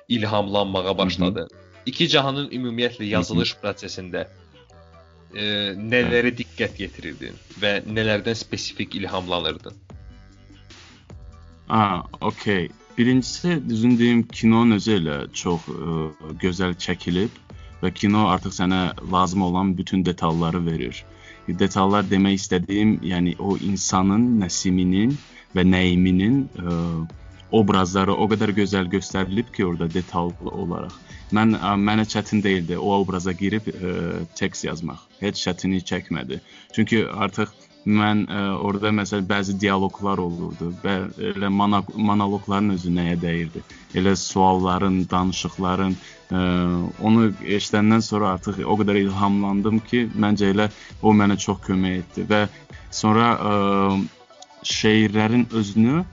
ilhamlanmağa 0.07 0.97
başladın. 0.97 1.49
İki 1.85 2.07
cahanın 2.09 2.49
ümumiyyətlə 2.49 3.03
yazılış 3.03 3.55
prosesində 3.61 4.27
e, 5.33 5.73
nələrə 5.75 6.31
diqqət 6.37 6.79
yetirirdin 6.83 7.37
və 7.61 7.79
nələrdən 7.87 8.37
spesifik 8.37 8.95
ilhamlanırdın? 8.99 9.75
Aa, 11.69 12.03
okey. 12.21 12.69
Birincisi 12.97 13.69
düzün 13.69 13.97
deyim 13.99 14.23
kinonun 14.27 14.77
özü 14.77 14.93
elə 14.99 15.15
çox 15.33 15.65
ə, 15.67 16.05
gözəl 16.39 16.77
çəkilib 16.79 17.33
və 17.81 17.91
kino 17.91 18.27
artıq 18.31 18.53
sənə 18.55 18.81
lazım 19.11 19.41
olan 19.49 19.73
bütün 19.77 20.05
detalları 20.05 20.61
verir. 20.65 21.03
Detallar 21.47 22.05
demək 22.09 22.39
istədiyim, 22.39 22.95
yəni 23.03 23.35
o 23.39 23.57
insanın, 23.57 24.23
Nəsiminin 24.41 25.17
və 25.55 25.65
Nəiminin 25.67 26.39
ə, 26.55 26.77
obrazları 27.51 28.15
o 28.15 28.29
qədər 28.31 28.55
gözəl 28.61 28.87
göstərilib 28.93 29.51
ki, 29.53 29.65
orada 29.65 29.91
detallı 29.93 30.49
olaraq. 30.51 30.95
Mən 31.33 31.55
mənə 31.81 32.05
çətin 32.05 32.43
deyildi 32.43 32.77
o 32.77 32.91
obraza 32.99 33.33
girib 33.33 33.69
ə, 33.71 34.25
tekst 34.37 34.65
yazmaq. 34.67 34.99
Heç 35.21 35.41
çətinlik 35.41 35.85
çəkmədi. 35.89 36.37
Çünki 36.75 37.01
artıq 37.09 37.53
mən 37.85 38.25
ə, 38.29 38.41
orada 38.65 38.91
məsələn 38.93 39.25
bəzi 39.29 39.55
dialoqlar 39.61 40.21
olurdu 40.21 40.71
və 40.83 40.95
elə 41.31 41.49
monoloqların 41.49 42.75
özü 42.75 42.93
nəyə 42.93 43.17
dəyirdi. 43.21 43.63
Elə 43.97 44.15
sualların, 44.21 45.03
danışıqların 45.09 45.95
ə, 45.95 46.43
onu 47.01 47.31
eşidəndən 47.57 48.05
sonra 48.05 48.35
artıq 48.37 48.61
o 48.65 48.77
qədər 48.81 49.01
ilhamlandım 49.05 49.81
ki, 49.89 50.05
məncə 50.13 50.51
elə 50.53 50.69
o 51.01 51.13
mənə 51.13 51.39
çox 51.41 51.63
kömək 51.65 52.03
etdi 52.03 52.27
və 52.29 52.43
sonra 52.93 53.31
ə, 53.37 53.55
şeirlərin 54.65 55.49
özünü 55.53 56.03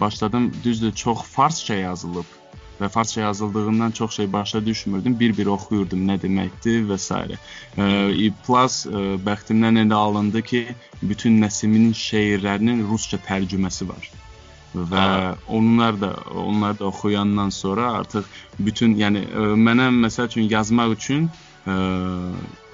başladım 0.00 0.52
düzdür 0.64 0.92
çox 0.92 1.22
farsça 1.22 1.74
yazılıb 1.74 2.37
və 2.80 2.88
farsça 2.88 3.20
yazıldığından 3.20 3.90
çox 3.90 4.16
şey 4.16 4.32
başa 4.32 4.64
düşmürdüm. 4.66 5.18
Bir-bir 5.20 5.46
oxuyurdum 5.46 6.04
nə 6.08 6.18
deməkdir 6.22 6.86
və 6.90 6.98
s. 6.98 7.14
Ə, 7.76 8.30
plus 8.46 8.84
ə, 8.86 9.02
bəxtimdən 9.26 9.82
elə 9.84 9.94
alındı 9.94 10.42
ki, 10.42 10.62
bütün 11.02 11.40
Nəsiminin 11.42 11.94
şeirlərinin 11.96 12.84
rusca 12.90 13.18
tərcüməsi 13.28 13.88
var. 13.88 14.08
Və 14.74 15.34
onlar 15.48 16.00
da 16.00 16.12
onlar 16.34 16.78
da 16.78 16.86
oxuyandan 16.86 17.50
sonra 17.50 17.92
artıq 18.00 18.26
bütün 18.58 18.96
yəni 19.00 19.24
ə, 19.26 19.52
mənə 19.56 19.88
məsəl 20.04 20.28
üçün 20.28 20.50
yazmaq 20.50 20.92
üçün 20.98 21.30
ə, 21.66 21.76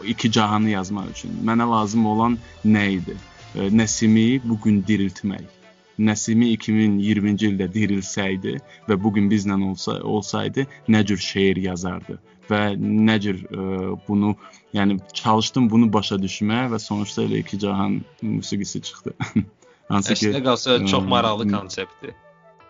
iki 0.04 0.30
cahanı 0.30 0.74
yazmaq 0.74 1.12
üçün 1.14 1.38
mənə 1.46 1.68
lazım 1.70 2.06
olan 2.06 2.38
nə 2.64 2.88
idi? 2.98 3.16
Ə, 3.54 3.70
Nəsimi 3.70 4.42
bu 4.44 4.58
gün 4.64 4.82
diriltmək. 4.88 5.63
Nəsimi 5.98 6.50
2020-ci 6.56 7.50
ildə 7.52 7.68
dirilsəydi 7.74 8.56
və 8.88 8.96
bu 9.02 9.12
gün 9.14 9.28
bizlə 9.30 9.58
olsa 9.62 10.00
olsaydı 10.02 10.66
nə 10.90 11.04
cür 11.06 11.20
şeir 11.30 11.60
yazardı 11.68 12.18
və 12.50 12.60
nə 12.78 13.18
cür 13.22 13.38
ə, 13.44 13.94
bunu 14.08 14.34
yəni 14.76 14.98
çalışdım 15.12 15.70
bunu 15.70 15.92
başa 15.92 16.18
düşməyə 16.20 16.68
və 16.74 16.80
sonuçta 16.82 17.24
elə 17.24 17.40
iki 17.44 17.58
cahan 17.58 18.00
musiqisi 18.22 18.82
çıxdı. 18.82 19.14
Hansı 19.92 20.14
Əslində 20.16 20.42
qalsa 20.44 20.78
ə, 20.78 20.84
çox 20.90 21.08
maraqlı 21.08 21.48
konseptdir. 21.52 22.14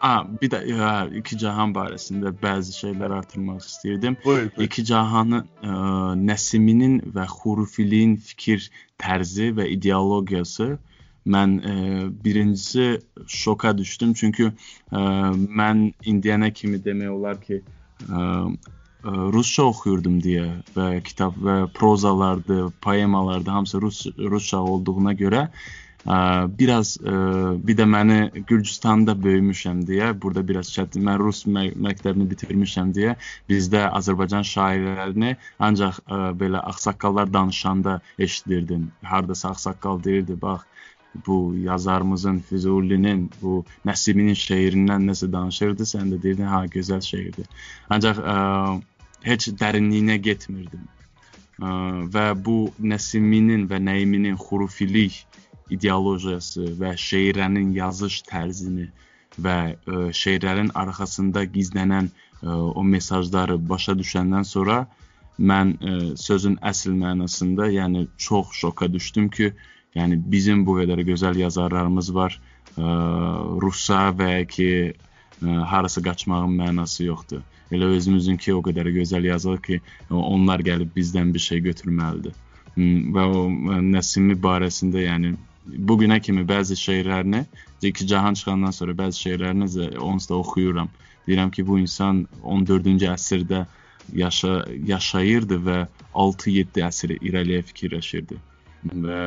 A, 0.04 0.20
bir 0.40 0.50
də 0.52 0.60
hə, 0.76 0.94
iki 1.20 1.38
cahan 1.40 1.72
barəsində 1.72 2.34
bəzi 2.42 2.74
şeylər 2.76 3.14
artırmaq 3.22 3.62
istəyirdim. 3.64 4.18
Buyur, 4.24 4.50
buyur. 4.52 4.66
İki 4.66 4.84
cahanı 4.90 5.44
ə, 5.64 5.76
Nəsiminin 6.20 6.98
və 7.14 7.24
Xurufiliyin 7.30 8.18
fikir 8.20 8.68
tərzi 9.00 9.48
və 9.56 9.70
ideologiyası 9.72 10.74
mən 11.26 11.58
ə, 11.58 11.74
birincisi 12.24 13.00
şoka 13.26 13.72
düşdüm 13.78 14.14
çünki 14.14 14.50
ə, 14.50 14.54
mən 15.32 15.86
indiyənə 16.04 16.52
kimi 16.52 16.80
demək 16.84 17.14
olar 17.14 17.40
ki, 17.40 17.62
ə, 18.08 18.24
ə, 19.04 19.14
rusca 19.32 19.68
oxuyurdum 19.70 20.20
deyə 20.24 20.50
və 20.76 20.90
kitab 21.06 21.38
və 21.40 21.62
prozalardı, 21.78 22.68
poemalardı 22.84 23.50
hamısı 23.50 23.80
rus 23.80 24.04
rusca 24.18 24.60
olduğuna 24.60 25.14
görə 25.16 25.46
ə, 26.04 26.18
biraz 26.60 26.98
ə, 27.00 27.16
bir 27.64 27.78
də 27.80 27.88
məni 27.88 28.44
Gürcüstanda 28.44 29.16
böyümüşəm 29.16 29.80
deyə, 29.88 30.12
burada 30.20 30.44
biraz 30.48 30.74
çətin, 30.76 31.08
mən 31.08 31.18
rus 31.24 31.46
mə 31.48 31.70
məktəbini 31.88 32.28
bitirmişəm 32.34 32.92
deyə 32.96 33.16
bizdə 33.48 33.86
Azərbaycan 33.96 34.44
şairlərini 34.52 35.36
ancaq 35.58 36.04
ə, 36.04 36.20
belə 36.36 36.60
ağsaqqallar 36.72 37.32
danışanda 37.32 38.00
eşidirdim. 38.18 38.90
Hardasa 39.02 39.56
ağsaqqal 39.56 40.04
deyirdi, 40.04 40.36
bax 40.40 40.68
bu 41.26 41.54
yazarımızın 41.56 42.38
Füzulinin, 42.38 43.30
bu 43.42 43.64
Nəsiminin 43.86 44.36
şeirindən 44.38 45.06
nəsə 45.10 45.30
danışırdı, 45.32 45.86
sən 45.86 46.10
də 46.12 46.22
deyirdin, 46.22 46.48
ha, 46.50 46.64
gözəl 46.66 47.00
şeirdir. 47.04 47.46
Ancaq 47.90 48.18
ə, 48.18 48.36
heç 49.28 49.48
dərinliyinə 49.60 50.16
getmirdim. 50.24 50.88
Ə, 51.60 51.70
və 52.14 52.26
bu 52.46 52.58
Nəsiminin 52.80 53.68
və 53.70 53.80
Nəiminin 53.88 54.36
xurufilik 54.40 55.22
ideologiyası 55.70 56.74
və 56.80 56.94
şeirlərin 57.00 57.72
yazış 57.76 58.22
tərzini 58.28 58.90
və 59.38 59.58
ə, 59.74 60.02
şeirlərin 60.22 60.72
arxasında 60.74 61.44
gizlənən 61.54 62.10
ə, 62.10 62.58
o 62.74 62.82
mesajları 62.82 63.58
başa 63.68 63.94
düşəndən 63.98 64.46
sonra 64.48 64.84
mən 65.38 65.76
ə, 65.78 65.94
sözün 66.18 66.58
əsl 66.62 66.98
mənasında, 66.98 67.70
yəni 67.78 68.08
çox 68.18 68.52
şoka 68.60 68.92
düşdüm 68.92 69.30
ki, 69.30 69.54
Yəni 69.94 70.18
bizim 70.30 70.64
bu 70.66 70.78
qədər 70.80 71.04
gözəl 71.06 71.38
yazarlarımız 71.44 72.14
var. 72.14 72.38
Ə, 72.74 72.94
Rusa 73.62 74.08
və 74.18 74.32
ki 74.50 74.70
ə, 74.90 74.94
harasa 75.70 76.02
qaçmağın 76.02 76.56
mənası 76.58 77.06
yoxdur. 77.08 77.44
Elə 77.74 77.88
özümüzünki 77.96 78.54
o 78.54 78.60
qədər 78.64 78.90
gözəl 78.94 79.30
yazılır 79.30 79.60
ki, 79.64 79.80
onlar 80.10 80.62
gəlib 80.66 80.92
bizdən 80.96 81.32
bir 81.34 81.42
şey 81.42 81.62
götürməlidir. 81.64 82.34
Və 82.76 83.24
o 83.38 83.46
Nəsimi 83.94 84.36
barəsində 84.42 85.04
yəni 85.04 85.32
bu 85.88 85.96
günə 86.02 86.20
kimi 86.20 86.44
bəzi 86.46 86.76
şeirlərini, 86.76 87.44
iki 87.82 88.06
cahan 88.06 88.36
çıxandan 88.38 88.74
sonra 88.76 88.92
bəzi 88.98 89.26
şeirlərini 89.26 89.96
onsuz 89.98 90.28
da 90.30 90.36
oxuyuram. 90.42 90.90
Deyirəm 91.26 91.50
ki, 91.50 91.64
bu 91.66 91.78
insan 91.80 92.26
14-cü 92.42 93.08
əsrdə 93.14 93.64
yaşa 94.12 94.54
yaşayırdı 94.92 95.60
və 95.68 95.78
6-7 96.14 96.84
əsr 96.88 97.14
irəliyə 97.16 97.62
fikirləşirdi. 97.70 98.36
Və 98.92 99.20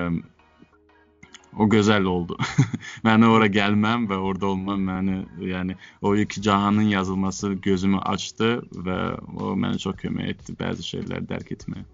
o 1.58 1.68
gözəl 1.70 2.06
oldu. 2.06 2.38
məni 3.08 3.30
ora 3.32 3.48
gəlməm 3.52 4.08
və 4.10 4.18
orada 4.30 4.50
olmam 4.52 4.84
məni, 4.90 5.20
yəni 5.52 5.78
o 6.02 6.16
iki 6.16 6.42
cahanın 6.42 6.90
yazılması 6.94 7.54
gözümü 7.54 8.00
açdı 8.00 8.52
və 8.88 8.98
o 9.38 9.54
mənə 9.56 9.80
çox 9.84 9.96
kömək 10.04 10.34
etdi 10.36 10.58
bəzi 10.60 10.90
şeyləri 10.92 11.30
dərk 11.30 11.54
etməyə. 11.58 11.86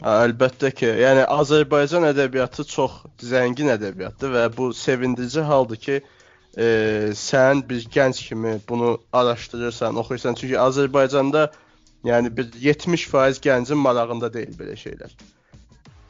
Əlbəttə 0.00 0.70
ki, 0.72 0.86
yəni 1.02 1.26
Azərbaycan 1.28 2.06
ədəbiyyatı 2.08 2.64
çox 2.68 3.02
zəngin 3.20 3.68
ədəbiyyatdır 3.74 4.30
və 4.32 4.44
bu 4.56 4.70
sevindirici 4.72 5.42
haldır 5.44 5.80
ki, 5.86 5.98
e, 6.56 6.68
sən 7.16 7.60
bir 7.68 7.84
gənc 7.96 8.22
kimi 8.28 8.54
bunu 8.68 8.98
araşdırırsan, 9.12 9.96
oxuyursan. 9.96 10.34
Çünki 10.40 10.56
Azərbaycanda 10.58 11.50
yəni 12.04 12.32
bir 12.36 12.48
70% 12.62 13.42
gəncin 13.44 13.76
marağında 13.76 14.32
deyil 14.32 14.56
belə 14.56 14.78
şeylər. 14.78 15.12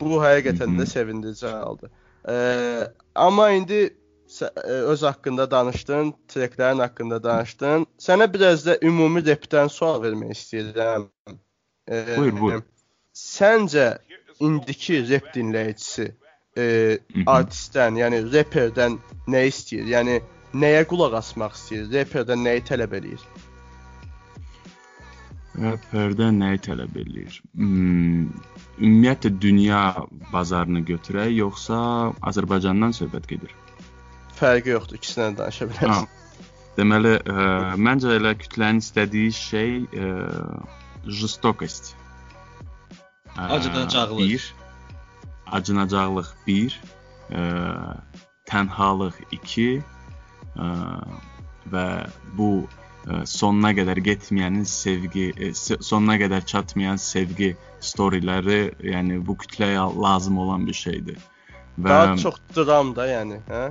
Bu 0.01 0.21
həqiqətən 0.23 0.79
də 0.79 0.87
sevindirici 0.87 1.47
haldır. 1.47 1.91
Ə, 2.29 2.37
amma 3.15 3.51
indi 3.57 3.81
ə, 3.89 4.51
öz 4.93 5.03
haqqında 5.09 5.47
danışdın, 5.51 6.13
treklərin 6.33 6.83
haqqında 6.85 7.23
danışdın. 7.25 7.87
Sənə 8.01 8.29
biraz 8.33 8.67
da 8.67 8.77
ümumi 8.85 9.25
repdən 9.27 9.73
sual 9.73 10.03
vermək 10.05 10.37
istəyirəm. 10.37 11.09
Ə, 11.31 12.01
buyur, 12.17 12.37
buyur. 12.41 12.65
Səncə 13.17 13.89
indiki 14.41 15.01
rep 15.09 15.33
dinləyicisi 15.35 16.11
ə, 16.11 16.67
artistdən, 17.27 18.01
yəni 18.05 18.25
reperdən 18.33 19.01
nə 19.33 19.47
istəyir? 19.51 19.89
Yəni 19.97 20.21
nəyə 20.61 20.85
qulaq 20.91 21.17
asmaq 21.21 21.57
istəyir? 21.57 21.89
Reperdən 21.95 22.45
nəyi 22.45 22.67
tələb 22.69 22.97
eləyir? 23.01 23.25
Rəperdən 25.59 26.39
nəyi 26.39 26.61
tələb 26.63 26.95
eləyir? 27.01 27.41
Hmm, 27.59 28.29
ümumiyyətlə 28.79 29.33
dünya 29.43 29.81
bazarını 30.31 30.85
götürək, 30.87 31.33
yoxsa 31.41 31.81
Azərbaycandan 32.31 32.95
söhbət 32.95 33.27
gedir? 33.33 33.55
Fərqi 34.39 34.77
yoxdur, 34.77 35.01
ikisindən 35.01 35.41
danışa 35.41 35.67
bilərsiniz. 35.73 36.47
Deməli, 36.79 37.17
ə, 37.19 37.49
məncə 37.83 38.15
elə 38.21 38.37
kütlənin 38.39 38.79
istədiyi 38.81 39.35
şey 39.35 39.75
ə, 39.91 40.13
jstokost. 41.19 41.97
Acınacaqlıq. 43.35 44.23
Bir, 44.23 44.47
acınacaqlıq 45.59 46.31
1, 46.47 46.79
ə, 47.35 47.43
tənhalıq 48.49 49.19
2 49.35 49.67
ə, 49.81 50.71
və 51.75 51.87
bu 52.39 52.53
sonuna 53.25 53.73
qədər 53.77 54.01
getməyənin 54.05 54.67
sevgi, 54.69 55.31
sonuna 55.55 56.19
qədər 56.21 56.45
çatmayan 56.47 57.01
sevgi 57.01 57.55
storyləri, 57.81 58.61
yəni 58.85 59.21
bu 59.27 59.39
kütləyə 59.41 59.87
lazım 59.97 60.39
olan 60.39 60.67
bir 60.69 60.77
şeydir. 60.77 61.17
Və 61.81 61.89
daha 61.89 62.19
çox 62.21 62.37
dram 62.57 62.95
da, 62.97 63.09
yəni, 63.09 63.41
hə? 63.49 63.71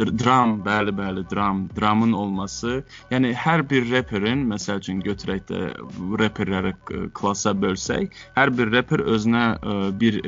Dram, 0.00 0.54
bəli, 0.64 0.92
bəli, 0.96 1.26
dram, 1.28 1.66
dramın 1.76 2.12
olması. 2.16 2.78
Yəni 3.12 3.34
hər 3.36 3.66
bir 3.68 3.84
reperin, 3.90 4.46
məsəl 4.48 4.80
üçün 4.80 5.02
götürək 5.04 5.42
də 5.50 5.60
reperləri 6.20 6.72
klassa 7.16 7.52
bölsək, 7.52 8.08
hər 8.38 8.52
bir 8.56 8.72
reper 8.72 9.04
özünə 9.04 9.44
bir 10.00 10.20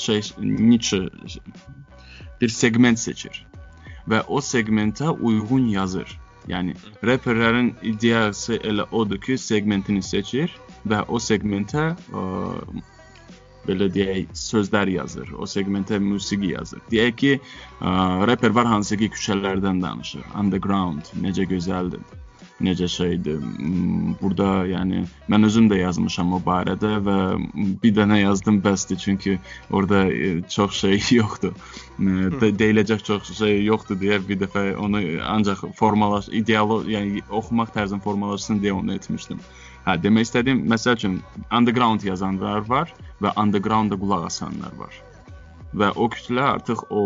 şey 0.00 0.22
niche 0.38 1.02
bir 2.40 2.48
segment 2.48 2.98
seçir 2.98 3.44
və 4.08 4.22
o 4.28 4.40
segmentə 4.42 5.12
uyğun 5.12 5.68
yazır. 5.76 6.18
Yəni 6.50 6.74
reperlərin 7.06 7.74
ideyası 7.86 8.58
elə 8.66 8.88
odur 8.90 9.20
ki, 9.22 9.36
segmentini 9.38 10.02
seçir 10.02 10.50
və 10.90 11.04
o 11.08 11.20
segmentə 11.22 11.92
ə, 11.94 12.24
belə 13.68 13.86
deyək, 13.94 14.32
yazır. 14.96 15.30
O 15.38 15.46
segmentə 15.46 16.00
musiqi 16.02 16.54
yazır. 16.56 16.82
Deyək 16.90 17.14
ki, 17.22 17.32
ə, 17.78 17.94
reper 18.26 18.50
var 18.58 18.66
hansı 18.66 18.98
ki, 18.98 19.12
küçələrdən 19.14 19.82
danışır. 19.82 20.26
Underground 20.38 21.14
necə 21.22 21.46
gözəldir 21.46 22.02
necə 22.62 22.88
şeydir. 22.88 23.40
Burada 24.20 24.62
yəni 24.70 25.04
mən 25.32 25.46
özüm 25.48 25.68
də 25.70 25.80
yazmışam 25.82 26.32
o 26.36 26.40
barədə 26.42 26.94
və 27.06 27.16
bir 27.82 27.94
dənə 27.96 28.20
yazdım 28.22 28.60
bəsdir 28.64 29.00
çünki 29.02 29.38
orada 29.70 30.04
e, 30.12 30.42
çox 30.48 30.80
şey 30.84 31.00
yoxdur. 31.20 31.54
De 32.40 32.50
deyiləcək 32.62 33.04
çox 33.06 33.32
şey 33.38 33.62
yoxdur 33.64 34.00
deyə 34.00 34.20
bir 34.28 34.40
dəfə 34.44 34.64
onu 34.76 35.02
ancaq 35.28 35.66
formalaş, 35.78 36.30
ideal, 36.32 36.82
yəni 36.88 37.22
oxumaq 37.30 37.74
tərzini 37.76 38.02
formalaşsın 38.02 38.62
deyə 38.62 38.78
onu 38.80 38.94
etmişdim. 38.96 39.40
Hə, 39.86 39.96
demək 40.02 40.28
istədiyim, 40.28 40.66
məsəl 40.70 40.98
üçün 40.98 41.16
underground 41.50 42.04
yazanlar 42.06 42.68
var 42.68 42.92
və 43.22 43.32
underground-da 43.38 43.98
qulaq 43.98 44.28
asanlar 44.28 44.74
var. 44.78 44.98
Və 45.74 45.88
o 45.96 46.06
kütlə 46.12 46.44
artıq 46.56 46.84
o 46.90 47.02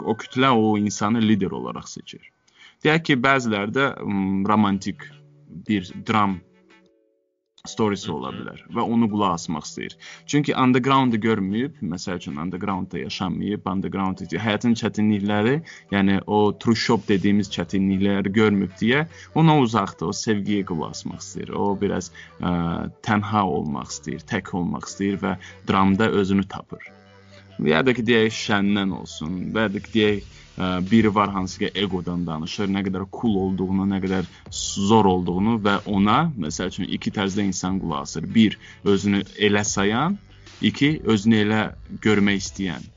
o 0.00 0.14
kütlə 0.18 0.50
o 0.50 0.76
insanı 0.78 1.22
lider 1.22 1.54
olaraq 1.54 1.88
seçir. 1.88 2.32
Deyək 2.84 3.06
ki, 3.08 3.16
bəziləri 3.22 3.74
də 3.74 3.88
romantik 4.48 5.08
bir 5.68 5.88
dram 6.06 6.38
storisi 7.68 8.10
ola 8.12 8.30
bilər 8.32 8.60
və 8.74 8.84
onu 8.94 9.08
qulaq 9.10 9.34
asmaq 9.36 9.66
istəyir. 9.66 9.94
Çünki 10.30 10.54
underground-u 10.56 11.18
görməyib, 11.20 11.80
məsəl 11.92 12.20
üçün 12.20 12.38
underground-da 12.40 13.02
yaşamayıb, 13.02 13.66
underground 13.68 14.22
həyatın 14.44 14.76
çətinlikləri, 14.78 15.58
yəni 15.92 16.20
o 16.26 16.38
true 16.62 16.78
shop 16.78 17.08
dediyimiz 17.10 17.50
çətinlikləri 17.56 18.32
görməyib 18.38 18.76
deyə 18.80 19.04
ona 19.38 19.58
uzaqdır, 19.64 20.12
o 20.12 20.16
sevgiyə 20.22 20.64
qulaq 20.70 20.96
asmaq 20.96 21.24
istəyir. 21.24 21.52
O 21.58 21.74
biraz 21.80 22.12
ə, 22.40 22.52
tənha 23.04 23.44
olmaq 23.58 23.92
istəyir, 23.92 24.24
tək 24.30 24.54
olmaq 24.54 24.88
istəyir 24.88 25.20
və 25.24 25.36
dramda 25.68 26.10
özünü 26.22 26.46
tapır. 26.48 26.92
Ya 27.66 27.82
da 27.82 27.92
ki, 27.94 28.06
deyək 28.06 28.34
şəndən 28.38 28.94
olsun, 28.94 29.48
və 29.54 29.66
ya 29.66 29.74
da 29.74 29.82
ki, 29.82 29.94
deyək 29.96 30.36
biri 30.58 31.14
var 31.14 31.30
hansı 31.30 31.58
ki 31.58 31.70
egodan 31.74 32.26
danışır, 32.26 32.68
nə 32.68 32.82
qədər 32.86 33.06
cool 33.12 33.36
olduğunu, 33.44 33.86
nə 33.92 34.00
qədər 34.02 34.28
zor 34.50 35.06
olduğunu 35.06 35.58
və 35.62 35.78
ona 35.86 36.18
məsəl 36.38 36.72
üçün 36.72 36.88
iki 36.98 37.12
tərzdə 37.14 37.46
insan 37.46 37.78
qulaq 37.82 38.08
asır. 38.08 38.28
Bir, 38.34 38.58
özünü 38.84 39.22
elə 39.38 39.64
sayan, 39.64 40.18
iki, 40.60 41.00
özünü 41.04 41.42
elə 41.44 41.62
görmək 42.02 42.42
istəyən 42.42 42.88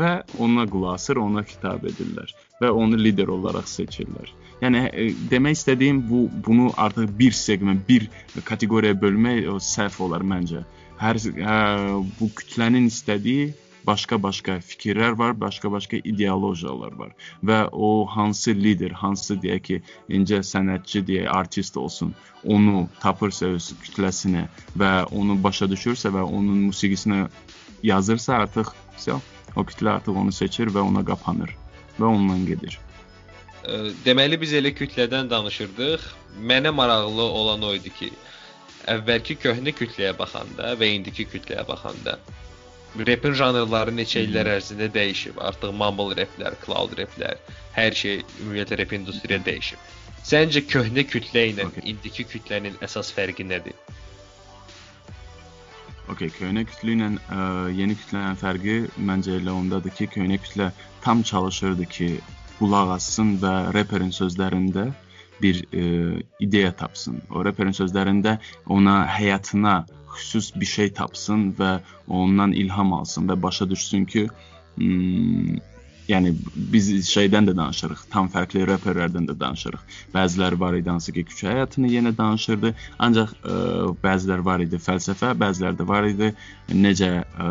və 0.00 0.12
ona 0.38 0.66
qulaq 0.70 0.96
asır, 1.00 1.20
ona 1.20 1.44
xitab 1.44 1.84
edirlər 1.88 2.32
və 2.60 2.70
onu 2.70 2.98
lider 3.00 3.28
olaraq 3.32 3.68
seçirlər. 3.68 4.28
Yəni 4.60 4.84
e, 4.92 5.06
demək 5.30 5.56
istədiyim 5.58 6.02
bu 6.08 6.26
bunu 6.46 6.70
artıq 6.76 7.08
bir 7.18 7.32
segment, 7.32 7.80
bir 7.88 8.08
kateqoriyaya 8.44 8.98
bölmək 9.00 9.48
o 9.48 9.56
səhv 9.56 10.02
olar 10.04 10.24
məncə. 10.24 10.62
Hər 11.00 11.16
ə, 11.16 11.56
bu 12.18 12.28
kütlənin 12.36 12.90
istədiyi 12.90 13.52
başqa-başqa 13.86 14.58
fikirlər 14.64 15.16
var, 15.18 15.34
başqa-başqa 15.40 16.00
ideologiyalar 16.04 16.92
var 16.98 17.14
və 17.44 17.60
o 17.72 18.06
hansı 18.06 18.54
lider, 18.54 18.90
hansı 18.90 19.36
deyək 19.42 19.62
ki, 19.68 19.80
incə 20.08 20.42
sənətçi 20.46 21.04
deyək, 21.06 21.28
artist 21.32 21.76
olsun, 21.76 22.14
onu 22.44 22.86
tapırsa 23.00 23.52
öz 23.56 23.72
kütləsinə 23.84 24.46
və 24.78 24.92
onu 25.16 25.38
başa 25.42 25.68
düşürsə 25.70 26.12
və 26.14 26.24
onun 26.24 26.68
musiqisinə 26.68 27.26
yazırsa 27.82 28.44
artıq 28.44 28.74
o 29.56 29.64
kütlə 29.66 29.96
artıq 29.96 30.16
onu 30.16 30.32
seçir 30.32 30.70
və 30.70 30.82
ona 30.84 31.04
qapanır 31.04 31.54
və 31.98 32.06
onunla 32.06 32.38
gedir. 32.46 32.78
Deməli 34.04 34.38
biz 34.40 34.52
elə 34.56 34.72
kütlədən 34.72 35.28
danışırdıq. 35.30 36.04
Mənə 36.40 36.70
maraqlı 36.72 37.22
olan 37.22 37.64
o 37.66 37.74
idi 37.76 37.90
ki, 37.92 38.08
əvvəlki 38.88 39.36
köhnə 39.42 39.74
kütləyə 39.76 40.14
baxanda 40.16 40.72
və 40.80 40.88
indiki 40.96 41.26
kütləyə 41.28 41.66
baxanda 41.68 42.16
rapin 42.98 43.34
janrları 43.38 43.94
neçə 43.94 44.24
illər 44.26 44.50
ərzində 44.56 44.90
dəyişib. 44.94 45.38
Artıq 45.50 45.72
mumble 45.76 46.16
raplər, 46.18 46.56
cloud 46.64 46.96
raplər, 46.98 47.38
hər 47.76 47.96
şey 48.02 48.22
ümumiyyətlə 48.42 48.80
rap 48.82 48.94
industriya 48.98 49.40
dəyişib. 49.46 49.88
Səncə 50.30 50.64
köhnə 50.68 51.06
kütlə 51.08 51.46
ilə 51.52 51.66
Okay. 51.70 51.84
indiki 51.92 52.26
kütlənin 52.28 52.76
əsas 52.84 53.12
fərqi 53.16 53.46
nədir? 53.46 53.76
Okay, 56.10 56.28
köhnə 56.34 56.64
kütlə 56.66 56.96
ilə 56.96 57.08
ə, 57.30 57.44
yeni 57.76 57.94
kütlənin 57.96 58.36
fərqi 58.40 58.76
məncə 58.98 59.38
elə 59.38 59.54
ondadır 59.54 59.94
ki, 59.94 60.10
köhnə 60.16 60.40
kütlə 60.42 60.72
tam 61.04 61.22
çalışırdı 61.22 61.86
ki, 61.86 62.10
qulaq 62.58 62.96
assın 62.96 63.36
və 63.40 63.54
reperin 63.76 64.10
sözlərində 64.12 64.90
bir 65.42 65.62
ə, 65.72 65.84
ideya 66.40 66.72
tapsın. 66.76 67.20
O 67.30 67.44
reperin 67.44 67.76
sözlərində 67.76 68.38
ona 68.66 69.02
həyatına 69.08 69.80
xüsus 70.16 70.52
bir 70.54 70.66
şey 70.66 70.92
tapsın 70.98 71.50
və 71.58 71.78
ondan 72.08 72.52
ilham 72.52 72.92
alsın 72.92 73.28
və 73.30 73.36
başa 73.42 73.68
düşsün 73.70 74.04
ki, 74.04 74.26
hmm, 74.76 75.58
yəni 76.10 76.32
biz 76.72 76.90
şeydən 77.06 77.46
də 77.48 77.54
danışırıq, 77.56 78.02
tam 78.10 78.28
fərqli 78.32 78.64
reperlərdən 78.68 79.28
də 79.28 79.36
danışırıq. 79.40 79.82
Bəziləri 80.14 80.58
var 80.60 80.76
idi 80.78 80.90
hansı 80.90 81.14
ki, 81.14 81.24
küçə 81.30 81.50
həyatını 81.52 81.92
yenə 81.92 82.12
danışırdı, 82.18 82.74
ancaq 83.06 83.34
ə, 83.38 83.56
bəziləri 84.02 84.46
var 84.46 84.64
idi 84.66 84.80
fəlsəfə, 84.82 85.32
bəziləri 85.44 85.78
də 85.80 85.86
var 85.86 86.08
idi 86.10 86.32
necə 86.74 87.12
ə, 87.22 87.50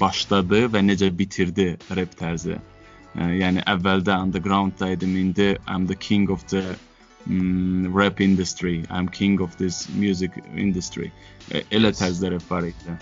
başladı 0.00 0.66
və 0.74 0.84
necə 0.88 1.12
bitirdi 1.18 1.72
rep 1.98 2.16
tərzi. 2.18 2.58
Ə, 2.58 3.28
yəni 3.42 3.62
əvvəldə 3.74 4.18
undergroundda 4.26 4.92
idim, 4.96 5.16
indi 5.26 5.52
I'm 5.68 5.86
the 5.86 5.94
king 5.94 6.30
of 6.30 6.46
the 6.50 6.64
mm, 7.26 7.92
rap 7.94 8.20
industry. 8.20 8.84
I'm 8.90 9.08
king 9.08 9.40
of 9.40 9.56
this 9.56 9.88
music 9.88 10.38
industry. 10.56 11.12
Ə, 11.50 11.64
Elə 11.70 11.92
tərzdə 11.96 12.32
rep 12.34 12.48
var 12.50 12.66
idi. 12.68 12.96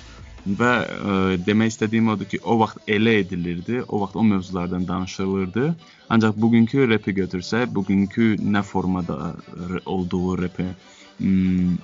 Və 0.60 0.70
ə, 0.88 1.16
demək 1.44 1.74
istədiyim 1.74 2.08
odur 2.14 2.28
ki, 2.30 2.40
o 2.42 2.56
vaxt 2.62 2.80
elə 2.88 3.18
edilirdi, 3.20 3.82
o 3.88 4.00
vaxt 4.00 4.16
o 4.16 4.24
mövzulardan 4.24 4.86
danışılırdı. 4.88 5.74
Ancaq 6.08 6.38
bugünkü 6.40 6.88
repi 6.88 7.12
götürsək, 7.18 7.68
bugünkü 7.74 8.36
nə 8.40 8.62
formada 8.62 9.34
r- 9.70 9.82
olduğu 9.84 10.38
repi 10.42 10.70
hmm, 11.18 11.76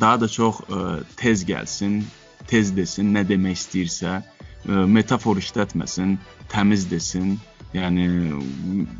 daha 0.00 0.20
da 0.20 0.28
çox 0.28 0.64
ə, 0.66 0.82
tez 1.16 1.46
gəlsin, 1.46 2.02
tez 2.50 2.72
desin, 2.76 3.12
nə 3.14 3.24
demək 3.28 3.58
istəyirsə, 3.60 4.18
ə, 4.20 4.84
metafor 4.98 5.40
işlətməsin, 5.42 6.18
təmiz 6.52 6.86
desin. 6.90 7.38
Yəni 7.72 8.04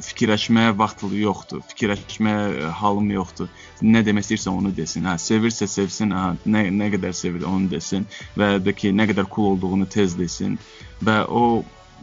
fikirləşməyə 0.00 0.72
vaxt 0.80 1.02
yoxdur. 1.12 1.60
Fikirləşməyə 1.74 2.46
ə, 2.48 2.70
halım 2.78 3.10
yoxdur. 3.12 3.50
Nə 3.84 4.00
demək 4.06 4.24
istəyirsə 4.24 4.54
onu 4.54 4.72
desin. 4.76 5.04
Hə, 5.08 5.18
sevirsə 5.20 5.68
sevsin, 5.68 6.14
hə, 6.16 6.30
nə 6.48 6.64
nə 6.72 6.88
qədər 6.94 7.12
sevir 7.16 7.44
onu 7.48 7.68
desin 7.72 8.08
və 8.40 8.54
da 8.64 8.72
ki, 8.72 8.94
nə 8.96 9.10
qədər 9.10 9.28
cool 9.34 9.52
olduğunu 9.52 9.90
tez 9.92 10.16
desin 10.16 10.56
və 11.04 11.18
o 11.28 11.44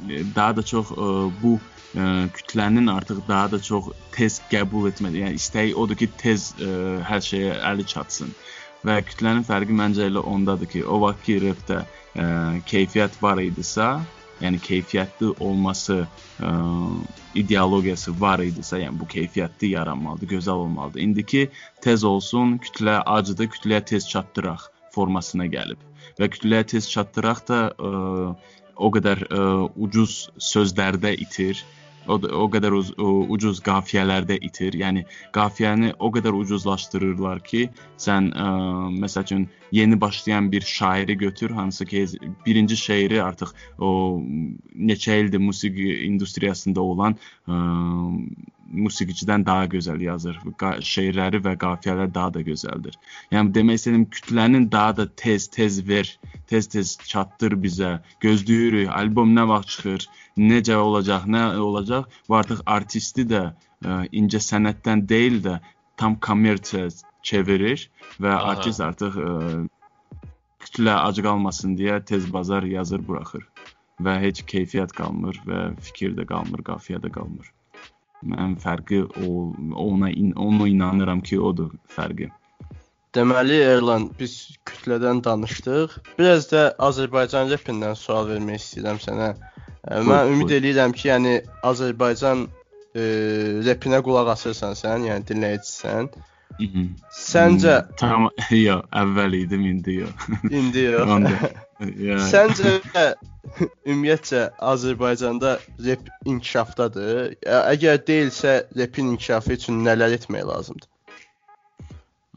e, 0.06 0.22
daha 0.36 0.60
da 0.60 0.66
çox 0.74 0.94
ə, 0.94 1.10
bu 1.42 1.56
ə, 1.58 2.30
kütlənin 2.38 2.92
artıq 2.94 3.24
daha 3.28 3.50
da 3.56 3.62
çox 3.72 3.90
tez 4.14 4.38
qəbul 4.54 4.92
etməli. 4.92 5.24
Yəni 5.26 5.42
istəyi 5.42 5.74
odur 5.74 5.98
ki, 5.98 6.12
tez 6.22 6.52
ə, 6.62 7.02
hər 7.10 7.26
şeyə 7.32 7.58
əli 7.72 7.90
çatsın. 7.96 8.36
Və 8.88 9.02
kütlənin 9.04 9.44
fərqi 9.44 9.76
məncə 9.76 10.06
elə 10.08 10.22
ondadır 10.24 10.70
ki, 10.72 10.86
o 10.88 11.02
vaxtki 11.04 11.40
repdə 11.44 11.82
ə, 11.84 12.28
keyfiyyət 12.70 13.18
var 13.20 13.42
idisə, 13.44 13.90
yəni 14.40 14.62
keyfiyyətli 14.64 15.34
olması 15.44 15.98
ə, 16.06 16.52
ideologiyası 17.42 18.14
var 18.22 18.40
idisə, 18.44 18.80
yəni 18.86 19.02
bu 19.02 19.08
keyfiyyətli 19.12 19.74
yaranmalıdır, 19.74 20.32
gözəl 20.38 20.64
olmalıdır. 20.64 21.04
İndiki 21.04 21.50
tez 21.84 22.06
olsun, 22.08 22.56
kütlə 22.64 23.02
acıdır, 23.04 23.52
kütləyə 23.58 23.84
tez 23.92 24.08
çatdıraq 24.10 24.70
formasına 24.96 25.50
gəlib. 25.52 25.84
Və 26.20 26.32
kütləyə 26.32 26.64
tez 26.72 26.88
çatdıraq 26.92 27.44
da 27.52 27.60
ə, 27.76 27.92
o 28.80 28.94
qədər 28.96 29.26
ə, 29.28 29.44
ucuz 29.76 30.30
sözlərdə 30.40 31.14
itir. 31.20 31.66
O, 32.10 32.18
o 32.18 32.48
qədər 32.52 32.74
uz, 32.74 32.92
o, 32.98 33.10
ucuz 33.36 33.62
qafiyələrdə 33.66 34.40
itir. 34.50 34.76
Yəni 34.82 35.06
qafiyəni 35.36 35.94
o 36.00 36.12
qədər 36.16 36.38
ucuzlaşdırırlar 36.42 37.44
ki, 37.46 37.68
sən 38.02 38.32
ə, 38.34 38.50
məsəl 39.04 39.28
üçün 39.28 39.48
yeni 39.76 40.00
başlayan 40.02 40.52
bir 40.52 40.66
şairi 40.66 41.18
götür, 41.18 41.54
hansı 41.60 41.86
ki 41.86 42.06
birinci 42.46 42.78
şeiri 42.78 43.22
artıq 43.24 43.54
o 43.78 43.92
neçə 44.76 45.20
ildir 45.24 45.44
musiqi 45.44 45.92
industriyasında 46.10 46.82
olan 46.82 47.18
ə, 47.48 47.60
musiqiçidən 48.72 49.46
daha 49.46 49.66
gözəl 49.74 50.02
yazır. 50.04 50.40
Şeirləri 50.86 51.42
və 51.46 51.56
qafiyələr 51.62 52.12
daha 52.14 52.34
da 52.36 52.44
gözəldir. 52.46 52.98
Yəni 53.34 53.54
demək 53.56 53.80
istədim 53.80 54.06
kütlənin 54.16 54.70
daha 54.72 54.96
da 54.98 55.08
tez-tez 55.24 55.82
ver, 55.88 56.12
tez-tez 56.52 56.98
çatdır 57.12 57.58
bizə. 57.64 57.92
Gözləyirik, 58.26 58.92
albom 58.94 59.34
nə 59.38 59.48
vaxt 59.50 59.76
çıxır, 59.76 60.08
necə 60.52 60.78
olacaq, 60.78 61.28
nə 61.28 61.44
olacaq. 61.58 62.08
Bu 62.30 62.40
artıq 62.42 62.64
artisti 62.66 63.26
də 63.30 63.44
ə, 63.50 64.00
incə 64.12 64.42
sənətdən 64.44 65.06
deyil 65.10 65.42
də 65.46 65.60
tam 66.00 66.16
kommersiya 66.16 66.88
çevirir 67.26 67.90
və 68.22 68.32
Aha. 68.32 68.56
artist 68.56 68.84
artıq 68.84 69.18
ə, 69.20 69.34
kütlə 70.64 70.96
ac 71.02 71.22
qalmasın 71.26 71.76
deyə 71.80 72.00
tez 72.06 72.28
bazar 72.34 72.68
yazır 72.68 73.04
buraxır 73.08 73.46
və 74.04 74.16
heç 74.24 74.44
keyfiyyət 74.48 74.96
qalmır 74.96 75.40
və 75.48 75.64
fikir 75.84 76.16
də 76.16 76.26
qalmır, 76.28 76.64
qafiyə 76.72 77.02
də 77.04 77.12
qalmır. 77.12 77.48
Mən 78.28 78.58
fərqi 78.60 79.04
o 79.24 79.30
ona 79.80 80.10
in, 80.12 80.34
ona 80.36 80.68
inanıram 80.68 81.22
ki, 81.22 81.40
odur 81.40 81.72
fərqi. 81.96 82.30
Deməli 83.16 83.58
Erlan, 83.66 84.10
biz 84.20 84.34
kütlədən 84.70 85.24
danışdıq. 85.26 85.96
Biraz 86.20 86.50
da 86.52 86.66
Azərbaycan 86.90 87.50
repindən 87.54 87.96
sual 87.98 88.28
vermək 88.30 88.60
istəyirəm 88.62 89.00
sənə. 89.02 89.30
Mən 89.88 90.34
ümid 90.34 90.50
buyur. 90.50 90.58
eləyirəm 90.60 90.94
ki, 90.94 91.08
yəni 91.10 91.38
Azərbaycan 91.66 92.44
ə, 92.46 93.06
repinə 93.66 94.04
qulaq 94.06 94.34
asırsan 94.36 94.78
sən, 94.78 95.08
yəni 95.10 95.26
dinləyicisən. 95.32 96.12
Səncə 97.16 97.76
tam 98.00 98.28
yox, 98.68 98.86
əvvəl 99.02 99.38
idim, 99.40 99.66
indi 99.72 100.02
yox. 100.02 100.30
indi 100.52 100.86
yox. 100.90 101.14
Onda. 101.16 101.36
yəni, 102.10 102.22
Səncə 102.30 102.74
ümumiyyətcə 103.90 104.46
Azərbaycanda 104.74 105.58
rep 105.86 106.08
inkişafdadır? 106.26 107.36
Əgər 107.60 108.00
deyilsə, 108.08 108.56
repin 108.78 109.14
inkişafı 109.16 109.58
üçün 109.60 109.84
nələr 109.88 110.16
etmək 110.20 110.48
lazımdır? 110.50 110.90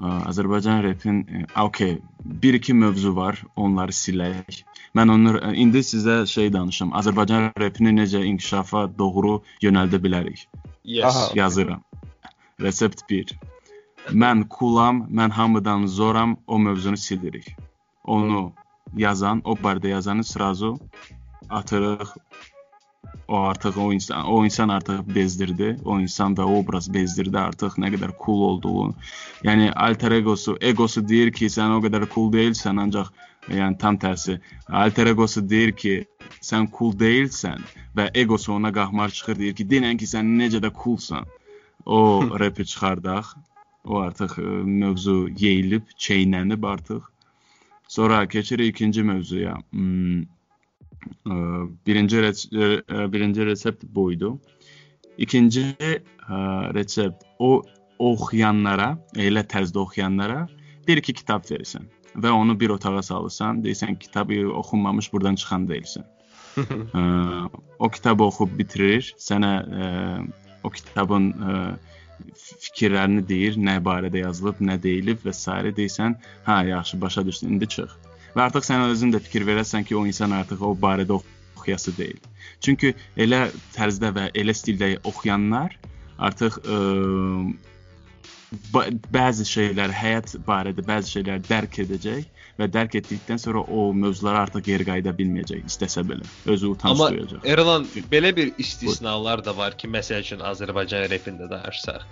Azərbaycan 0.02 0.80
repin, 0.82 1.22
ə, 1.28 1.44
okey, 1.62 1.98
bir-iki 2.42 2.74
mövzu 2.74 3.12
var, 3.16 3.38
onları 3.56 3.94
silək. 3.94 4.62
Mən 4.98 5.12
onu 5.14 5.36
ə, 5.38 5.52
indi 5.62 5.82
sizə 5.86 6.22
şey 6.26 6.50
danışım. 6.54 6.90
Azərbaycan 6.98 7.52
repini 7.60 7.92
necə 7.94 8.22
inkişafa 8.26 8.88
doğru 8.98 9.36
yönəldə 9.62 10.00
bilərik? 10.02 10.46
Yes. 10.84 11.06
Aha. 11.06 11.28
Yazıram. 11.38 11.84
Resept 12.60 13.04
1. 13.10 13.36
Mən 14.10 14.46
kulam, 14.50 15.06
mən 15.10 15.30
hamıdan 15.30 15.86
zoram, 15.86 16.36
o 16.46 16.58
mövzunu 16.58 16.96
silirik. 16.96 17.52
Onu 18.04 18.50
yazan, 18.96 19.42
o 19.44 19.54
barədə 19.54 19.94
yazanı 19.94 20.24
srazu 20.24 20.74
atırıq. 21.60 22.14
O 23.28 23.36
artıq 23.36 23.78
o 23.80 23.92
insan, 23.92 24.26
o 24.26 24.44
insan 24.44 24.68
artıq 24.68 25.02
bezdirdi. 25.14 25.76
O 25.84 25.98
insan 26.00 26.34
və 26.38 26.44
o 26.44 26.58
obraz 26.60 26.88
bezdirdi 26.94 27.38
artıq 27.38 27.78
nə 27.80 27.90
qədər 27.94 28.12
cool 28.24 28.42
olduğunu. 28.48 28.94
Yəni 29.46 29.70
alter 29.72 30.12
egosu, 30.18 30.56
egosu 30.60 31.02
deyir 31.08 31.32
ki, 31.32 31.48
sən 31.56 31.76
o 31.76 31.78
qədər 31.84 32.08
cool 32.14 32.32
deyilsən, 32.32 32.80
ancaq 32.82 33.12
yəni 33.48 33.78
tam 33.78 33.98
tərsi. 33.98 34.38
Alter 34.68 35.12
egosu 35.14 35.44
deyir 35.48 35.72
ki, 35.82 35.94
sən 36.40 36.68
cool 36.76 36.92
deyilsən 36.98 37.62
və 37.96 38.10
egosu 38.24 38.52
ona 38.56 38.72
qahmar 38.72 39.10
çıxır 39.10 39.38
deyir 39.38 39.56
ki, 39.60 39.68
denən 39.70 40.02
ki, 40.02 40.10
sən 40.14 40.36
necə 40.40 40.60
də 40.62 40.72
coolsan. 40.82 41.26
O 41.86 42.00
repi 42.38 42.66
çıxardaq. 42.66 43.32
O 43.84 43.98
artıq 43.98 44.36
ə, 44.38 44.50
mövzu 44.62 45.16
yeyilib, 45.38 45.88
çeynənib 45.98 46.66
artıq. 46.66 47.02
Sonra 47.88 48.26
keçirik 48.28 48.74
ikinci 48.74 49.02
mövzuya. 49.02 49.56
Hmm, 49.70 50.22
ə, 50.22 50.41
birinci 51.86 52.22
rec- 52.22 52.48
ə, 52.52 53.06
birinci 53.12 53.46
resept 53.46 53.84
buydu. 53.94 54.36
İkinci 55.18 55.64
ə, 55.76 56.72
resept 56.74 57.24
o 57.38 57.62
oxuyanlara, 58.02 58.96
elə 59.14 59.44
tərzdə 59.46 59.82
oxuyanlara 59.82 60.46
bir 60.88 61.02
iki 61.02 61.14
kitab 61.14 61.46
verirsən 61.50 61.86
və 62.16 62.32
onu 62.34 62.58
bir 62.60 62.74
otağa 62.74 63.02
salırsan, 63.02 63.62
deyirsən 63.64 63.98
kitabı 63.98 64.42
oxunmamış 64.60 65.12
burdan 65.12 65.34
çıxan 65.34 65.68
deyilsən. 65.68 66.08
Ə, 66.58 67.02
o 67.78 67.88
kitabı 67.88 68.26
oxub 68.28 68.50
bitirir, 68.58 69.14
sənə 69.16 69.52
ə, 69.62 69.86
o 70.62 70.70
kitabın 70.70 71.30
ə, 71.32 71.54
fikirlərini 72.60 73.24
deyir, 73.28 73.56
nə 73.56 73.78
barədə 73.84 74.22
yazılıb, 74.26 74.60
nə 74.60 74.76
deyilib 74.82 75.22
və 75.24 75.32
s. 75.32 75.48
deyirsən, 75.78 76.18
hə, 76.46 76.58
yaxşı, 76.68 77.00
başa 77.00 77.26
düşdüm, 77.26 77.54
indi 77.56 77.68
çıx. 77.68 77.96
Və 78.36 78.46
artıq 78.46 78.66
sən 78.66 78.86
özün 78.90 79.12
də 79.14 79.20
fikir 79.24 79.46
verəsən 79.48 79.84
ki, 79.88 79.96
o 79.96 80.06
insan 80.08 80.32
artıq 80.36 80.62
o 80.64 80.72
barədə 80.78 81.18
oxuyası 81.18 81.96
deyil. 81.96 82.20
Çünki 82.64 82.94
elə 83.20 83.44
tərzdə 83.76 84.12
və 84.16 84.30
elə 84.38 84.54
stildə 84.56 84.94
oxuyanlar 85.08 85.76
artıq 86.22 86.58
ə, 86.62 86.78
ba- 88.74 88.88
bəzi 89.14 89.46
şeylər 89.48 89.92
həyat 89.96 90.36
barədə 90.46 90.84
bəzi 90.86 91.16
şeylər 91.18 91.42
dərk 91.48 91.80
edəcək 91.84 92.28
və 92.60 92.68
dərk 92.72 92.98
etdikdən 93.00 93.40
sonra 93.40 93.62
o 93.64 93.88
mövzulara 93.96 94.44
artıq 94.46 94.66
geri 94.68 94.86
qayıda 94.88 95.14
bilməyəcək 95.18 95.64
istəsə 95.70 96.04
belə. 96.08 96.26
Özü 96.52 96.74
utanç 96.74 96.94
Amma 96.94 97.10
duyacaq. 97.14 97.46
Erlan 97.54 97.88
belə 98.12 98.34
bir 98.36 98.52
istisnalar 98.62 99.44
da 99.44 99.56
var 99.56 99.76
ki, 99.78 99.90
məsəl 99.92 100.24
üçün 100.26 100.44
Azərbaycan 100.52 101.08
repində 101.12 101.48
danışsaq. 101.50 102.04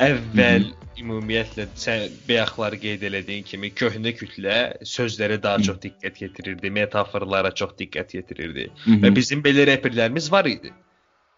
Əvvəl 0.00 0.70
ümumiyyətlə 1.00 1.66
sən 1.80 2.12
bayaqları 2.28 2.78
qeyd 2.82 3.02
elədiyin 3.08 3.44
kimi 3.48 3.70
köhnə 3.76 4.12
kütlə 4.16 4.56
sözlərə 4.84 5.38
daha 5.42 5.60
çox 5.64 5.78
diqqət 5.84 6.22
yetirirdi, 6.24 6.70
metaforlara 6.76 7.52
çox 7.56 7.76
diqqət 7.78 8.16
yetirirdi. 8.18 8.66
Mhm. 8.86 9.02
Və 9.04 9.14
bizim 9.16 9.42
belə 9.44 9.66
reperlərimiz 9.70 10.30
var 10.32 10.48
idi. 10.50 10.72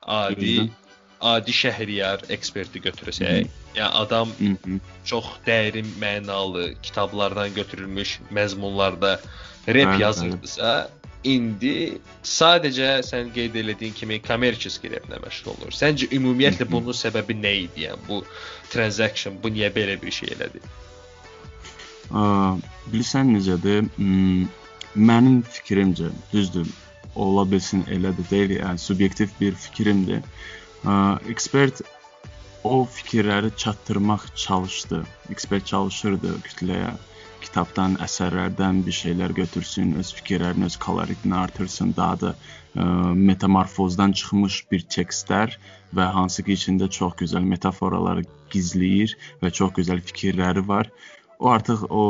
Adi 0.02 0.40
Düzdür. 0.46 0.70
adi 1.20 1.52
şəhriyar 1.54 2.24
eksperti 2.34 2.80
götürsək, 2.82 3.46
yəni 3.76 3.90
adam 4.02 4.32
Mhm. 4.40 4.80
çox 5.04 5.26
dərin 5.46 5.86
mənalı 6.00 6.74
kitablardan 6.82 7.54
götürülmüş 7.54 8.18
məzmunlarda 8.34 9.20
rep 9.68 10.00
yazırdısa, 10.00 10.90
indi 11.28 12.00
sadəcə 12.26 13.00
sən 13.06 13.30
qeyd 13.34 13.56
elədiyin 13.62 13.94
kimi 13.94 14.18
kommersiya 14.24 14.90
replə 14.94 15.20
məşğul 15.22 15.52
olur. 15.54 15.74
Səncə 15.76 16.08
ümumiyyətlə 16.16 16.68
bunun 16.74 16.96
səbəbi 16.96 17.36
nə 17.38 17.52
idi? 17.66 17.86
Yəni 17.86 18.08
bu 18.08 18.22
transaction 18.72 19.38
bu 19.42 19.52
niyə 19.54 19.70
belə 19.74 19.98
bir 20.02 20.14
şey 20.14 20.34
elədi? 20.36 20.62
Ə, 22.10 22.22
bilirsən 22.92 23.32
necədir? 23.36 23.86
Hmm, 23.96 24.48
mənim 24.96 25.40
fikrimcə, 25.48 26.10
düzdür, 26.32 26.68
ola 27.14 27.46
bilsin 27.48 27.86
elə 27.92 28.12
də 28.18 28.28
deyil, 28.30 28.58
yəni 28.58 28.82
subyektiv 28.82 29.32
bir 29.40 29.56
fikrimdir. 29.66 30.26
Ə, 30.82 30.98
ekspert 31.30 31.84
o 32.64 32.84
fikirləri 32.86 33.50
çatdırmaq 33.56 34.26
çalışdı. 34.36 35.02
Ekspert 35.30 35.66
çalışırdı 35.66 36.34
kütləyə 36.48 36.92
kitabdan, 37.45 37.97
əsərlərdən 38.05 38.82
bir 38.86 38.95
şeylər 38.97 39.34
götürsün, 39.36 39.95
öz 40.01 40.11
fikirlərini, 40.18 40.68
öz 40.70 40.76
koloritini 40.84 41.36
artırsın, 41.38 41.93
daha 41.97 42.18
da 42.20 42.32
ə, 42.32 42.86
metamorfozdan 43.30 44.14
çıxmış 44.20 44.59
bir 44.72 44.84
tekstlər 44.97 45.57
və 45.97 46.09
hansı 46.16 46.45
ki 46.47 46.57
içində 46.59 46.88
çox 46.99 47.16
gözəl 47.22 47.47
metaforalar 47.55 48.22
gizləyir 48.55 49.16
və 49.43 49.53
çox 49.61 49.74
gözəl 49.80 50.01
fikirləri 50.11 50.64
var. 50.68 50.90
O 51.38 51.51
artıq 51.51 51.84
o 51.90 52.05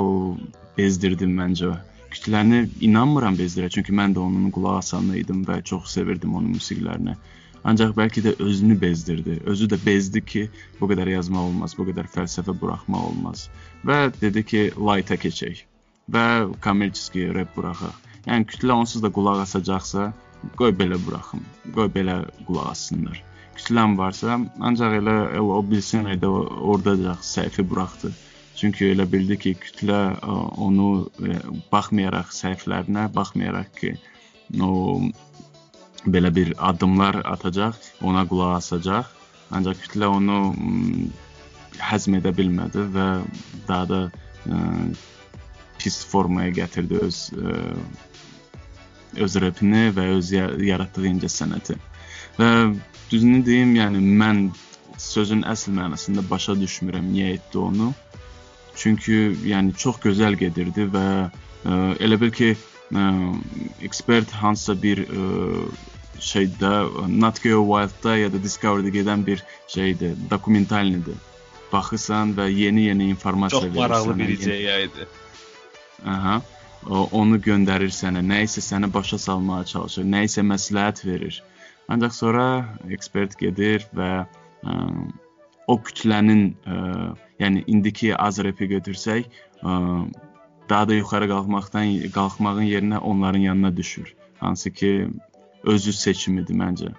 bezdirdi 0.78 1.28
məncə. 1.28 1.74
Kütləni 2.12 2.66
inanmıram 2.84 3.38
bezdirə, 3.38 3.70
çünki 3.72 3.94
mən 3.96 4.12
də 4.16 4.20
onun 4.20 4.50
qulaq 4.52 4.82
asanı 4.82 5.16
idim 5.22 5.46
və 5.48 5.62
çox 5.64 5.88
sevirdim 5.94 6.34
onun 6.36 6.58
musiqilərini. 6.58 7.16
Ancaq 7.64 7.92
bəlkə 7.94 8.22
də 8.24 8.32
özünü 8.42 8.76
bezdirdi. 8.80 9.38
Özü 9.46 9.68
də 9.70 9.78
bezdi 9.86 10.24
ki, 10.24 10.46
bu 10.80 10.88
qədər 10.90 11.12
yazmaq 11.12 11.50
olmaz, 11.50 11.76
bu 11.78 11.86
qədər 11.86 12.08
fəlsəfə 12.10 12.54
buraxmaq 12.58 13.10
olmaz. 13.12 13.44
Və 13.86 14.08
dedi 14.18 14.42
ki, 14.42 14.62
light-a 14.76 15.18
keçək 15.24 15.62
və 16.10 16.24
kommersiya 16.64 17.34
rep 17.36 17.54
buraxaq. 17.56 17.94
Yəni 18.26 18.48
kütlə 18.50 18.74
onsuz 18.74 19.02
da 19.02 19.10
qulaq 19.14 19.44
asacaqsa, 19.44 20.10
qoy 20.58 20.74
belə 20.78 20.98
buraxım. 21.06 21.44
Qoy 21.76 21.90
belə 21.94 22.18
qulaq 22.46 22.72
assınlar. 22.74 23.22
Kütləm 23.56 23.96
varsa, 23.98 24.40
ancaq 24.64 24.98
elə, 24.98 25.16
elə 25.38 25.56
o 25.58 25.62
bilsin 25.62 26.08
elə 26.10 26.30
orada 26.72 27.16
səhvi 27.22 27.64
buraxdı. 27.68 28.12
Çünki 28.58 28.90
elə 28.92 29.06
bildi 29.10 29.38
ki, 29.42 29.54
kütlə 29.60 30.00
ə, 30.14 30.34
onu 30.66 30.88
ə, 31.02 31.38
baxmayaraq 31.72 32.32
səhvlərinə, 32.36 33.08
baxmayaraq 33.14 33.70
ki, 33.78 33.92
o 34.60 34.72
belə 36.06 36.32
bir 36.34 36.54
addımlar 36.58 37.20
atacaq, 37.24 37.76
ona 38.02 38.24
qulaq 38.28 38.56
asacaq. 38.58 39.10
Ancaq 39.52 39.82
kütlə 39.84 40.08
onu 40.08 40.38
m, 40.56 41.10
həzm 41.78 42.16
edə 42.18 42.32
bilmədi 42.36 42.86
və 42.94 43.06
daha 43.68 43.84
da 43.90 44.00
ə, 44.48 44.60
pis 45.78 46.00
formaya 46.08 46.52
gətirdi 46.56 47.02
öz 47.04 47.18
ə, 47.36 47.56
öz 49.22 49.36
repini 49.44 49.90
və 49.92 50.08
öz 50.16 50.32
ya- 50.32 50.54
yaratdığı 50.56 51.06
incəsənəti. 51.10 51.76
Və 52.38 52.48
düzünü 53.10 53.42
deyim, 53.44 53.74
yəni 53.76 54.00
mən 54.00 54.46
sözün 54.98 55.44
əsl 55.48 55.74
mənasında 55.76 56.24
başa 56.30 56.56
düşmürəm 56.56 57.12
niyə 57.12 57.36
etdi 57.36 57.58
onu. 57.60 57.92
Çünki 58.76 59.36
yəni 59.44 59.76
çox 59.76 60.00
gözəl 60.00 60.38
gedirdi 60.40 60.88
və 60.94 61.06
ə, 61.28 61.80
elə 62.00 62.18
bil 62.20 62.32
ki, 62.32 62.54
ekspert 63.82 64.30
hansısa 64.30 64.76
bir 64.82 65.04
ə, 65.06 65.26
şeydə 66.22 66.72
Nat 67.08 67.42
Geo 67.42 67.62
Wild'da 67.66 68.16
ya 68.16 68.32
da 68.32 68.40
Discovery-də 68.42 68.92
gedən 69.00 69.26
bir 69.26 69.44
şeydir, 69.68 70.16
dokumentalnidir. 70.30 71.16
Baxırsan 71.72 72.34
və 72.36 72.50
yeni-yeni 72.52 73.08
informasiya 73.14 73.60
Çox 73.60 73.70
verir 73.70 73.80
maraqlı 73.80 74.18
bir 74.18 74.28
ideya 74.28 74.80
idi. 74.84 75.06
Aha. 76.06 76.42
Onu 76.90 77.38
göndərir 77.38 77.92
sənə, 77.94 78.20
nə 78.26 78.42
isə 78.44 78.60
səni 78.60 78.90
başa 78.92 79.18
salmağa 79.18 79.64
çalışır, 79.70 80.04
nə 80.04 80.24
isə 80.26 80.42
məsləhət 80.44 81.04
verir. 81.06 81.42
Ancaq 81.88 82.14
sonra 82.14 82.46
ekspert 82.90 83.38
gedir 83.38 83.86
və 83.94 84.10
ə, 84.26 84.74
o 85.70 85.78
kütlənin, 85.78 86.50
ə, 86.66 87.14
yəni 87.40 87.64
indiki 87.70 88.12
Azrepi 88.16 88.66
götürsək, 88.74 89.30
ə, 89.62 89.78
daha 90.68 90.88
da 90.88 90.94
yuxarı 90.94 91.28
qalxmaqdan 91.28 92.10
qalxmağın 92.18 92.68
yerinə 92.74 92.98
onların 92.98 93.38
yanına 93.48 93.76
düşür. 93.76 94.14
Hansı 94.40 94.70
ki 94.70 95.08
özü 95.64 95.92
seçimidir 95.92 96.54
məncə. 96.54 96.92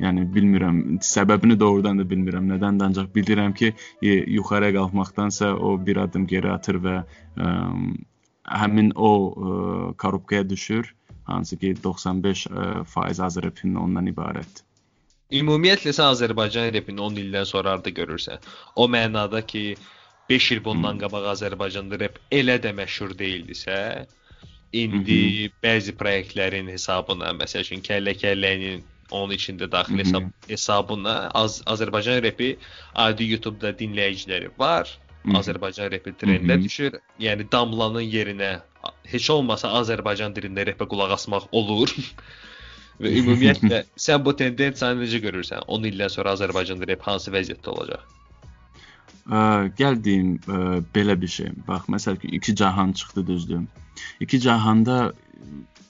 Yəni 0.00 0.24
bilmirəm, 0.34 0.76
səbəbini 1.04 1.58
doğrudan 1.60 1.98
da 2.00 2.06
bilmirəm. 2.08 2.46
Nədən 2.54 2.78
də 2.80 2.86
ancaq 2.88 3.10
bilirəm 3.16 3.52
ki, 3.54 3.74
y- 4.02 4.24
yuxarıya 4.36 4.72
qalxmaqdansa 4.78 5.52
o 5.54 5.74
bir 5.86 6.00
addım 6.04 6.26
geri 6.26 6.48
atır 6.52 6.80
və 6.86 6.94
ə, 7.36 7.50
həmin 8.62 8.92
o 8.96 9.10
ə, 9.12 9.52
korrupsiyaya 10.00 10.48
düşür, 10.48 10.94
hansı 11.28 11.58
ki 11.60 11.74
95 11.84 12.46
ə, 12.46 12.84
faiz 12.84 13.20
Azrepin 13.20 13.74
ondan 13.74 14.08
ibarətdir. 14.08 14.64
Ümumiyyətlə 15.30 15.92
sən 15.94 16.10
Azərbaycan 16.16 16.72
repini 16.74 17.04
10 17.06 17.20
ildən 17.22 17.44
sonra 17.46 17.76
harda 17.76 17.92
görürsən? 17.94 18.40
O 18.76 18.88
mənada 18.90 19.44
ki 19.46 19.76
5 20.30 20.52
il 20.54 20.62
bundan 20.64 20.98
qabaq 21.02 21.26
Azərbaycanda 21.34 21.98
rep 22.00 22.18
elə 22.30 22.56
də 22.62 22.72
məşhur 22.78 23.16
deyildisə, 23.18 24.06
indi 24.72 25.50
bəzi 25.64 25.96
layihələrin 25.98 26.70
hesabına, 26.70 27.34
məsəl 27.42 27.66
üçün 27.66 27.82
kəllə-kəlləyinin 27.86 28.84
onun 29.10 29.34
içində 29.34 29.66
daxil 29.70 29.98
hesab 29.98 30.28
hesabına 30.48 31.14
Az 31.34 31.62
Azərbaycan 31.66 32.22
repi 32.22 32.56
adi 32.94 33.30
YouTube-da 33.32 33.72
dinləyiciləri 33.78 34.50
var. 34.58 34.88
Mhm. 35.24 35.36
Azərbaycan 35.40 35.90
repi 35.92 36.14
trendə 36.22 36.60
düşür. 36.62 37.00
Yəni 37.18 37.48
damlanın 37.52 38.06
yerinə 38.06 38.60
heç 39.10 39.30
olmasa 39.30 39.72
Azərbaycan 39.80 40.36
dilində 40.36 40.64
repə 40.70 40.86
qulaq 40.88 41.16
asmaq 41.18 41.50
olur. 41.52 41.90
Və 43.02 43.12
ümumiyyətlə 43.20 43.84
sən 44.06 44.24
bu 44.24 44.36
tendensiyanı 44.36 45.04
necə 45.04 45.20
görürsən? 45.26 45.66
10 45.66 45.90
ildən 45.92 46.16
sonra 46.16 46.36
Azərbaycanda 46.38 46.88
rep 46.88 47.02
hansı 47.02 47.32
vəziyyətdə 47.34 47.74
olacaq? 47.74 48.19
Ə, 49.28 49.68
gəldiyim 49.78 50.36
ə, 50.46 50.80
belə 50.94 51.16
bir 51.20 51.28
şey. 51.28 51.52
Bax, 51.68 51.88
məsəl 51.92 52.18
ki, 52.20 52.32
iki 52.38 52.54
cahan 52.56 52.92
çıxdı 52.92 53.26
düzdür. 53.26 53.64
İki 54.20 54.40
cahanda 54.40 55.12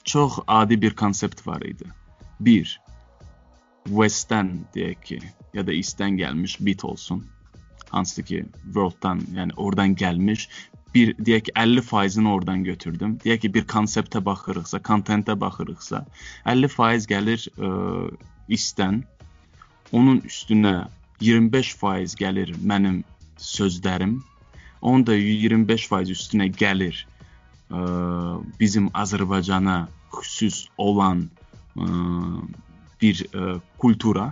çox 0.03 0.39
adi 0.47 0.81
bir 0.81 0.95
konsept 0.95 1.47
var 1.47 1.61
idi. 1.61 1.85
Bir, 2.39 2.79
Westdən 3.89 4.49
deyək 4.75 4.99
ki, 5.05 5.19
ya 5.53 5.65
da 5.67 5.73
Eastdən 5.73 6.17
gəlmiş 6.19 6.57
beat 6.59 6.85
olsun. 6.85 7.23
Hansı 7.89 8.23
ki, 8.23 8.45
worlddan, 8.65 9.23
yəni 9.35 9.55
oradan 9.57 9.95
gəlmiş 9.95 10.47
bir 10.95 11.15
deyək 11.17 11.43
ki 11.47 11.51
50%-ni 11.55 12.27
oradan 12.29 12.63
götürdüm. 12.63 13.17
Deyək 13.23 13.41
ki 13.45 13.53
bir 13.53 13.65
konseptə 13.67 14.21
baxırıqsa, 14.25 14.81
kontentə 14.85 15.39
baxırıqsa, 15.39 16.05
50% 16.45 17.07
gəlir 17.09 17.47
ə, 17.57 17.71
Eastdən. 18.49 19.03
Onun 19.91 20.21
üstünə 20.27 20.75
25% 21.21 22.17
gəlir 22.19 22.53
mənim 22.63 23.03
sözlərim. 23.41 24.19
Onun 24.81 25.05
da 25.05 25.15
25% 25.17 26.13
üstünə 26.13 26.47
gəlir 26.53 27.03
ə, 27.69 27.81
bizim 28.59 28.89
Azərbaycana 28.97 29.85
xüsus 30.15 30.67
olan 30.77 31.27
ə, 31.77 31.87
bir 33.01 33.23
ə, 33.29 33.57
kultura, 33.81 34.31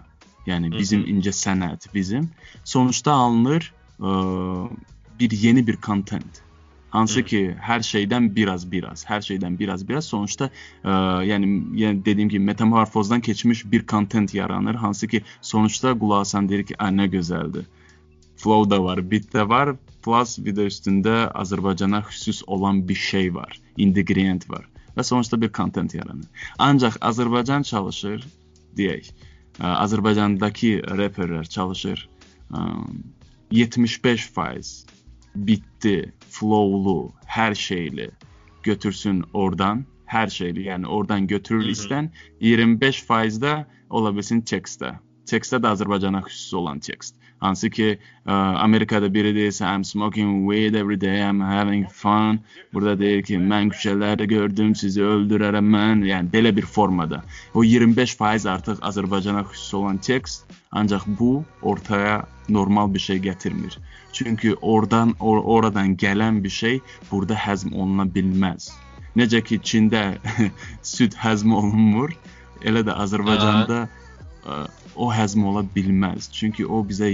yəni 0.49 0.71
bizim 0.73 1.05
incə 1.09 1.33
sənət 1.35 1.89
bizim. 1.93 2.29
Sonuçda 2.63 3.13
alınır 3.13 3.71
ə, 3.99 4.13
bir 5.19 5.31
yeni 5.31 5.65
bir 5.67 5.81
content. 5.81 6.43
Hansı 6.89 7.21
ki 7.21 7.39
hər 7.61 7.83
şeydən 7.85 8.31
biraz 8.33 8.63
biraz, 8.71 9.03
hər 9.05 9.21
şeydən 9.21 9.59
biraz 9.59 9.83
biraz 9.85 10.07
sonuçta 10.09 10.47
ə, 10.49 10.93
yəni 11.29 11.49
yəni 11.77 12.01
dediyim 12.05 12.29
kimi 12.33 12.45
metamorfozdan 12.45 13.21
keçmiş 13.21 13.65
bir 13.71 13.85
content 13.85 14.33
yaranır. 14.33 14.75
Hansı 14.75 15.07
ki 15.07 15.21
sonuçta 15.41 15.93
qulaq 15.99 16.25
asan 16.25 16.49
deyir 16.49 16.65
ki, 16.65 16.75
"Ay 16.79 16.91
nə 16.91 17.05
gözəldir." 17.13 17.67
Flow 18.39 18.69
da 18.69 18.79
var, 18.83 19.01
beat 19.11 19.27
də 19.33 19.43
var, 19.49 19.73
plus 20.05 20.37
bir 20.43 20.55
də 20.55 20.67
üstündə 20.71 21.15
Azərbaycana 21.35 22.01
xüsus 22.07 22.43
olan 22.47 22.85
bir 22.87 22.95
şey 22.95 23.33
var, 23.35 23.57
ingredient 23.77 24.49
var. 24.49 24.67
Və 24.95 25.03
sonuçta 25.03 25.39
bir 25.41 25.51
content 25.53 25.93
yaranır. 25.95 26.27
Ancaq 26.59 26.97
Azərbaycan 27.11 27.67
çalışır, 27.67 28.23
deyək, 28.79 29.11
ə, 29.59 29.73
Azərbaycandakı 29.83 30.73
reperlər 30.99 31.49
çalışır. 31.51 32.07
Ə, 32.51 32.63
75% 33.51 34.95
bitti, 35.35 36.11
flowlu, 36.29 37.11
hər 37.25 37.55
şeyli 37.55 38.09
götürsün 38.63 39.23
oradan, 39.33 39.85
hər 40.09 40.31
şeyli, 40.33 40.67
yəni 40.69 40.87
oradan 40.87 41.27
götürür 41.27 41.67
istən 41.69 42.09
25% 42.41 43.41
də 43.43 43.53
ola 43.89 44.15
bilsin 44.15 44.41
tekstdə. 45.31 45.61
Də 45.63 45.73
Azərbaycana 45.75 46.23
xüsusi 46.27 46.55
olan 46.61 46.79
tekst. 46.83 47.15
Hansı 47.39 47.69
ki, 47.71 47.87
ə, 48.27 48.37
Amerikada 48.63 49.07
biri 49.13 49.31
deyirsə 49.35 49.63
I'm 49.67 49.83
smoking 49.87 50.47
weed 50.47 50.75
every 50.75 50.97
day, 50.99 51.21
I'm 51.23 51.39
having 51.39 51.85
fun. 51.87 52.41
Burada 52.73 52.97
deyir 52.99 53.23
ki, 53.23 53.37
mən 53.39 53.71
küçələrdə 53.71 54.27
gördüm, 54.27 54.73
sizi 54.75 55.05
öldürərəm 55.05 55.69
mən. 55.75 56.03
Yəni 56.09 56.33
belə 56.33 56.51
bir 56.55 56.67
formada. 56.67 57.21
O 57.53 57.63
25% 57.63 58.49
artıq 58.55 58.83
Azərbaycana 58.91 59.45
xüsusi 59.47 59.79
olan 59.79 60.01
tekst, 60.09 60.51
ancaq 60.71 61.07
bu 61.19 61.43
ortaya 61.61 62.25
normal 62.49 62.93
bir 62.93 62.99
şey 62.99 63.23
gətirmir. 63.29 63.79
Çünki 64.11 64.55
oradan 64.55 65.15
or 65.19 65.37
oradan 65.45 65.95
gələn 65.95 66.43
bir 66.43 66.49
şey 66.49 66.81
burada 67.11 67.35
həzm 67.35 67.73
oluna 67.73 68.03
bilməz. 68.03 68.71
Necə 69.15 69.41
ki 69.43 69.61
Çində 69.63 70.03
süd 70.95 71.15
həzm 71.23 71.55
olunmur, 71.55 72.11
elə 72.61 72.83
də 72.83 72.95
Azərbaycanda 73.05 73.87
ə, 74.45 74.63
o 74.95 75.09
həzm 75.13 75.45
ola 75.49 75.63
bilməz. 75.75 76.29
Çünki 76.33 76.65
o 76.65 76.81
bizə 76.85 77.11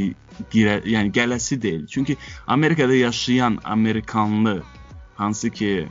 girə, 0.53 0.79
yəni 0.85 1.13
gələsi 1.15 1.61
deyil. 1.61 1.85
Çünki 1.87 2.17
Amerikada 2.47 2.95
yaşayan 2.95 3.59
Amerikanlı 3.63 4.61
hansı 5.15 5.49
ki 5.49 5.87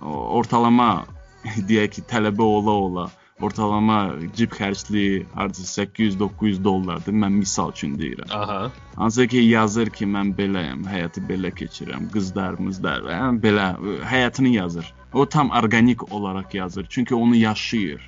ortalama 0.00 1.04
deyək 1.68 1.98
ki, 1.98 2.08
tələbə 2.10 2.42
ola 2.42 2.78
ola 2.86 3.10
ortalama 3.42 4.14
cib 4.36 4.52
xərcliyi 4.54 5.24
hardasa 5.34 5.82
800-900 5.82 6.64
dollardır. 6.64 7.12
Mən 7.12 7.34
misal 7.40 7.72
üçün 7.74 7.96
deyirəm. 7.98 8.30
Aha. 8.30 8.70
Hansı 8.96 9.26
ki 9.28 9.42
yazır 9.42 9.90
ki 9.90 10.06
mən 10.06 10.32
beləyəm, 10.38 10.84
həyatı 10.88 11.24
belə 11.28 11.50
keçirəm, 11.54 12.08
qızlarımız 12.14 12.82
da 12.82 12.98
hə, 13.08 13.20
belə 13.42 13.66
həyatını 14.10 14.54
yazır. 14.54 14.94
O 15.12 15.26
tam 15.26 15.50
orqanik 15.50 16.12
olaraq 16.12 16.54
yazır. 16.54 16.86
Çünki 16.90 17.14
onu 17.14 17.36
yaşayır. 17.36 18.06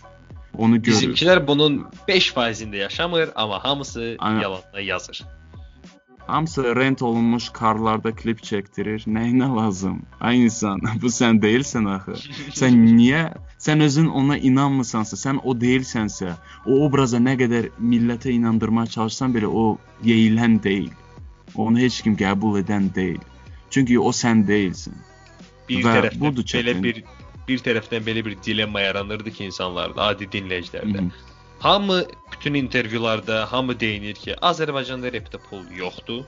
Onu 0.59 0.83
görür. 0.83 0.97
Bizimkilər 0.97 1.43
bunun 1.47 1.83
5%-ində 2.09 2.77
yaşamır, 2.77 3.31
amma 3.35 3.65
hamısı 3.65 4.17
Aynen. 4.19 4.41
yalanla 4.41 4.81
yazır. 4.81 5.25
Hamısı 6.27 6.77
rent 6.77 7.03
olunmuş 7.03 7.49
karlarda 7.55 8.13
klip 8.15 8.41
çəkdirir. 8.43 9.05
Nəyinə 9.07 9.47
lazım? 9.57 10.03
Ay 10.21 10.43
insan, 10.45 10.81
bu 11.03 11.13
sən 11.13 11.39
deyilsən 11.43 11.87
axı. 11.93 12.17
Sən 12.61 12.79
niyə 12.97 13.23
sən 13.63 13.85
özün 13.85 14.09
ona 14.09 14.39
inanmırsansa, 14.39 15.17
sən 15.17 15.39
o 15.45 15.55
deyilsənsə, 15.55 16.35
o 16.67 16.81
obraza 16.87 17.21
nə 17.23 17.37
qədər 17.43 17.71
millətə 17.79 18.33
inandırmağa 18.35 18.87
çalışsan 18.97 19.37
belə 19.37 19.47
o 19.47 19.79
yeyilən 20.05 20.63
deyil. 20.63 20.91
Onu 21.55 21.79
heç 21.79 22.03
kim 22.03 22.17
qəbul 22.17 22.59
edən 22.65 22.91
deyil. 22.95 23.23
Çünki 23.71 24.01
o 24.01 24.11
sən 24.11 24.43
deyilsən. 24.49 24.99
Bir 25.69 25.85
tərəfdən 25.85 26.21
budur 26.21 26.43
belə 26.43 26.75
çətin. 26.75 26.83
bir 26.83 27.05
bir 27.49 27.62
tərəfdən 27.64 28.05
belə 28.07 28.24
bir 28.26 28.36
dilemma 28.44 28.80
yaranırdı 28.80 29.30
ki, 29.30 29.44
insanlarda, 29.51 30.11
adi 30.12 30.28
dinləyicilərdə. 30.32 31.01
Mhm. 31.01 31.11
Hamı 31.61 32.05
bütün 32.32 32.55
intervyularda 32.55 33.53
hamı 33.53 33.80
deyinir 33.80 34.14
ki, 34.14 34.34
Azərbaycanda 34.42 35.12
repdə 35.12 35.40
pul 35.51 35.64
yoxdur. 35.78 36.24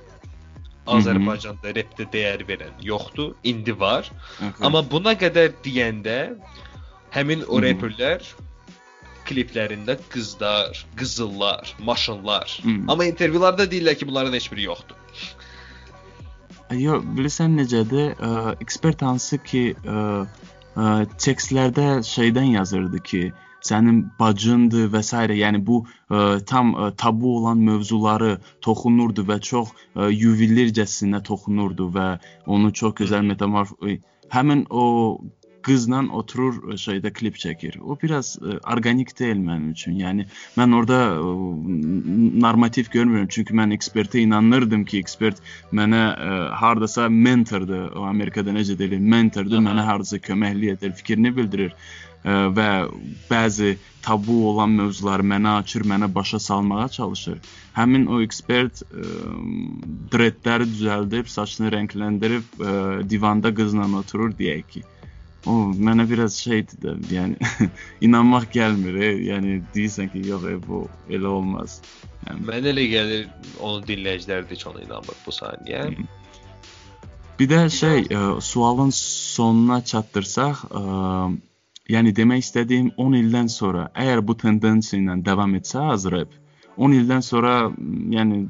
Azərbaycanda 0.89 1.75
repdə 1.77 2.07
dəyər 2.13 2.47
verən 2.49 2.79
yoxdur. 2.83 3.35
İndi 3.45 3.81
var. 3.81 4.11
Axı. 4.41 4.65
Amma 4.65 4.81
buna 4.91 5.13
qədər 5.21 5.53
deyəndə 5.65 6.19
həmin 7.13 7.45
o 7.49 7.61
reperlər 7.61 8.25
kliplərində 9.29 9.99
qızlar, 10.09 10.87
qızıllar, 10.97 11.75
maşınlar. 11.79 12.61
Mhm. 12.65 12.89
Amma 12.91 13.05
intervyularda 13.05 13.69
deyirlər 13.69 13.99
ki, 14.01 14.09
bunların 14.09 14.33
heç 14.33 14.53
biri 14.53 14.65
yoxdur. 14.71 14.97
Yo, 16.77 16.99
bilirsən 17.17 17.57
necədir? 17.57 18.17
Ekspert 18.61 19.03
hansı 19.03 19.39
ki, 19.45 19.63
ə, 19.85 20.27
ə, 20.79 21.05
tekstlərdə 21.27 21.89
şeydən 22.07 22.53
yazırdı 22.55 23.03
ki, 23.11 23.23
sənin 23.69 24.05
bacındır 24.21 24.87
və 24.93 25.03
s. 25.03 25.25
Yəni 25.43 25.63
bu 25.67 25.81
ə, 25.85 26.39
tam 26.51 26.75
ə, 26.75 26.91
tabu 26.97 27.37
olan 27.41 27.65
mövzuları 27.71 28.37
toxunurdu 28.65 29.27
və 29.29 29.41
çox 29.51 29.75
ə, 29.75 30.11
yuvilircəsinə 30.13 31.23
toxunurdu 31.27 31.91
və 31.97 32.13
onu 32.47 32.73
çox 32.83 32.95
gözəl 33.03 33.27
metamorf 33.33 33.75
həmin 34.33 34.67
o 34.71 34.85
qızla 35.69 36.01
oturur 36.19 36.59
ə, 36.73 36.79
şeydə 36.81 37.13
klip 37.15 37.39
çəkir. 37.41 37.79
O 37.81 37.97
biraz 38.01 38.35
ə, 38.41 38.59
orqanik 38.73 39.13
deyil 39.19 39.41
mənim 39.45 39.73
üçün. 39.75 39.99
Yəni 40.01 40.27
mən 40.59 40.77
orada 40.79 41.01
ə, 41.19 41.29
n- 41.69 42.33
normativ 42.43 42.91
görmürəm 42.95 43.29
çünki 43.33 43.57
mən 43.57 43.75
ekspertə 43.77 44.23
inanırdım 44.25 44.85
ki, 44.89 45.03
ekspert 45.05 45.41
mənə 45.75 46.03
ə, 46.15 46.35
hardasa 46.63 47.09
mentordur. 47.13 47.89
O 47.99 48.09
Amerikada 48.09 48.55
necə 48.57 48.79
deyilir? 48.79 49.01
Mentordur, 49.01 49.63
mənə 49.65 49.87
hardasa 49.87 50.21
köməklik 50.23 50.79
edir, 50.79 50.97
fikrini 50.99 51.35
bildirir 51.37 51.73
ə, 51.75 52.49
və 52.57 52.69
bəzi 53.31 53.77
tabu 54.05 54.41
olan 54.49 54.77
mövzuları 54.79 55.27
mənə 55.27 55.59
açır, 55.63 55.85
mənə 55.89 56.09
başa 56.15 56.41
salmağa 56.41 56.89
çalışır. 56.97 57.41
Həmin 57.77 58.07
o 58.11 58.21
ekspert 58.25 58.83
ə, 58.89 59.09
dreadləri 60.13 60.69
düzəldib, 60.73 61.29
saçını 61.31 61.75
rəngləndirib 61.77 62.63
ə, 62.63 62.77
divanda 63.09 63.53
qızla 63.55 63.91
oturur 64.01 64.33
deyək 64.39 64.71
ki. 64.75 64.85
O 65.49 65.57
mənə 65.73 66.05
biraz 66.11 66.37
şeydir 66.45 66.81
də, 66.83 66.95
yəni 67.13 67.69
inanmaq 68.07 68.51
gəlmir. 68.53 68.99
E, 69.01 69.11
yəni 69.31 69.59
deyirsən 69.75 70.13
ki, 70.13 70.27
yox, 70.29 70.45
e, 70.45 70.57
bu 70.67 70.83
elə 71.09 71.31
olmaz. 71.33 71.79
Yəni 72.27 72.45
Mənə 72.51 72.73
elə 72.75 72.87
gəlir 72.93 73.27
onun 73.57 73.87
dinləyicilər 73.89 74.45
də 74.45 74.57
heç 74.57 74.67
ona 74.69 74.85
inanmır 74.85 75.21
bu 75.25 75.35
saniyə. 75.35 75.85
Bir 77.39 77.49
də 77.49 77.61
şey, 77.71 78.09
ə, 78.11 78.23
sualın 78.43 78.91
sonuna 78.95 79.81
çatdırsaq, 79.87 80.65
ə, 80.69 80.83
yəni 81.95 82.13
demək 82.17 82.45
istədiyim 82.45 82.93
10 82.99 83.17
ildən 83.23 83.51
sonra 83.53 83.89
əgər 83.95 84.25
bu 84.27 84.37
tendensiya 84.43 85.01
ilə 85.01 85.17
davam 85.25 85.55
etsə 85.57 85.87
Azrep, 85.95 86.35
10 86.77 86.97
ildən 86.99 87.25
sonra 87.25 87.55
m, 87.71 88.09
yəni 88.17 88.43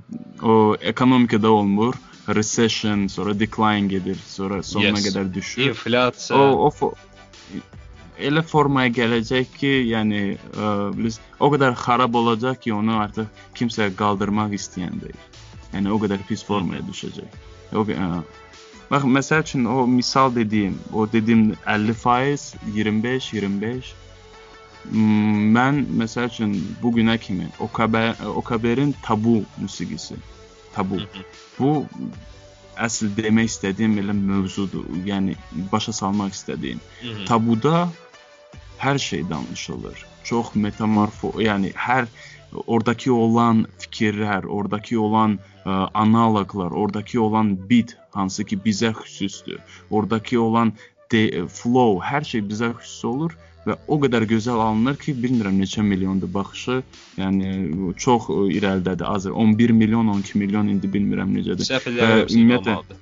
o 0.42 0.74
ekonomikada 0.92 1.52
olmur, 1.52 2.00
recession, 2.34 3.06
sonra 3.06 3.40
decline 3.40 3.88
gedir, 3.88 4.18
sonra 4.26 4.62
sonuna 4.62 4.98
Yes. 4.98 5.06
qədər 5.06 5.34
düşür. 5.34 5.68
İnflyasiya. 5.70 6.38
O 6.38 6.70
o 6.70 6.92
elə 8.18 8.42
formaya 8.42 8.90
gələcək 8.90 9.52
ki, 9.58 9.70
yəni 9.92 10.22
ə, 10.36 10.72
bilirs, 10.96 11.20
o 11.40 11.50
qədər 11.54 11.76
xarab 11.78 12.14
olacaq 12.18 12.60
ki, 12.64 12.72
onu 12.74 12.98
artıq 12.98 13.28
kimsə 13.54 13.90
qaldırmaq 13.94 14.56
istəyən 14.58 14.98
deyil. 15.00 15.22
Yəni 15.72 15.92
o 15.94 16.00
qədər 16.02 16.24
pis 16.28 16.42
formaya 16.44 16.82
düşəcək. 16.88 17.38
O 17.78 17.84
ə, 17.86 18.08
bax 18.90 19.06
məsəl 19.18 19.46
üçün 19.46 19.64
o 19.70 19.86
misal 19.86 20.34
dediyim, 20.34 20.78
o 20.92 21.06
dediyim 21.12 21.54
50%, 21.66 22.58
25, 22.74 23.32
25 23.32 23.94
Hmm, 24.88 25.50
mən 25.52 25.82
məsəl 26.00 26.30
üçün 26.30 26.52
bu 26.82 26.92
günə 26.96 27.18
kimi 27.20 27.48
Okabe 27.60 28.14
Okaberin 28.40 28.94
tabu 29.02 29.42
musiqisi. 29.60 30.16
Tabu. 30.78 31.02
Bu 31.58 31.72
əsl 32.78 33.10
demək 33.16 33.50
istədiyim 33.52 33.98
elə 34.02 34.14
mövzudur. 34.14 34.86
Yəni 35.06 35.34
başa 35.72 35.94
salmaq 35.96 36.36
istədiyim. 36.36 36.80
Tabuda 37.26 37.88
hər 38.78 38.98
şey 39.02 39.24
danışılır. 39.30 40.04
Çox 40.28 40.54
metamorfo, 40.54 41.32
yəni 41.42 41.72
hər 41.74 42.06
oradakı 42.66 43.12
olan 43.12 43.64
fikirlər, 43.82 44.46
oradakı 44.46 45.00
olan 45.00 45.38
ə, 45.64 45.88
analoqlar, 45.94 46.72
oradakı 46.72 47.20
olan 47.22 47.56
beat 47.70 47.96
hansı 48.14 48.44
ki 48.44 48.60
bizə 48.64 48.92
xüsusdur. 48.96 49.58
Oradakı 49.90 50.40
olan 50.40 50.72
de, 51.12 51.24
flow, 51.48 51.98
hər 52.04 52.24
şey 52.24 52.44
bizə 52.52 52.70
xüsus 52.78 53.04
olur 53.04 53.36
və 53.68 53.76
o 53.88 53.98
qədər 54.02 54.24
gözəl 54.30 54.60
alınır 54.64 54.96
ki, 55.00 55.14
bilmirəm 55.22 55.58
neçə 55.60 55.84
milyondur 55.84 56.30
baxışı. 56.34 56.78
Yəni 57.20 57.50
çox 58.04 58.30
ə, 58.32 58.38
irəlidədir. 58.58 59.06
Azər 59.08 59.36
11 59.44 59.74
milyon, 59.82 60.08
12 60.14 60.40
milyon 60.42 60.72
indi 60.74 60.90
bilmirəm 60.94 61.34
necədir. 61.36 61.68
Və 61.68 61.82
edirəm, 61.92 62.24
ümumiyyətlə 62.34 62.98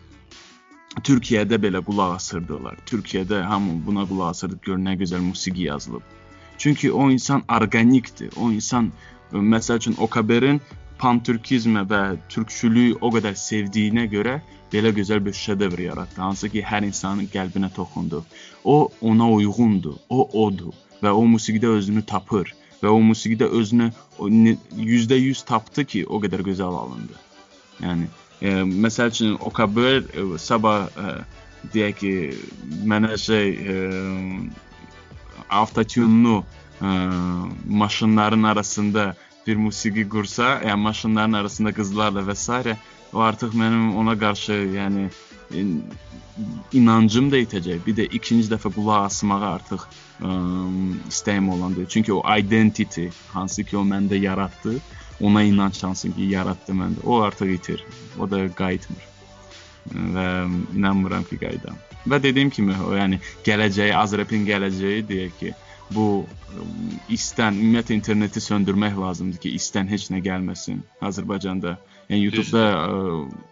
Türkiyədə 1.05 1.59
belə 1.61 1.83
qulaq 1.85 2.15
asırdılar. 2.17 2.79
Türkiyədə 2.89 3.43
hamı 3.51 3.75
buna 3.87 4.07
qulaq 4.09 4.33
asırdı, 4.33 4.61
gör 4.65 4.79
nə 4.81 4.97
gözəl 5.03 5.21
musiqi 5.21 5.69
yazılıb. 5.69 6.15
Çünki 6.59 6.93
o 6.93 7.11
insan 7.11 7.45
orqanikdir. 7.53 8.33
O 8.41 8.51
insan 8.51 8.91
ə, 9.33 9.43
məsəl 9.55 9.83
üçün 9.83 9.99
Okaberin 10.01 10.61
pantürkizmə 11.01 11.85
və 11.91 12.03
türkçülüyü 12.33 12.99
o 13.01 13.11
qədər 13.15 13.37
sevdiyinə 13.39 14.07
görə 14.13 14.41
belə 14.73 14.91
gözəl 14.97 15.23
bir 15.25 15.33
şedevr 15.33 15.79
yaratdı, 15.79 16.21
hansı 16.21 16.51
ki, 16.51 16.63
hər 16.63 16.87
insanın 16.87 17.29
qəlbinə 17.33 17.71
toxundu. 17.75 18.25
O 18.65 18.91
ona 19.01 19.29
uyğundur, 19.31 19.99
o 20.09 20.29
odur 20.47 20.75
və 21.03 21.13
o 21.13 21.25
musiqidə 21.29 21.71
özünü 21.79 22.03
tapır 22.07 22.53
və 22.83 22.91
o 22.93 23.01
musiqidə 23.01 23.49
özünü 23.61 23.91
o 24.19 24.29
ne- 24.31 24.59
%100 24.77 25.45
tapdı 25.45 25.85
ki, 25.85 26.07
o 26.07 26.21
qədər 26.23 26.43
gözəl 26.51 26.79
alındı. 26.83 27.17
Yəni 27.81 28.09
e, 28.41 28.51
məsəl 28.87 29.13
üçün 29.15 29.37
Okaber 29.41 30.03
e, 30.03 30.39
sabah 30.39 30.89
e, 30.89 31.15
deyək 31.75 31.97
ki, 32.01 32.13
mənə 32.85 33.17
şey 33.19 33.49
e, 33.51 33.77
avtotune'lu 35.49 36.45
e, 36.83 36.89
maşınların 37.69 38.43
arasında 38.43 39.15
bir 39.47 39.57
musiqi 39.57 40.09
qursa, 40.09 40.61
yəni 40.67 40.83
maşınların 40.89 41.39
arasında 41.41 41.73
qızlarla 41.73 42.27
və 42.27 42.37
s. 42.37 42.77
o 43.13 43.21
artıq 43.21 43.55
mənim 43.55 43.95
ona 43.97 44.19
qarşı, 44.19 44.53
yəni 44.75 45.09
inancım 46.73 47.31
da 47.33 47.39
itəcək. 47.41 47.81
Bir 47.87 47.97
də 47.97 48.07
ikinci 48.19 48.51
dəfə 48.51 48.73
qulaq 48.75 49.07
asmağa 49.07 49.53
artıq 49.55 49.87
ə, 50.21 50.37
istəyim 51.09 51.49
olandır. 51.55 51.87
Çünki 51.89 52.13
o 52.13 52.23
identity 52.39 53.09
hansı 53.33 53.65
ki 53.65 53.77
o 53.77 53.85
məndə 53.85 54.19
yaratdı, 54.21 54.77
ona 55.21 55.43
inanc 55.43 55.83
hansı 55.83 56.13
ki 56.15 56.31
yaratdı 56.35 56.73
məndə, 56.73 57.05
o 57.05 57.21
artıq 57.23 57.55
itir. 57.55 57.85
O 58.19 58.31
da 58.31 58.43
qayıtmır. 58.55 59.05
Və 60.17 60.27
inanmıram 60.77 61.25
ki 61.25 61.39
qayıdam. 61.39 61.79
Və 62.07 62.23
dediyim 62.23 62.51
kimi, 62.51 62.75
o 62.87 62.93
yəni 62.95 63.21
gələcəyi, 63.47 63.95
Azrapin 63.95 64.45
gələcəyi 64.47 65.07
deyək 65.09 65.39
ki, 65.41 65.55
bu 65.95 66.07
ə, 66.25 66.65
istən 67.17 67.59
ümumiyyətlə 67.61 67.99
interneti 67.99 68.43
söndürmək 68.43 68.99
lazımdır 69.01 69.43
ki, 69.45 69.53
istən 69.59 69.91
heç 69.91 70.09
nə 70.15 70.23
gəlməsin 70.25 70.83
Azərbaycanda. 71.05 71.77
Yəni 72.11 72.27
YouTube-da 72.29 72.65
ə, 72.73 72.89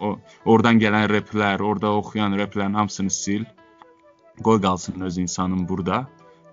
o 0.01 0.17
oradan 0.51 0.81
gələn 0.83 1.09
replər, 1.11 1.63
orada 1.63 1.95
oxuyan 2.01 2.37
replərin 2.39 2.77
hamısını 2.79 3.15
sil. 3.23 3.47
Qoy 4.43 4.61
qalsın 4.63 5.07
öz 5.07 5.19
insanın 5.23 5.69
burada 5.69 6.05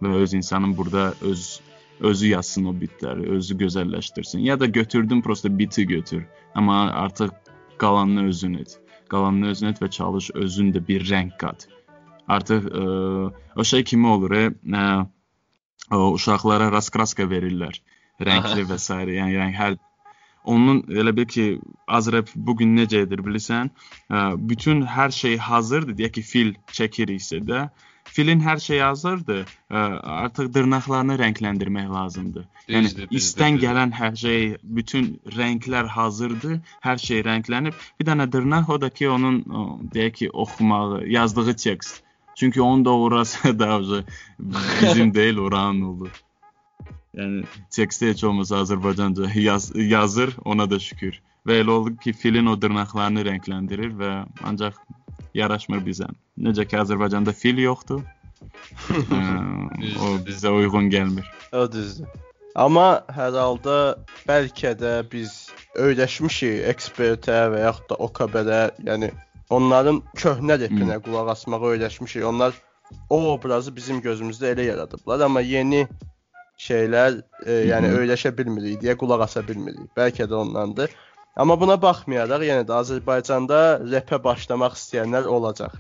və 0.02 0.14
öz 0.22 0.34
insanın 0.38 0.78
burada 0.78 1.14
öz 1.22 1.62
özü 2.02 2.28
yazsın 2.28 2.66
o 2.66 2.74
bitləri, 2.74 3.28
özü 3.30 3.58
gözəlləşdirsin. 3.58 4.42
Ya 4.42 4.60
da 4.60 4.66
götürdün 4.66 5.22
prosta 5.22 5.58
biti 5.58 5.86
götür. 5.88 6.26
Amma 6.56 6.92
artıq 6.92 7.30
qalanını 7.78 8.28
özün 8.28 8.54
et. 8.54 8.80
Qalanını 9.10 9.50
özün 9.50 9.68
et 9.68 9.82
və 9.82 9.90
çalış 9.90 10.32
özün 10.34 10.72
də 10.74 10.82
bir 10.88 11.06
rəng 11.06 11.32
qat. 11.38 11.68
Artıq 12.28 12.70
ə, 12.70 13.32
o 13.56 13.64
şey 13.64 13.84
kimi 13.84 14.08
olur, 14.08 14.32
e, 14.32 14.46
ə, 14.50 15.06
o 15.92 16.12
uşaqlara 16.16 16.72
raskraska 16.72 17.28
verirlər. 17.30 17.82
Rəngli 18.22 18.68
və 18.70 18.78
s. 18.80 18.94
Yəni, 18.94 19.36
yəni 19.38 19.56
hər 19.58 19.78
onun 20.44 20.82
elə 20.90 21.14
bil 21.16 21.26
ki, 21.30 21.46
Azrep 21.88 22.30
bu 22.36 22.56
gün 22.58 22.76
necə 22.78 23.04
edir 23.06 23.22
bilirsən? 23.26 23.70
Bütün 24.50 24.84
hər 24.90 25.14
şey 25.14 25.38
hazırdır. 25.38 25.98
Deyək 26.00 26.14
ki, 26.18 26.22
fil 26.32 26.54
çəkiriksə 26.74 27.42
də, 27.46 27.68
filin 28.12 28.42
hər 28.42 28.60
şeyi 28.60 28.82
hazırdır. 28.82 29.44
Artıq 29.70 30.50
dırnaqlarını 30.54 31.18
rəngləndirmək 31.22 31.90
lazımdır. 31.94 32.48
Yəni 32.68 32.90
Düzdür, 32.90 33.08
düzdür, 33.08 33.18
istən 33.22 33.58
düzdür. 33.58 33.68
gələn 33.68 33.94
hər 34.00 34.16
şey, 34.24 34.48
bütün 34.64 35.12
rənglər 35.38 35.88
hazırdır. 35.98 36.58
Hər 36.88 37.04
şey 37.06 37.22
rənglənib. 37.30 37.78
Bir 38.00 38.10
dənə 38.10 38.32
dırnaq 38.32 38.70
o 38.74 38.82
da 38.82 38.90
ki, 38.90 39.10
onun 39.10 39.44
deyək 39.94 40.18
ki, 40.22 40.30
oxumağı, 40.30 41.04
yazdığı 41.08 41.56
tekst. 41.56 42.02
Çünki 42.42 42.62
onun 42.62 42.86
da 42.86 42.90
orası 42.90 43.60
da 43.60 43.78
o 43.78 44.02
bizim 44.82 45.14
deyil, 45.14 45.38
oranın 45.38 45.82
olur. 45.82 46.10
Yəni 47.14 47.44
tekstdə 47.70 48.10
heç 48.10 48.24
olmasa 48.26 48.64
Azərbaycanca 48.64 49.30
yaz, 49.38 49.68
yazır, 49.76 50.34
ona 50.46 50.66
da 50.70 50.80
şükür. 50.80 51.20
Və 51.46 51.60
elə 51.62 51.70
oldu 51.70 51.94
ki, 52.02 52.14
filin 52.18 52.50
o 52.50 52.56
dırnaqlarını 52.62 53.28
rəngləndirir 53.28 53.94
və 54.00 54.10
ancaq 54.42 54.82
yaraşmır 55.38 55.86
bizə. 55.86 56.10
Necə 56.50 56.66
ki 56.66 56.82
Azərbaycanda 56.82 57.38
fil 57.44 57.62
yoxdur. 57.62 58.02
ə, 59.20 59.22
o 60.02 60.16
bizə 60.26 60.50
uyğun 60.50 60.90
gəlmir. 60.90 61.30
O 61.54 61.68
düzdür. 61.70 62.10
Amma 62.58 63.04
hər 63.14 63.38
halda 63.38 63.76
bəlkə 64.26 64.74
də 64.82 64.96
biz 65.14 65.52
öyrəşmişik 65.78 66.66
ekspertə 66.74 67.44
və 67.54 67.68
yaxud 67.68 67.92
da 67.94 68.02
OKB-də, 68.08 68.64
yəni 68.90 69.14
onların 69.52 70.02
köhnə 70.18 70.58
repinə 70.62 70.98
qulaq 71.06 71.34
asmağa 71.36 71.62
öyrəşmişik. 71.74 72.26
Onlar 72.26 72.56
o 73.10 73.20
obrazı 73.34 73.76
bizim 73.76 74.02
gözümüzdə 74.04 74.54
elə 74.56 74.66
yaradıblar, 74.72 75.22
amma 75.28 75.42
yeni 75.42 75.86
şeylər, 76.62 77.22
e, 77.46 77.54
yəni 77.72 77.92
hı. 77.92 78.02
öyrəşə 78.02 78.32
bilmirik 78.38 78.82
deyə 78.84 78.98
qulaq 79.00 79.26
asa 79.28 79.44
bilmirik. 79.48 79.88
Bəlkə 79.98 80.28
də 80.30 80.38
ondandır. 80.44 80.92
Amma 81.40 81.56
buna 81.60 81.78
baxmayaraq 81.82 82.44
yenə 82.44 82.66
də 82.68 82.76
Azərbaycanda 82.82 83.62
repə 83.94 84.20
başlamaq 84.24 84.76
istəyənlər 84.80 85.30
olacaq. 85.32 85.78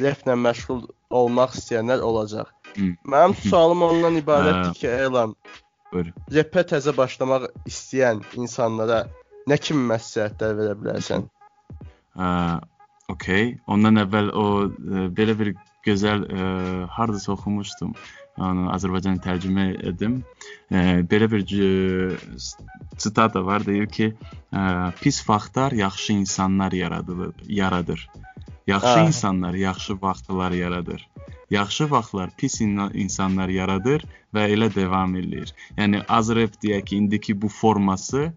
Replə 0.00 0.36
məşğul 0.38 0.86
olmaq 1.20 1.56
istəyənlər 1.58 2.04
olacaq. 2.04 2.50
Hı. 2.76 2.92
Mənim 3.12 3.36
sualım 3.48 3.84
ondan 3.88 4.16
ibarətdir 4.20 4.70
Hə. 4.72 4.78
ki, 4.80 4.88
Elan, 5.08 5.34
Buyur. 5.92 6.10
repə 6.32 6.64
təzə 6.72 6.94
başlamaq 6.96 7.48
istəyən 7.68 8.24
insanlara 8.40 9.04
nə 9.48 9.60
kimi 9.60 9.84
məsləhətlər 9.92 10.56
verə 10.58 10.74
bilərsən? 10.80 11.28
Ə, 12.18 12.26
okey. 13.12 13.56
Ondan 13.70 14.00
əvvəl 14.04 14.30
o 14.36 14.44
ə, 14.68 15.08
belə 15.14 15.34
bir 15.38 15.52
gözəl 15.86 16.24
ə, 16.28 16.46
hardasa 16.92 17.32
oxumuşdum. 17.34 17.94
Onu 18.38 18.68
Azərbaycan 18.70 19.18
tərcümə 19.24 19.70
edim. 19.90 20.20
Ə, 20.70 21.02
belə 21.10 21.26
bir 21.32 21.42
sitata 22.98 23.42
var 23.44 23.64
deyir 23.66 23.88
ki, 23.90 24.12
ə, 24.52 24.92
pis 25.00 25.20
vaxtlar 25.28 25.74
yaxşı 25.78 26.12
insanlar 26.20 26.72
yaradılır, 26.72 27.34
yaradır. 27.48 28.08
Yaxşı 28.68 28.98
Ah. 29.00 29.06
insanlar 29.06 29.54
yaxşı 29.54 29.96
vaxtlar 30.02 30.52
yaradır. 30.52 31.08
Yaxşı 31.50 31.90
vaxtlar 31.90 32.30
pis 32.36 32.60
inna- 32.60 32.92
insanlar 32.92 33.48
yaradır 33.48 34.04
və 34.34 34.42
elə 34.52 34.68
davam 34.74 35.14
eləyir. 35.16 35.54
Yəni 35.78 36.02
Azrep 36.08 36.58
deyək 36.62 36.84
ki, 36.84 36.96
indiki 36.96 37.32
bu 37.42 37.48
forması 37.48 38.32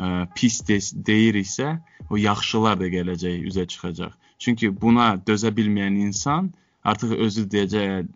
ə, 0.00 0.26
pis 0.36 0.60
de 0.66 0.78
deyiriksə, 1.06 1.74
o 2.10 2.18
yaxşılar 2.18 2.80
da 2.80 2.88
gələcək, 2.90 3.44
üzə 3.50 3.66
çıxacaq. 3.70 4.16
Çünki 4.40 4.72
buna 4.80 5.12
dözə 5.26 5.52
bilməyən 5.56 5.98
insan 6.06 6.50
artıq 6.84 7.12
özü 7.26 7.44
deyəcək, 7.52 8.08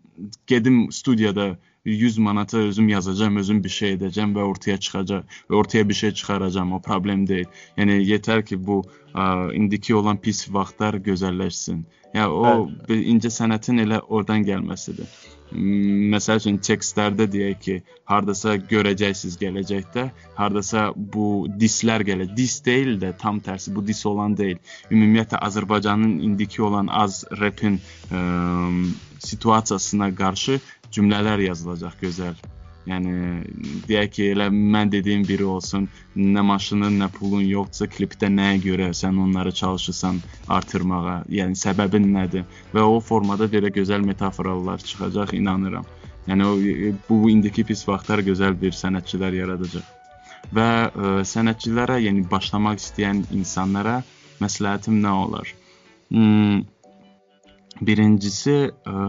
gedim 0.47 0.87
studiyada 0.91 1.55
100 1.85 2.17
manata 2.17 2.57
özüm 2.57 2.89
yazacağam, 2.89 3.37
özüm 3.37 3.63
bir 3.63 3.69
şey 3.69 3.93
edəcəm 3.97 4.33
və 4.35 4.45
ortaya 4.49 4.77
çıxacaq 4.77 5.35
və 5.49 5.55
ortaya 5.55 5.89
bir 5.89 5.93
şey 5.93 6.11
çıxaracağam. 6.11 6.73
O 6.73 6.81
problem 6.81 7.27
deyil. 7.27 7.45
Yəni 7.77 7.99
yetər 8.01 8.41
ki, 8.45 8.57
bu 8.67 8.81
ə, 9.13 9.53
indiki 9.53 9.95
olan 9.95 10.17
pis 10.17 10.47
vaxtlar 10.49 10.97
gözəlləşsin. 11.05 11.85
Yəni 12.15 12.31
o 12.31 12.51
bir 12.89 13.05
incə 13.13 13.29
sənətin 13.33 13.83
elə 13.85 14.01
oradan 14.07 14.45
gəlməsidir. 14.47 15.09
Məsəl 15.53 16.39
üçün 16.41 16.57
tekstlərdə 16.65 17.27
deyək 17.31 17.59
ki, 17.61 17.75
hardasa 18.09 18.55
görəcəksiniz 18.71 19.35
gələcəkdə, 19.39 20.07
hardasa 20.39 20.87
bu 20.95 21.45
dislər 21.61 22.01
gəlir. 22.07 22.31
Dis 22.35 22.57
deyil 22.65 22.97
də 22.99 23.13
tam 23.21 23.39
tərsi 23.45 23.73
bu 23.75 23.85
dis 23.85 24.01
olan 24.09 24.33
deyil. 24.37 24.57
Ümumiyyətlə 24.89 25.43
Azərbaycanın 25.49 26.17
indiki 26.25 26.63
olan 26.65 26.89
az 26.89 27.23
rapin 27.39 27.77
ə, 28.09 28.23
situasiyasına 29.25 30.15
qarşı 30.15 30.59
cümlələr 30.95 31.43
yazılacaq 31.49 31.97
gözəl. 32.01 32.37
Yəni 32.85 33.13
deyək 33.89 34.11
ki, 34.13 34.25
elə 34.35 34.45
mən 34.53 34.91
dediyim 34.93 35.23
biri 35.25 35.45
olsun, 35.49 35.87
nə 36.15 36.43
maşının, 36.45 36.99
nə 37.01 37.07
pulun 37.15 37.41
yoxdursa, 37.41 37.87
klipdə 37.89 38.29
nəyə 38.29 38.59
görə 38.61 38.89
sən 38.93 39.17
onları 39.23 39.53
çalışırsan 39.59 40.19
artırmağa, 40.57 41.15
yəni 41.39 41.57
səbəbin 41.57 42.05
nədir? 42.13 42.45
Və 42.75 42.83
o 42.85 42.99
formada 43.01 43.49
belə 43.49 43.71
gözəl 43.73 44.05
metaforalar 44.05 44.85
çıxacaq, 44.85 45.33
inanıram. 45.39 45.87
Yəni 46.29 46.45
o 46.45 46.53
bu 47.09 47.29
indiki 47.29 47.65
pis 47.65 47.81
vaxtlar 47.87 48.21
gözəl 48.25 48.57
bir 48.61 48.77
sənətçilər 48.77 49.33
yaradacaq. 49.39 49.89
Və 50.53 50.69
ə, 50.85 51.15
sənətçilərə, 51.25 51.97
yəni 52.05 52.27
başlamaq 52.29 52.77
istəyən 52.81 53.23
insanlara 53.33 54.03
məsləhətim 54.43 55.01
nə 55.01 55.15
olar? 55.25 55.49
Hmm, 56.13 56.61
birincisi 57.81 58.57
ə, 58.69 59.07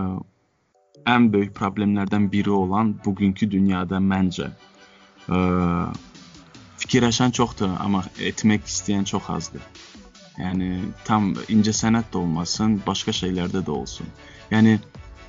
ən 1.06 1.30
böyük 1.32 1.54
problemlərdən 1.56 2.30
biri 2.32 2.50
olan 2.50 2.94
bugünkü 3.04 3.48
dünyada 3.50 4.00
məncə 4.02 4.50
ə, 5.28 5.40
fikirləşən 6.82 7.34
çoxdur, 7.36 7.72
amma 7.80 8.04
etmək 8.20 8.66
istəyən 8.70 9.06
çox 9.08 9.30
azdır. 9.36 9.64
Yəni 10.36 10.70
tam 11.06 11.32
incə 11.48 11.72
sənət 11.72 12.10
də 12.12 12.20
olmasın, 12.20 12.80
başqa 12.86 13.14
şeylərdə 13.16 13.62
də 13.64 13.72
olsun. 13.72 14.08
Yəni 14.52 14.76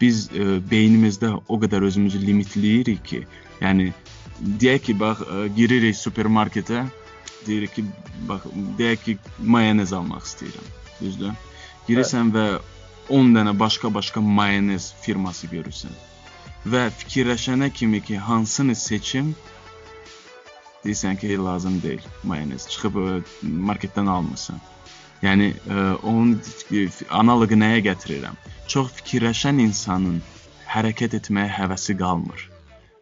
biz 0.01 0.27
ə, 0.29 0.59
beynimizdə 0.71 1.33
o 1.47 1.59
qədər 1.61 1.85
özümüzü 1.87 2.21
limitləyirik 2.25 3.03
ki, 3.07 3.21
yəni 3.61 3.91
deyək 4.61 4.89
ki, 4.89 4.97
bax 4.99 5.23
ə, 5.25 5.45
giririk 5.57 5.97
supermarketə, 5.97 6.85
deyirik 7.45 7.77
ki, 7.77 7.85
bax 8.29 8.49
deyək 8.79 9.05
ki, 9.05 9.17
mayonez 9.39 9.93
almaq 9.95 10.25
istəyirəm. 10.27 10.73
Düzdür? 10.97 11.37
Girirsən 11.87 12.33
və 12.33 12.47
10 13.09 13.33
dənə 13.35 13.53
başqa-başqa 13.59 14.21
mayonez 14.21 14.91
firması 15.01 15.47
görürsən 15.51 15.95
və 16.67 16.87
fikirləşənə 16.99 17.69
kimi 17.73 18.01
ki, 18.03 18.17
hansını 18.17 18.75
seçim 18.75 19.35
deyirsən 20.85 21.19
ki, 21.19 21.37
lazım 21.37 21.81
deyil 21.83 22.03
mayonez. 22.23 22.67
Çıxıb 22.71 22.97
ə, 23.01 23.05
marketdən 23.43 24.09
almısan. 24.11 24.59
Yəni 25.23 25.53
ə, 25.53 25.85
onun 26.03 26.35
analoqu 27.09 27.57
nəyə 27.59 27.81
gətirirəm? 27.87 28.37
Çox 28.67 28.91
fikirləşən 28.99 29.61
insanın 29.63 30.21
hərəkət 30.67 31.17
etməyə 31.21 31.49
həvəsi 31.61 31.95
qalmır 31.99 32.43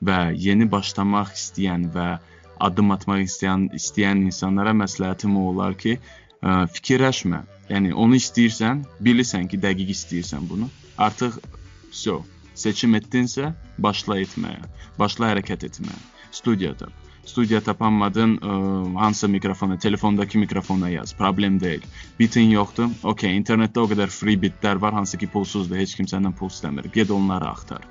və 0.06 0.20
yeni 0.38 0.68
başlamaq 0.70 1.34
istəyən 1.34 1.90
və 1.96 2.08
addım 2.66 2.94
atmaq 2.96 3.26
istəyən 3.26 3.70
istəyən 3.76 4.26
insanlara 4.30 4.76
məsləhətim 4.78 5.36
olar 5.42 5.76
ki, 5.78 5.98
ə, 6.46 6.66
fikirləşmə. 6.76 7.42
Yəni 7.72 7.96
onu 7.98 8.20
istəyirsən, 8.20 8.84
bilirsən 9.06 9.50
ki, 9.50 9.60
dəqiq 9.62 9.94
istəyirsən 9.96 10.46
bunu. 10.50 10.70
Artıq 11.02 11.40
vso, 11.90 12.20
seçim 12.54 12.94
etdinsə, 13.00 13.54
başla 13.82 14.20
etməyə, 14.22 14.62
başla 15.00 15.34
hərəkət 15.34 15.66
etməyə. 15.72 15.98
Studiya 16.36 16.76
tap. 16.78 16.94
Studiya 17.26 17.58
tapanmadın, 17.66 18.36
ə, 18.38 18.56
hansısa 19.02 19.28
mikrofona, 19.34 19.80
telefondakı 19.82 20.38
mikrofona 20.38 20.92
yaz. 20.94 21.14
Problem 21.18 21.58
deyil. 21.60 21.82
Bitin 22.20 22.52
yoxdur. 22.54 22.92
Okay, 23.04 23.34
internetdə 23.34 23.82
o 23.82 23.90
qədər 23.90 24.14
free 24.14 24.38
bitlər 24.38 24.78
var, 24.82 24.94
hansı 24.94 25.18
ki 25.18 25.32
pulsuzdur. 25.34 25.80
Heç 25.82 25.96
kim 25.98 26.06
səndən 26.12 26.36
pul 26.38 26.54
istəmir. 26.54 26.92
Get 26.94 27.12
onları 27.12 27.50
axtar. 27.50 27.88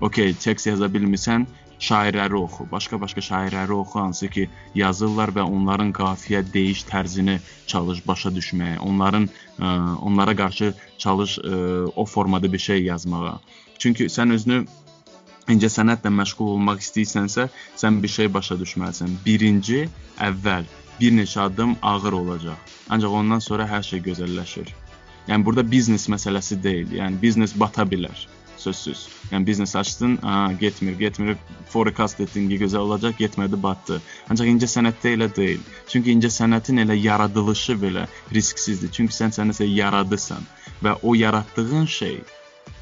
Okay, 0.00 0.32
tekst 0.32 0.70
yaza 0.70 0.88
bilmirsən, 0.94 1.44
şairləri 1.78 2.34
oxu, 2.34 2.66
başqa-başqa 2.72 3.22
şairləri 3.22 3.74
oxu 3.76 4.00
hansı 4.00 4.28
ki 4.34 4.48
yazırlar 4.74 5.30
və 5.36 5.44
onların 5.46 5.92
qafiyə 5.94 6.42
deyiş 6.52 6.84
tərzini 6.90 7.38
çalış 7.70 8.02
başa 8.06 8.32
düşməyə, 8.34 8.78
onların 8.78 9.28
ə, 9.28 9.70
onlara 10.02 10.34
qarşı 10.36 10.72
çalış 10.98 11.38
ə, 11.38 11.60
o 11.94 12.04
formada 12.04 12.52
bir 12.52 12.58
şey 12.58 12.82
yazmağa. 12.90 13.38
Çünki 13.78 14.08
sən 14.10 14.34
özünü 14.34 14.64
incəsənətlə 15.54 16.10
məşğul 16.12 16.56
olmaq 16.56 16.82
istəyirsənsə, 16.82 17.48
sən 17.76 18.02
bir 18.02 18.12
şey 18.16 18.32
başa 18.34 18.58
düşməlisən. 18.60 19.14
Birinci, 19.26 19.86
əvvəl 20.18 20.66
bir 20.98 21.14
neçə 21.14 21.46
addım 21.46 21.76
ağır 21.82 22.18
olacaq. 22.22 22.58
Ancaq 22.90 23.14
ondan 23.22 23.38
sonra 23.44 23.68
hər 23.70 23.86
şey 23.86 24.02
gözəlləşir. 24.10 24.74
Yəni 25.28 25.44
burada 25.44 25.62
biznes 25.70 26.08
məsələsi 26.10 26.58
deyil. 26.62 26.98
Yəni 26.98 27.20
biznes 27.22 27.54
bata 27.60 27.86
bilər 27.86 28.26
sözsüz. 28.60 29.06
Yəni 29.30 29.46
biznes 29.46 29.76
açdın, 29.76 30.16
ha, 30.22 30.52
getmir, 30.60 30.98
getmir, 30.98 31.36
forecast 31.72 32.20
etdin 32.24 32.48
ki, 32.50 32.58
gözəl 32.64 32.86
olacaq, 32.88 33.16
getmədi, 33.20 33.60
batdı. 33.62 34.00
Ancaq 34.30 34.50
incə 34.52 34.68
sənətdə 34.74 35.14
elə 35.16 35.28
deyil. 35.36 35.64
Çünki 35.88 36.14
incə 36.16 36.32
sənətin 36.34 36.82
elə 36.84 36.98
yaradılışı 36.98 37.78
belə 37.84 38.06
risksizdir. 38.34 38.92
Çünki 38.92 39.16
sən 39.16 39.34
sənəsə 39.38 39.68
yaradırsan 39.70 40.46
və 40.84 40.98
o 41.02 41.14
yaratdığın 41.18 41.90
şey 41.98 42.20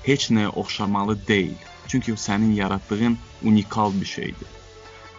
heç 0.08 0.30
nəyə 0.30 0.52
oxşamalı 0.64 1.18
deyil. 1.28 1.56
Çünki 1.88 2.12
sənin 2.12 2.52
yaratdığın 2.54 3.18
unikal 3.42 4.00
bir 4.00 4.06
şeydir. 4.06 4.55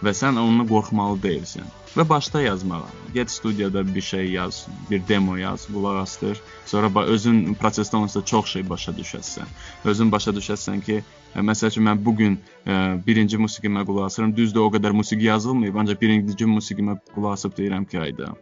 Və 0.04 0.12
sən 0.14 0.36
onunla 0.38 0.62
qorxmalı 0.68 1.18
deyilsən. 1.24 1.66
Və 1.98 2.04
başla 2.08 2.40
yazmağa. 2.44 2.86
Get 3.14 3.30
studiyada 3.30 3.82
bir 3.94 4.04
şey 4.04 4.28
yaz, 4.30 4.66
bir 4.90 5.02
demo 5.08 5.36
yaz, 5.36 5.64
qulaq 5.66 5.96
asdır. 6.02 6.40
Sonra 6.66 6.90
özün 7.02 7.56
prosesdə 7.58 7.96
onsa 7.96 8.22
çox 8.24 8.52
şey 8.52 8.68
başa 8.68 8.92
düşəsən. 8.94 9.48
Özün 9.84 10.12
başa 10.12 10.30
düşəsən 10.36 10.84
ki, 10.86 11.00
ə, 11.34 11.42
məsəl 11.42 11.72
üçün 11.72 11.88
mən 11.88 12.04
bu 12.04 12.14
gün 12.20 12.36
ə, 12.66 12.76
birinci 13.06 13.40
musiqimə 13.42 13.82
qulaq 13.88 14.06
asıram. 14.06 14.36
Düzdür, 14.36 14.68
o 14.68 14.70
qədər 14.76 14.94
musiqi 14.94 15.26
yazılmayıb, 15.26 15.80
ancaq 15.82 16.00
birinci 16.00 16.46
musiqimə 16.46 17.00
qulaq 17.16 17.34
asıb 17.40 17.58
deyirəm 17.58 17.88
ki, 17.90 17.98
ayda 18.06 18.34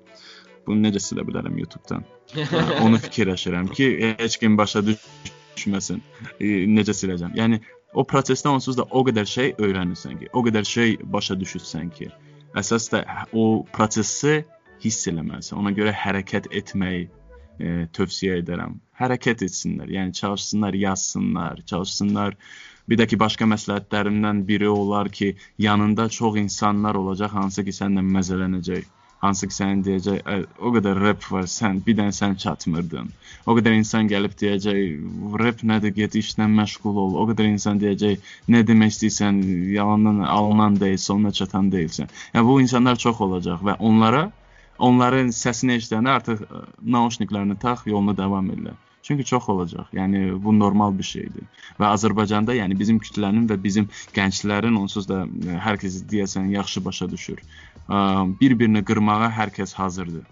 bunu 0.66 0.82
necə 0.88 1.00
silə 1.00 1.24
bilərəm 1.24 1.56
YouTube-dan? 1.62 2.04
Onu 2.84 3.00
fikirləşirəm 3.00 3.72
ki, 3.72 3.88
heç 4.18 4.36
kim 4.42 4.58
başa 4.58 4.82
düşməsin. 4.84 6.04
ə, 6.36 6.52
Necə 6.76 6.92
siləcəm? 6.92 7.32
Yəni 7.38 7.62
o 7.96 8.04
prosesdə 8.04 8.52
onsuz 8.52 8.76
da 8.78 8.84
o 8.90 9.02
qədər 9.06 9.28
şey 9.30 9.54
öyrənirsən 9.56 10.20
ki, 10.20 10.30
o 10.36 10.42
qədər 10.44 10.68
şey 10.68 10.96
başa 11.16 11.36
düşürsən 11.40 11.90
ki, 11.96 12.10
əsas 12.60 12.90
da 12.92 13.02
o 13.32 13.64
prosesi 13.72 14.42
hiss 14.84 15.08
eləməlisən. 15.10 15.56
Ona 15.60 15.72
görə 15.76 15.94
hərəkət 15.96 16.50
etməyi 16.60 17.06
e, 17.06 17.86
tövsiyə 17.96 18.40
edərəm. 18.42 18.76
Hərəkət 19.00 19.46
etsinlər, 19.48 19.92
yəni 19.92 20.16
çalışsınlar, 20.16 20.76
yazsınlar, 20.86 21.62
çalışsınlar. 21.72 22.36
Bir 22.86 23.00
də 23.00 23.08
ki, 23.10 23.18
başqa 23.18 23.48
məsləhətlərimdən 23.50 24.44
biri 24.48 24.68
olar 24.70 25.08
ki, 25.10 25.32
yanında 25.58 26.08
çox 26.08 26.36
insanlar 26.42 27.00
olacaq, 27.00 27.32
hansı 27.34 27.64
ki, 27.66 27.74
səninlə 27.80 28.04
məzələnəcək. 28.18 28.92
Hansı 29.24 29.48
ki, 29.48 29.54
sənin 29.56 29.82
deyəcək, 29.86 30.18
"Ə, 30.32 30.34
o 30.60 30.72
qədər 30.74 31.00
rep 31.02 31.26
var, 31.32 31.46
sən 31.52 31.80
bir 31.86 31.96
dənə 31.98 32.14
sən 32.18 32.36
çatmırdın. 32.42 33.08
O 33.46 33.56
qədər 33.58 33.76
insan 33.78 34.08
gəlib 34.12 34.34
deyəcək, 34.42 34.80
rep 35.42 35.62
nədir, 35.70 35.94
get 36.00 36.16
işlə 36.20 36.48
məşğul 36.58 37.00
ol. 37.04 37.14
O 37.22 37.26
qədər 37.30 37.48
insan 37.52 37.80
deyəcək, 37.82 38.32
nə 38.52 38.62
demək 38.70 38.94
istəyirsən, 38.94 39.42
yalandan 39.76 40.20
alınan 40.38 40.80
deyil, 40.80 40.98
sonuna 41.08 41.32
çatan 41.40 41.72
deyilsən. 41.72 42.12
Yəni 42.34 42.46
bu 42.50 42.60
insanlar 42.60 42.96
çox 43.06 43.20
olacaq 43.28 43.64
və 43.70 43.78
onlara 43.90 44.26
onların 44.78 45.32
səsini 45.32 45.78
eşidəndə 45.80 46.18
artıq 46.18 46.42
ə, 46.44 46.64
nauşniklərini 46.96 47.56
tax, 47.58 47.86
yoluna 47.86 48.16
davam 48.16 48.50
elə. 48.52 48.76
Çünki 49.06 49.24
çox 49.24 49.48
olacaq. 49.48 49.86
Yəni 49.94 50.42
bu 50.42 50.52
normal 50.58 50.96
bir 50.98 51.06
şeydir. 51.06 51.44
Və 51.78 51.90
Azərbaycanda, 51.94 52.56
yəni 52.58 52.74
bizim 52.78 52.98
kütlənin 52.98 53.44
və 53.46 53.56
bizim 53.62 53.86
gənclərin 54.16 54.78
onsuz 54.80 55.06
da 55.06 55.20
ə, 55.22 55.58
hər 55.62 55.78
kəs 55.78 56.00
deyəsən 56.10 56.48
yaxşı 56.56 56.82
başa 56.84 57.06
düşür. 57.12 57.42
Ə, 57.86 58.00
Bir-birini 58.40 58.82
qırmağa 58.88 59.30
hər 59.36 59.52
kəs 59.54 59.76
hazırdır. 59.78 60.24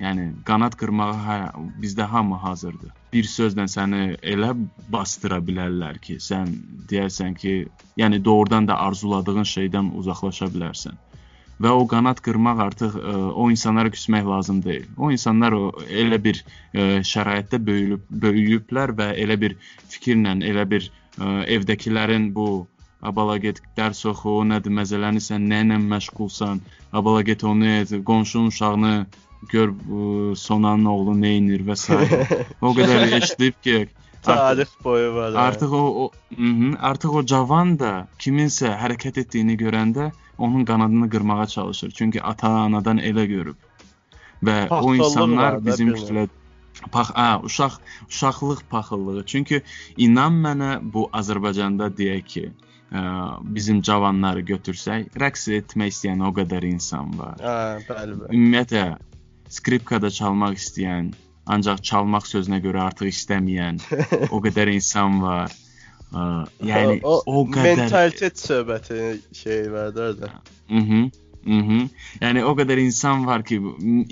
Yəni 0.00 0.24
qanat 0.48 0.74
qırmağa 0.80 1.12
hə, 1.26 1.38
bizdə 1.82 2.08
hamı 2.10 2.40
hazırdır. 2.42 2.90
Bir 3.12 3.30
sözlə 3.30 3.68
səni 3.70 4.02
elə 4.34 4.54
bastıra 4.90 5.38
bilərlər 5.44 6.00
ki, 6.02 6.18
sən 6.24 6.50
deyərsən 6.90 7.36
ki, 7.38 7.54
yəni 8.00 8.24
doğrudan 8.24 8.66
da 8.66 8.80
arzuladığın 8.88 9.46
şeydən 9.54 9.94
uzaqlaşa 10.02 10.50
bilərsən. 10.56 10.98
Və 11.60 11.70
o 11.76 11.84
qanat 11.88 12.22
qırmaq 12.24 12.60
artıq 12.66 12.96
ə, 12.96 13.14
o 13.36 13.50
insanlara 13.52 13.92
küsmək 13.92 14.24
lazım 14.28 14.62
deyil. 14.64 14.88
O 14.96 15.10
insanlar 15.12 15.52
o 15.52 15.64
elə 15.88 16.18
bir 16.24 16.40
ə, 16.40 17.02
şəraitdə 17.04 17.60
böyüyüb 17.66 18.06
böyüyüblər 18.24 18.94
və 18.96 19.12
elə 19.24 19.36
bir 19.40 19.56
fikirlə, 19.92 20.38
elə 20.52 20.66
bir 20.70 20.88
ə, 20.88 21.44
evdəkilərin 21.58 22.30
bu 22.36 22.50
Abala 23.00 23.38
get 23.40 23.62
dərs 23.78 24.02
oxu, 24.10 24.32
nədir 24.44 24.74
məzələnirsən, 24.76 25.46
nə 25.48 25.62
ilə 25.64 25.78
məşğulsan, 25.80 26.58
abala 26.92 27.22
get 27.24 27.44
onu 27.48 27.68
et, 27.78 27.94
qonşunun 28.04 28.50
uşağını 28.52 29.06
gör 29.52 29.72
bu 29.72 30.34
sonanın 30.36 30.90
oğlu 30.94 31.14
nə 31.22 31.30
edir 31.38 31.64
və 31.64 31.76
s. 31.80 31.96
o 32.66 32.74
qədər 32.76 33.16
eşidib 33.16 33.56
ki, 33.64 33.78
Tarix 34.22 34.68
boyu 34.84 35.14
var. 35.14 35.32
artıq 35.34 35.72
o, 35.72 36.04
o 36.04 36.10
hı 36.36 36.42
-hı, 36.42 36.78
artıq 36.78 37.08
o 37.08 37.26
cavan 37.26 37.78
da 37.78 38.08
kiminsə 38.18 38.68
hərəkət 38.82 39.20
etdiyini 39.20 39.56
görəndə 39.56 40.10
onun 40.38 40.64
qanadını 40.64 41.10
qırmağa 41.10 41.46
çalışır. 41.46 41.90
Çünki 41.90 42.22
ata-anadan 42.22 42.98
elə 42.98 43.24
görüb. 43.26 43.56
Və 44.42 44.64
o 44.64 44.68
Paxıllıq 44.68 44.98
insanlar 44.98 45.64
bizim 45.66 45.88
kütlə 45.94 46.28
pax, 46.92 47.10
hə, 47.16 47.44
uşaq 47.44 47.74
uşaqlıq 48.08 48.60
paxıllığı. 48.70 49.24
Çünki 49.26 49.62
inan 49.96 50.40
mənə 50.44 50.70
bu 50.92 51.08
Azərbaycanda 51.12 51.90
deyək 51.96 52.24
ki, 52.34 52.44
ə, 52.92 53.02
bizim 53.56 53.82
cavanları 53.82 54.40
götürsək, 54.52 55.10
rəqs 55.22 55.48
etmək 55.60 55.92
istəyən 55.94 56.24
o 56.28 56.32
qədər 56.38 56.66
insan 56.70 57.12
var. 57.18 57.36
Hə, 57.40 57.58
bəli, 57.88 58.16
bəli. 58.22 58.30
Ümumiyyətlə 58.36 58.86
skripkada 59.50 60.10
çalmaq 60.10 60.56
istəyən, 60.56 61.12
ancaq 61.54 61.82
çalmaq 61.90 62.28
sözünə 62.30 62.60
görə 62.64 62.84
artıq 62.88 63.10
istəməyən 63.12 63.80
o 64.30 64.42
qədər 64.44 64.72
insan 64.74 65.20
var. 65.24 65.56
Ə, 66.10 66.22
yəni 66.66 67.00
o, 67.06 67.20
o 67.26 67.42
qədər 67.46 67.84
mentalitet 67.84 68.38
söhbəti 68.42 69.18
şey 69.42 69.68
orada. 69.70 70.32
Mhm. 70.68 71.10
Mhm. 71.40 71.86
Yəni 72.20 72.42
o 72.44 72.50
qədər 72.56 72.80
insan 72.82 73.22
var 73.24 73.42
ki, 73.48 73.56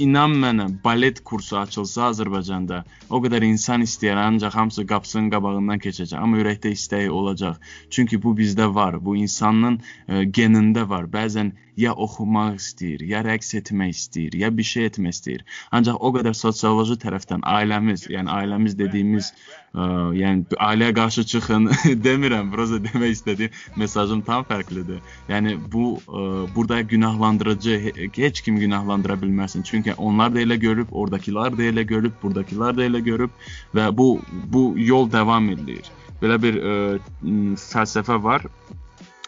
inan 0.01 0.37
mənə, 0.43 0.69
balet 0.85 1.21
kursu 1.29 1.59
açılsa 1.61 2.09
Azərbaycanda, 2.09 2.83
o 3.11 3.21
qədər 3.25 3.45
insan 3.45 3.85
istəyər, 3.85 4.17
ancaq 4.23 4.57
hamısı 4.57 4.87
qapısının 4.89 5.29
qabağından 5.35 5.83
keçəcək, 5.85 6.17
amma 6.17 6.41
ürəkdə 6.41 6.73
istəyi 6.73 7.11
olacaq. 7.13 7.59
Çünki 7.91 8.21
bu 8.23 8.33
bizdə 8.39 8.71
var, 8.75 8.97
bu 9.05 9.17
insanın 9.21 9.81
ə, 10.09 10.25
genində 10.25 10.89
var. 10.89 11.11
Bəzən 11.13 11.53
ya 11.79 11.93
oxumaq 11.95 12.57
istəyir, 12.59 13.05
ya 13.13 13.21
rəqs 13.27 13.53
etmək 13.61 13.93
istəyir, 13.95 14.35
ya 14.43 14.51
bir 14.59 14.67
şey 14.71 14.89
etmək 14.91 15.15
istəyir. 15.17 15.45
Ancaq 15.79 16.01
o 16.01 16.11
qədər 16.17 16.35
sosioloji 16.35 16.97
tərəfdən 17.05 17.45
ailəmiz, 17.47 18.07
yəni 18.11 18.33
ailəmiz 18.35 18.75
dediyimiz, 18.81 19.31
ə, 19.75 19.87
yəni 20.19 20.59
ailəyə 20.69 20.95
qarşı 20.99 21.25
çıxın 21.33 21.69
demirəm, 22.07 22.51
prosta 22.55 22.81
demək 22.89 23.15
istədiyim 23.19 23.61
mesajım 23.85 24.25
tam 24.27 24.47
fərqlidir. 24.51 25.03
Yəni 25.31 25.55
bu 25.73 25.87
ə, 26.01 26.25
burada 26.57 26.81
günahlandırıcı 26.95 27.79
he- 27.87 28.11
heç 28.19 28.41
kim 28.47 28.59
günahlandıra 28.65 29.19
bilməsin. 29.23 29.63
Çünki 29.63 29.95
onlar 29.95 30.35
da 30.35 30.43
elə 30.43 30.59
görüb, 30.67 30.91
ordakılar 30.91 31.59
da 31.59 31.71
elə 31.71 31.87
görüb, 31.95 32.19
burdakılar 32.23 32.77
da 32.77 32.89
elə 32.91 33.05
görüb 33.07 33.31
və 33.75 33.91
bu 33.97 34.11
bu 34.29 34.73
yol 34.79 35.11
davam 35.13 35.51
edir. 35.55 35.93
Belə 36.23 36.41
bir 36.43 36.59
ə, 36.59 36.77
m, 37.23 37.55
fəlsəfə 37.71 38.19
var. 38.23 38.49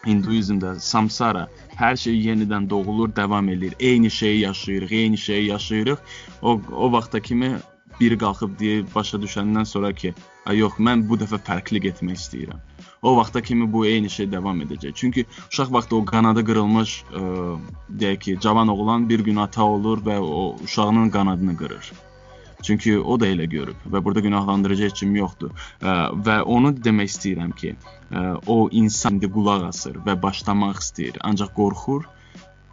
Hinduizmdə 0.05 0.75
samsara 0.79 1.47
hər 1.77 1.97
şey 2.03 2.15
yenidən 2.27 2.69
doğulur, 2.69 3.11
davam 3.15 3.49
eləyir. 3.53 3.75
Eyni 3.79 4.11
şeyi 4.11 4.39
yaşayırıq, 4.39 4.91
eyni 4.91 5.17
şeyi 5.17 5.47
yaşayırıq. 5.47 5.97
O 6.41 6.61
o 6.71 6.91
vaxta 6.91 7.19
kimi 7.19 7.51
biri 7.99 8.17
qalxıb 8.17 8.59
deyir, 8.59 8.85
başa 8.95 9.17
düşəndən 9.17 9.65
sonra 9.65 9.93
ki, 9.93 10.13
"Ay 10.45 10.57
yox, 10.57 10.73
mən 10.87 11.07
bu 11.09 11.17
dəfə 11.21 11.39
fərqli 11.47 11.81
getmək 11.87 12.17
istəyirəm." 12.21 12.59
O 13.01 13.15
vaxta 13.17 13.41
kimi 13.41 13.73
bu 13.73 13.85
eyni 13.85 14.09
şey 14.09 14.31
davam 14.31 14.61
edəcək. 14.61 14.93
Çünki 14.95 15.25
uşaq 15.51 15.73
vaxtı 15.73 15.95
o 15.95 16.05
qanadı 16.05 16.45
qırılmış, 16.45 16.91
ə, 17.13 17.21
deyək 17.99 18.19
ki, 18.19 18.39
cavan 18.41 18.67
oğlan 18.67 19.09
bir 19.09 19.19
gün 19.19 19.35
ata 19.35 19.63
olur 19.63 19.97
və 20.07 20.17
o 20.19 20.55
uşağının 20.63 21.09
qanadını 21.09 21.57
qırır. 21.57 21.91
Çünki 22.61 22.97
o 22.99 23.19
da 23.19 23.27
elə 23.27 23.47
görüb 23.49 23.85
və 23.91 24.03
burada 24.03 24.23
günahlandırıcı 24.25 24.89
heç 24.89 24.99
kim 24.99 25.15
yoxdur. 25.15 25.51
Və 25.81 26.41
onu 26.41 26.73
demək 26.77 27.13
istəyirəm 27.13 27.53
ki, 27.57 27.75
o 28.47 28.69
insan 28.71 29.17
indi 29.17 29.29
qulaq 29.31 29.67
asır 29.69 30.01
və 30.05 30.17
başlamaq 30.21 30.81
istəyir, 30.83 31.21
ancaq 31.21 31.53
qorxur. 31.57 32.07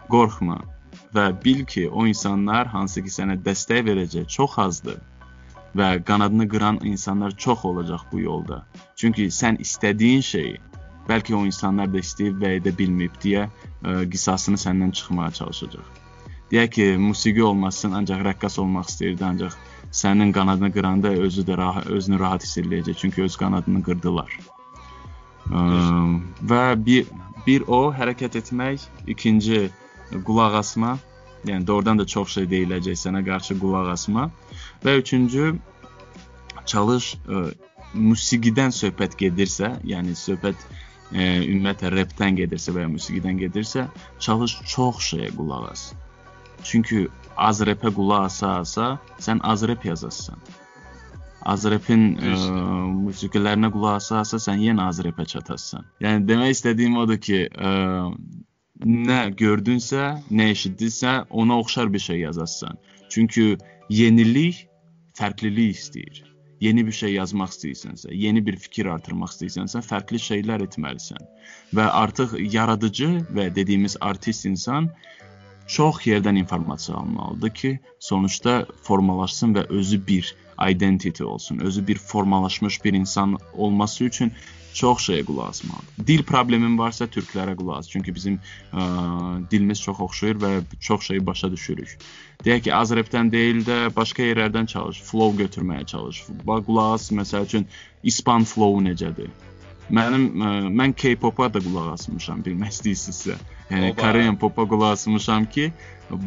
Qorxma 0.08 0.60
və 1.14 1.28
bil 1.44 1.64
ki, 1.64 1.88
o 1.88 2.06
insanlar 2.06 2.68
hansı 2.72 3.02
ki 3.04 3.12
sənə 3.12 3.36
dəstək 3.44 3.84
verəcək 3.88 4.28
çox 4.28 4.58
azdır 4.58 5.00
və 5.76 5.88
qanadını 6.04 6.48
qıran 6.48 6.78
insanlar 6.82 7.36
çox 7.36 7.64
olacaq 7.64 8.08
bu 8.12 8.20
yolda. 8.20 8.64
Çünki 8.96 9.28
sən 9.32 9.60
istədiyin 9.60 10.24
şeyi 10.24 10.56
bəlkə 11.08 11.34
o 11.34 11.44
insanlar 11.46 11.88
da 11.92 12.02
istəyib 12.04 12.40
və 12.42 12.56
edə 12.58 12.72
bilməyib 12.76 13.16
deyə 13.22 13.46
ə, 13.48 14.04
qisasını 14.12 14.60
səndən 14.60 14.92
çıxmağa 14.92 15.30
çalışacaq. 15.40 15.86
Deyək 16.50 16.70
ki, 16.72 16.86
musiqi 17.00 17.42
olmasın, 17.44 17.92
ancaq 17.96 18.24
rəqqas 18.24 18.58
olmaq 18.60 18.88
istəyirdi, 18.88 19.24
ancaq 19.24 19.56
sənin 19.90 20.32
qanadını 20.32 20.72
qıranda 20.72 21.08
özü 21.08 21.42
də 21.42 21.56
rahat, 21.56 21.86
özünü 21.86 22.18
rahat 22.20 22.42
hiss 22.44 22.58
eləyəcək, 22.58 22.94
çünki 22.94 23.22
öz 23.22 23.36
qanadını 23.36 23.82
qırdılar. 23.82 24.32
Ə, 25.48 25.62
və 26.50 26.62
bir 26.84 27.06
bir 27.46 27.64
o 27.72 27.88
hərəkət 27.94 28.36
etmək, 28.42 28.82
ikinci 29.06 29.68
qulaq 30.26 30.58
asma, 30.60 30.98
yəni 31.48 31.66
doğrudan 31.66 31.98
da 31.98 32.06
çox 32.06 32.34
şey 32.36 32.48
deyiləcək 32.50 32.98
sənə 32.98 33.22
qarşı 33.24 33.56
qulaq 33.62 33.88
asma 33.94 34.28
və 34.84 34.98
üçüncü 35.00 35.54
çalış 36.66 37.14
ə, 37.16 37.46
musiqidən 37.94 38.74
söhbət 38.74 39.16
gedirsə, 39.22 39.72
yəni 39.88 40.16
söhbət 40.18 40.60
ə, 40.60 41.46
ümumiyyətlə 41.46 41.94
rapdən 41.94 42.36
gedirsə 42.42 42.74
və 42.76 42.84
ya 42.84 42.92
musiqidən 42.92 43.40
gedirsə, 43.40 43.86
çalış 44.20 44.58
çox 44.74 45.00
şeyə 45.12 45.32
qulaq 45.38 45.70
as. 45.72 45.88
Çünki 46.62 47.06
az 47.38 47.60
rapə 47.66 47.92
qulaq 47.94 48.26
asa-asa, 48.28 48.96
sən 49.22 49.42
az 49.46 49.62
rap 49.70 49.84
yazassan. 49.86 50.40
Az 51.48 51.64
rapin 51.70 52.10
ə, 52.18 52.34
musiqilərinə 53.06 53.70
qulaq 53.72 54.00
asa-asa 54.02 54.40
sən 54.42 54.62
yenə 54.66 54.88
az 54.90 55.00
rapə 55.06 55.26
çatassan. 55.32 55.86
Yəni 56.02 56.26
demək 56.28 56.56
istədiyim 56.56 56.98
odur 57.00 57.20
ki, 57.22 57.44
ə, 57.48 57.72
nə 58.84 59.18
gördünsə, 59.38 60.14
nə 60.30 60.50
eşitdinsə, 60.54 61.24
ona 61.30 61.58
oxşar 61.58 61.92
bir 61.92 62.02
şey 62.02 62.24
yazassan. 62.26 62.78
Çünki 63.10 63.56
yenilik 63.90 64.66
fərqlilik 65.18 65.76
istəyir. 65.76 66.24
Yeni 66.60 66.82
bir 66.86 66.94
şey 66.98 67.12
yazmaq 67.14 67.52
istəyirsənsə, 67.54 68.10
yeni 68.10 68.42
bir 68.46 68.56
fikir 68.58 68.88
artırmaq 68.90 69.30
istəyirsənsə, 69.30 69.82
fərqli 69.86 70.18
şeylər 70.18 70.64
etməlisən. 70.66 71.22
Və 71.74 71.86
artıq 71.86 72.34
yaradıcı 72.54 73.10
və 73.34 73.46
dediyimiz 73.54 73.94
artist 74.02 74.46
insan 74.50 74.90
çox 75.68 76.06
yerdən 76.06 76.38
informasiya 76.40 76.96
almalıdır 76.98 77.50
ki, 77.54 77.78
sonuçta 78.00 78.66
formalaşsın 78.82 79.54
və 79.54 79.66
özü 79.68 80.06
bir 80.06 80.34
identity 80.70 81.24
olsun, 81.24 81.58
özü 81.58 81.86
bir 81.86 81.98
formalaşmış 81.98 82.84
bir 82.84 82.92
insan 82.92 83.36
olması 83.52 84.04
üçün 84.04 84.32
çox 84.74 85.08
şeyə 85.08 85.24
qulaq 85.24 85.48
asmalıdır. 85.48 86.06
Dil 86.06 86.22
problemin 86.22 86.78
varsa 86.78 87.04
türklərə 87.04 87.56
qulaq 87.56 87.82
as. 87.82 87.90
Çünki 87.90 88.14
bizim 88.14 88.38
ə, 88.72 88.84
dilimiz 89.50 89.82
çox 89.82 90.00
oxşayır 90.06 90.40
və 90.44 90.52
çox 90.80 91.06
şeyi 91.10 91.26
başa 91.26 91.50
düşürük. 91.52 91.96
Deyək 92.44 92.62
ki, 92.68 92.74
az 92.74 92.92
repdən 92.94 93.32
deyil 93.32 93.64
də 93.66 93.78
başqa 93.96 94.22
yerlərdən 94.22 94.70
çalış, 94.70 95.02
flow 95.02 95.34
götürməyə 95.42 95.86
çalış. 95.86 96.22
Bax 96.46 96.64
qulaq 96.68 96.94
as, 96.94 97.10
məsəl 97.20 97.48
üçün 97.50 97.66
ispan 98.02 98.44
flow 98.44 98.84
necədir? 98.84 99.32
Mənim 99.88 100.24
ə, 100.42 100.50
mən 100.80 100.92
K-pop-a 100.92 101.48
da 101.52 101.62
qulaq 101.64 101.94
asmışam, 101.94 102.42
bilmək 102.44 102.74
istəyirsinizsə. 102.74 103.38
Yəni 103.70 103.92
Oba. 103.92 104.00
Korean 104.02 104.36
pop-a 104.40 104.66
qulaq 104.68 104.98
asmışam 104.98 105.46
ki, 105.48 105.70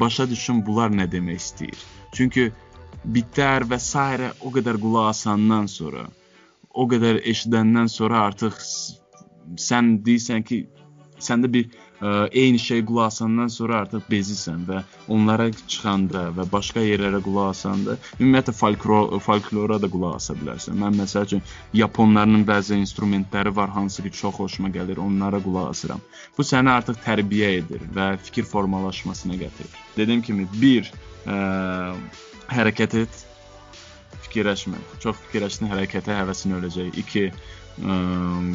başa 0.02 0.28
düşüm 0.30 0.64
bunlar 0.66 0.94
nə 0.94 1.06
demək 1.12 1.42
istəyir. 1.44 1.84
Çünki 2.16 2.50
bitlər 3.06 3.68
və 3.70 3.80
s. 3.82 4.32
o 4.42 4.50
qədər 4.54 4.82
qulaq 4.82 5.12
asandan 5.14 5.70
sonra 5.70 6.08
o 6.74 6.88
qədər 6.88 7.22
eşidəndən 7.28 7.90
sonra 7.92 8.26
artıq 8.30 8.58
sən 9.60 9.98
deyirsən 10.06 10.46
ki, 10.48 10.64
səndə 11.24 11.50
bir 11.54 11.68
ə, 11.68 12.28
eyni 12.32 12.60
şey 12.60 12.84
qulaq 12.90 13.12
asandan 13.12 13.52
sonra 13.54 13.82
artıq 13.86 14.08
bezisən 14.12 14.66
və 14.70 14.82
onlara 15.14 15.50
çıxanda 15.54 16.28
və 16.38 16.46
başqa 16.52 16.84
yerlərə 16.86 17.22
qulaq 17.26 17.52
asanda, 17.54 17.98
ümumiyyətlə 18.20 18.56
folklor 18.58 19.18
folklora 19.26 19.80
da 19.82 19.90
qulaq 19.92 20.18
asa 20.20 20.36
bilərsən. 20.40 20.78
Mən 20.82 21.00
məsəl 21.02 21.30
üçün 21.30 21.46
yaponların 21.78 22.46
bəzi 22.48 22.80
instrumentləri 22.82 23.56
var, 23.56 23.74
hansı 23.78 24.04
ki 24.08 24.14
çox 24.22 24.38
xoşuma 24.40 24.74
gəlir, 24.74 25.00
onlara 25.00 25.42
qulaq 25.44 25.72
asıram. 25.76 26.04
Bu 26.38 26.48
səni 26.48 26.74
artıq 26.74 27.02
tərbiyə 27.06 27.56
edir 27.62 27.88
və 27.96 28.14
fikir 28.28 28.48
formalaşmasına 28.50 29.40
gətirir. 29.46 29.82
Dediyim 29.98 30.24
kimi 30.26 30.48
bir 30.62 30.90
ə, 31.26 31.42
hərəkət 32.52 32.98
et, 33.04 33.26
fikirləşmə. 34.32 34.80
Çox 35.04 35.20
fikirləşdin, 35.28 35.70
hərəkətə 35.72 36.16
həvəsin 36.16 36.56
öləcək. 36.58 36.96
2 37.04 37.26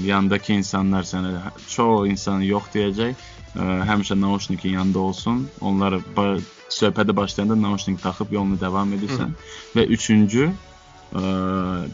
yandakı 0.07 0.53
insanlar 0.53 1.07
sənə 1.09 1.51
çox 1.69 2.07
insan 2.11 2.45
yox 2.47 2.71
deyəcək. 2.75 3.17
Ə, 3.57 3.67
həmişə 3.89 4.19
naushnikin 4.21 4.77
yanında 4.77 4.99
olsun. 4.99 5.47
Onlar 5.61 5.99
ba 6.17 6.37
söhbətə 6.71 7.17
başlayanda 7.17 7.57
naushnik 7.57 8.03
taxıb 8.03 8.33
yolunu 8.37 8.61
davam 8.61 8.93
edirsən. 8.93 9.33
Və 9.75 9.87
üçüncü 9.97 10.51
ə, 10.51 11.89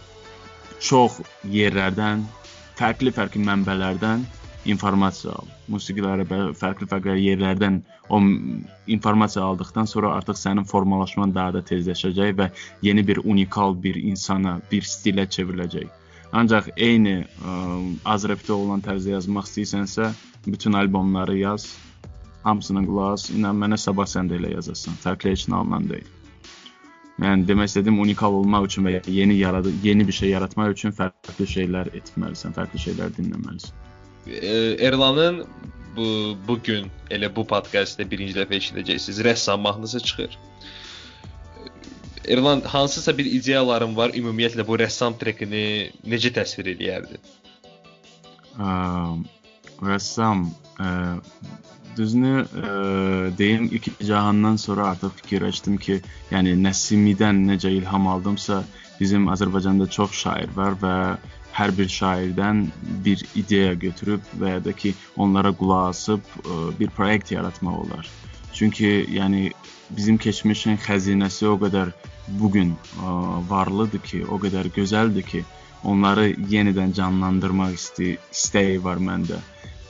çox 0.83 1.20
yerlərdən, 1.47 2.26
fərqli-fərqli 2.80 3.43
mənbələrdən 3.47 4.26
informasiya 4.72 5.33
al. 5.39 5.49
Musiqiləri 5.72 6.26
bə- 6.28 6.53
fərqli-fərqli 6.59 7.16
yerlərdən 7.20 7.80
o 8.11 8.20
informasiya 8.97 9.45
aldıqdan 9.45 9.89
sonra 9.91 10.12
artıq 10.18 10.39
sənin 10.39 10.66
formalaşman 10.68 11.35
daha 11.35 11.57
da 11.59 11.64
tezləşəcək 11.66 12.37
və 12.39 12.51
yeni 12.83 13.07
bir 13.07 13.22
unikal 13.24 13.74
bir 13.83 13.99
insana, 13.99 14.61
bir 14.70 14.87
stilə 14.87 15.26
çevriləcək. 15.26 16.01
Ancaq 16.33 16.70
eyni 16.80 17.22
ə, 17.22 17.55
az 18.09 18.24
repdə 18.28 18.55
olan 18.57 18.80
tərzdə 18.85 19.12
yazmaq 19.16 19.49
istəyirsənsə, 19.51 20.12
bütün 20.47 20.78
albomları 20.80 21.37
yaz, 21.39 21.68
hamısına 22.45 22.83
qulaq 22.87 23.12
as. 23.18 23.28
İnan 23.30 23.59
mənə 23.61 23.78
sabah 23.78 24.09
sən 24.09 24.30
də 24.30 24.41
elə 24.41 24.55
yazasan. 24.57 24.97
Fərqli 25.05 25.35
heç 25.35 25.47
nə 25.53 25.61
alınan 25.61 25.89
deyil. 25.91 26.09
Yəni 27.22 27.45
demək 27.47 27.68
istədiyim 27.70 28.01
unikal 28.03 28.35
olmaq 28.35 28.66
üçün 28.70 28.89
və 28.89 28.97
yeni 29.07 29.37
yaradı, 29.39 29.70
yeni 29.85 30.07
bir 30.09 30.16
şey 30.16 30.33
yaratmaq 30.33 30.72
üçün 30.72 30.95
fərqli 30.97 31.47
şeylər 31.55 31.93
etməlisən, 32.01 32.57
fərqli 32.57 32.80
şeylər 32.87 33.12
dinləməlisən. 33.18 33.76
Ə, 34.33 34.57
Erlanın 34.89 35.43
bu 35.97 36.07
bu 36.49 36.57
gün 36.64 36.89
elə 37.11 37.28
bu 37.37 37.45
podkastda 37.47 38.09
birinci 38.11 38.35
dəfə 38.39 38.57
eşidəcəksiniz. 38.59 39.20
Rəssam 39.28 39.62
mahnısı 39.68 40.01
çıxır. 40.01 40.39
Erlan 42.29 42.61
hansısa 42.61 43.18
bir 43.18 43.27
ideyaların 43.27 43.97
var 43.97 44.14
ümumiyyətlə 44.14 44.66
bu 44.66 44.79
rəssam 44.79 45.16
trekini 45.18 45.91
necə 46.07 46.31
təsvir 46.35 46.70
eləyərdi? 46.75 47.18
Ə, 48.62 48.68
rəssam 49.83 50.45
ə, 50.79 50.91
düzünü 51.97 52.35
ə, 52.45 52.70
deyim 53.39 53.68
iki 53.75 53.95
cahandan 54.07 54.57
sonra 54.57 54.93
artıq 54.93 55.18
fikirləşdim 55.23 55.79
ki, 55.83 55.99
yəni 56.31 56.55
Nəsimidən 56.62 57.43
necə 57.51 57.73
ilham 57.75 58.07
aldımsa, 58.14 58.62
bizim 59.01 59.27
Azərbaycanda 59.33 59.91
çox 59.91 60.14
şair 60.23 60.53
var 60.57 60.79
və 60.83 60.97
hər 61.53 61.75
bir 61.77 61.89
şairdən 61.91 62.66
bir 63.05 63.25
ideya 63.37 63.75
götürüb 63.75 64.31
və 64.41 64.57
ya 64.57 64.64
da 64.64 64.73
ki, 64.73 64.95
onlara 65.16 65.51
qulaq 65.53 65.91
asıb 65.91 66.37
ə, 66.45 66.61
bir 66.79 66.95
proyekt 66.95 67.35
yaratmaq 67.35 67.83
olar. 67.87 68.12
Çünki 68.53 68.90
yəni 69.16 69.50
bizim 69.96 70.18
keçmişin 70.18 70.78
xəzinəsi 70.86 71.46
o 71.48 71.57
qədər 71.61 71.92
bu 72.28 72.50
gün 72.53 72.74
varlıdır 73.48 74.03
ki, 74.09 74.24
o 74.26 74.38
qədər 74.40 74.68
gözəldir 74.76 75.26
ki, 75.26 75.44
onları 75.84 76.28
yenidən 76.53 76.92
canlandırmaq 76.96 77.74
istəyi, 77.76 78.18
istəyi 78.32 78.82
var 78.84 79.03
məndə. 79.03 79.40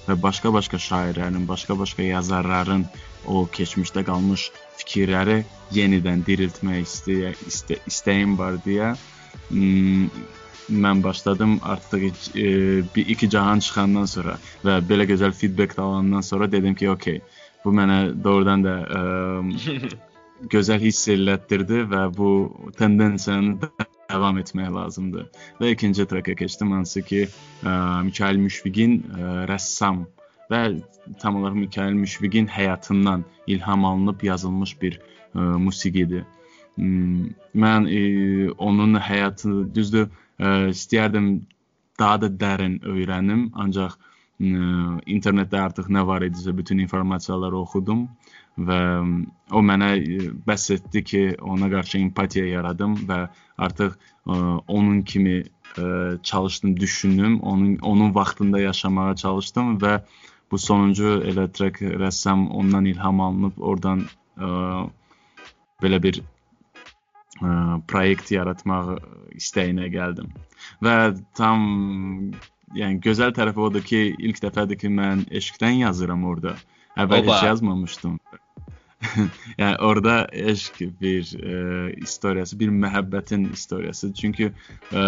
Və 0.06 0.16
başqa-başqa 0.22 0.78
şairlərin, 0.82 1.46
başqa-başqa 1.46 2.02
yazarların 2.02 2.86
o 3.26 3.44
keçmişdə 3.58 4.02
qalmış 4.08 4.48
fikirləri 4.80 5.42
yenidən 5.74 6.24
diriltmək 6.26 6.82
istəyə, 6.86 7.34
istə, 7.46 7.78
istəyim 7.86 8.34
var 8.38 8.58
deyə 8.64 8.94
mm, 9.50 10.08
mən 10.70 11.02
başladım 11.04 11.60
artıq 11.62 12.02
e, 12.34 12.46
bir 12.94 13.06
iki 13.14 13.30
cahan 13.30 13.62
çıxandan 13.62 14.10
sonra 14.10 14.38
və 14.64 14.80
belə 14.88 15.06
gözəl 15.10 15.32
feedback 15.32 15.78
alandan 15.78 16.20
sonra 16.20 16.50
dedim 16.52 16.74
ki, 16.74 16.90
okey, 16.90 17.20
bu 17.64 17.72
mənə 17.74 17.98
doğrudan 18.24 18.64
da 18.66 18.74
ə, 18.82 19.02
gözəl 20.52 20.82
hiss 20.82 21.08
elətdirdi 21.12 21.84
və 21.92 22.06
bu 22.16 22.30
tendensiyanı 22.78 23.70
davam 24.10 24.40
etmək 24.42 24.72
lazımdır. 24.74 25.28
Və 25.60 25.72
ikinci 25.76 26.06
treka 26.10 26.34
keçdim 26.38 26.74
hansı 26.76 27.04
ki, 27.06 27.24
ə, 27.62 27.76
Mikail 28.08 28.42
Müşfiqin 28.42 28.98
ə, 29.02 29.32
rəssam 29.50 30.04
və 30.52 30.62
tam 31.22 31.40
olaraq 31.40 31.60
Mikail 31.64 31.96
Müşfiqin 31.96 32.50
həyatından 32.50 33.24
ilham 33.46 33.84
alınıb 33.84 34.22
yazılmış 34.22 34.76
bir 34.82 35.00
ə, 35.00 35.56
musiqidir. 35.58 36.24
mən 36.78 37.86
e, 37.88 38.50
onun 38.52 38.94
həyatını 38.94 39.74
düzdür, 39.74 40.08
e, 40.38 40.46
istəyərdim 40.72 41.46
daha 41.98 42.20
da 42.20 42.28
dərin 42.28 42.80
öyrənim, 42.80 43.50
ancaq 43.54 43.92
e, 43.92 44.11
internetdə 44.40 45.60
artıq 45.60 45.88
nə 45.92 46.06
var 46.06 46.24
idisə 46.26 46.54
bütün 46.56 46.78
informasiyaları 46.82 47.58
oxudum 47.58 48.06
və 48.58 48.80
o 49.52 49.62
mənə 49.64 49.88
e, 49.96 50.30
bəs 50.46 50.70
etdi 50.74 51.02
ki, 51.04 51.22
ona 51.40 51.70
qarşı 51.72 51.98
empatiya 51.98 52.46
yaradım 52.46 52.96
və 53.08 53.28
artıq 53.58 53.94
e, 53.94 54.32
onun 54.68 55.02
kimi 55.02 55.44
e, 55.78 55.84
çalışdım, 56.22 56.76
düşündüm, 56.76 57.40
onun 57.40 57.76
onun 57.76 58.14
vaxtında 58.14 58.60
yaşamağa 58.60 59.16
çalışdım 59.16 59.78
və 59.78 60.00
bu 60.50 60.58
sonuncu 60.58 61.22
elə 61.24 61.48
track 61.52 61.80
rəssam 61.80 62.48
ondan 62.50 62.84
ilham 62.84 63.20
alınıb 63.20 63.56
oradan 63.58 64.04
ə, 64.36 64.90
belə 65.80 66.02
bir 66.02 66.20
ə, 67.40 67.80
proyekt 67.88 68.30
yaratmaq 68.34 68.98
istəyinə 69.32 69.88
gəldim. 69.88 70.28
Və 70.84 71.16
tam 71.38 72.34
yəni 72.76 73.00
gözəl 73.04 73.34
tərəfi 73.36 73.60
odur 73.68 73.84
ki, 73.86 74.02
ilk 74.18 74.40
dəfədir 74.44 74.80
ki, 74.80 74.92
mən 74.92 75.26
eşqdən 75.40 75.82
yazıram 75.84 76.24
orada. 76.28 76.56
Əvvəl 76.96 77.24
Oba. 77.24 77.36
heç 77.36 77.50
yazmamışdım. 77.50 78.18
yəni 79.60 79.76
orada 79.82 80.26
eşq 80.32 80.80
bir 81.00 81.32
e, 81.42 81.54
istoriyası, 82.06 82.58
bir 82.60 82.68
məhəbbətin 82.68 83.48
istoriyası. 83.52 84.12
Çünki 84.14 84.50
e, 84.92 85.02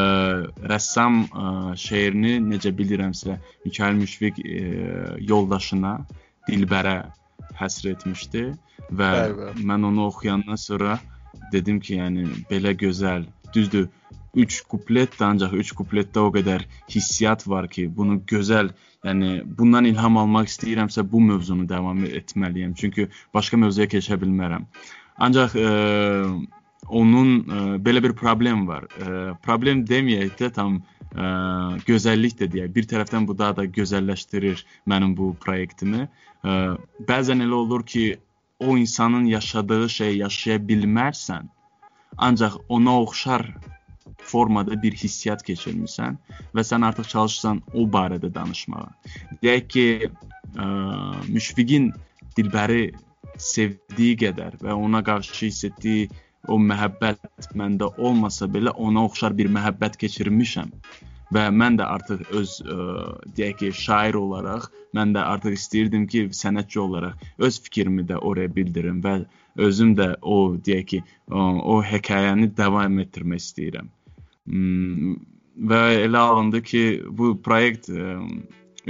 rəssam 0.72 1.22
e, 1.24 1.76
şeirini 1.78 2.36
necə 2.42 2.74
bilirəmsə 2.78 3.38
Mikail 3.64 4.00
Müşfiq 4.00 4.40
e, 4.42 4.62
yoldaşına 5.30 5.98
Dilbərə 6.48 6.96
həsr 7.60 7.92
etmişdi 7.94 8.44
və 8.90 9.10
Bəli, 9.14 9.36
bəli. 9.40 9.66
mən 9.70 9.86
onu 9.90 10.08
oxuyandan 10.10 10.58
sonra 10.60 10.98
dedim 11.52 11.78
ki, 11.80 12.00
yəni 12.00 12.26
belə 12.50 12.74
gözəl, 12.78 13.24
düzdür 13.54 13.88
3 14.34 14.60
kuplet 14.70 15.14
də 15.18 15.28
ancaq 15.28 15.54
3 15.60 15.72
kupletdə 15.78 16.24
o 16.24 16.32
qədər 16.34 16.64
hissiyat 16.90 17.46
var 17.46 17.68
ki, 17.70 17.86
bunu 17.96 18.18
gözəl, 18.30 18.72
yəni 19.06 19.30
bundan 19.58 19.86
ilham 19.90 20.18
almaq 20.20 20.50
istəyirəmsə 20.50 21.04
bu 21.10 21.22
mövzunu 21.28 21.68
davam 21.68 22.02
etməliyəm. 22.04 22.74
Çünki 22.78 23.08
başqa 23.34 23.60
mövzuya 23.60 23.86
keçə 23.94 24.18
bilmərəm. 24.20 24.66
Ancaq 25.22 25.54
e, 25.54 25.68
onun 26.88 27.30
e, 27.38 27.62
belə 27.86 28.02
bir 28.02 28.16
problem 28.18 28.66
var. 28.68 28.88
E, 28.98 29.34
problem 29.46 29.84
deməyək 29.86 30.34
də 30.40 30.50
tam 30.58 30.80
e, 30.80 31.30
gözəllik 31.86 32.38
də 32.40 32.50
deyək. 32.52 32.74
Bir 32.74 32.90
tərəfdən 32.90 33.28
bu 33.28 33.38
daha 33.38 33.56
da 33.60 33.66
gözəlləşdirir 33.78 34.64
mənim 34.90 35.14
bu 35.16 35.34
proyektimi. 35.44 36.08
E, 36.44 36.60
bəzən 37.08 37.44
elə 37.46 37.62
olur 37.62 37.86
ki, 37.86 38.06
o 38.58 38.76
insanın 38.78 39.24
yaşadığı 39.24 39.88
şeyi 39.90 40.18
yaşaya 40.18 40.58
bilmərsən, 40.58 41.48
ancaq 42.16 42.58
ona 42.68 43.00
oxşar 43.00 43.42
formada 44.24 44.76
bir 44.82 44.96
hissiyat 44.98 45.44
keçirmisən 45.46 46.18
və 46.56 46.64
sən 46.66 46.86
artıq 46.88 47.08
çalışırsan 47.14 47.62
o 47.74 47.86
barədə 47.96 48.32
danışmağa. 48.34 48.88
Deyək 49.42 49.68
ki, 49.76 49.86
ə, 50.56 50.68
Müşfiqin 51.28 51.92
Dilbəri 52.36 52.84
sevdiyi 53.38 54.18
qədər 54.24 54.60
və 54.62 54.74
ona 54.74 55.02
qarşı 55.06 55.46
hiss 55.46 55.66
etdiyi 55.70 56.08
o 56.48 56.58
məhəbbət 56.60 57.50
məndə 57.56 57.88
olmasa 57.96 58.48
belə 58.50 58.74
ona 58.86 59.04
oxşar 59.08 59.36
bir 59.36 59.48
məhəbbət 59.56 59.96
keçirmişəm. 60.02 60.70
Və 61.34 61.44
mən 61.50 61.78
də 61.80 61.86
artıq 61.88 62.26
öz 62.38 62.50
ə, 62.62 62.74
deyək 63.36 63.56
ki, 63.62 63.70
şair 63.84 64.18
olaraq 64.20 64.68
mən 64.94 65.14
də 65.16 65.22
artıq 65.24 65.56
istəyirdim 65.56 66.04
ki, 66.10 66.28
sənətçi 66.40 66.78
olaraq 66.82 67.24
öz 67.48 67.60
fikrimi 67.64 68.04
də 68.06 68.20
oraya 68.28 68.52
bildirim 68.54 69.00
və 69.02 69.16
özüm 69.68 69.94
də 69.98 70.12
o 70.22 70.54
deyək 70.68 70.86
ki, 70.92 71.02
o, 71.30 71.48
o 71.74 71.80
hekayəni 71.82 72.52
davam 72.56 73.00
etdirmək 73.02 73.42
istəyirəm. 73.42 73.90
Hmm, 74.44 75.14
və 75.56 75.80
elə 76.04 76.20
alındı 76.20 76.62
ki, 76.62 76.84
bu 77.08 77.34
proyekt 77.42 77.88
ə, 77.88 78.16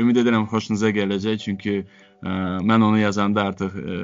ümid 0.00 0.20
edirəm 0.22 0.48
xoşunuza 0.50 0.90
gələcək. 0.96 1.42
Çünki 1.44 1.74
ə, 1.82 2.38
mən 2.64 2.86
onu 2.88 3.02
yazanda 3.02 3.48
artıq 3.50 3.76
ə, 3.78 3.98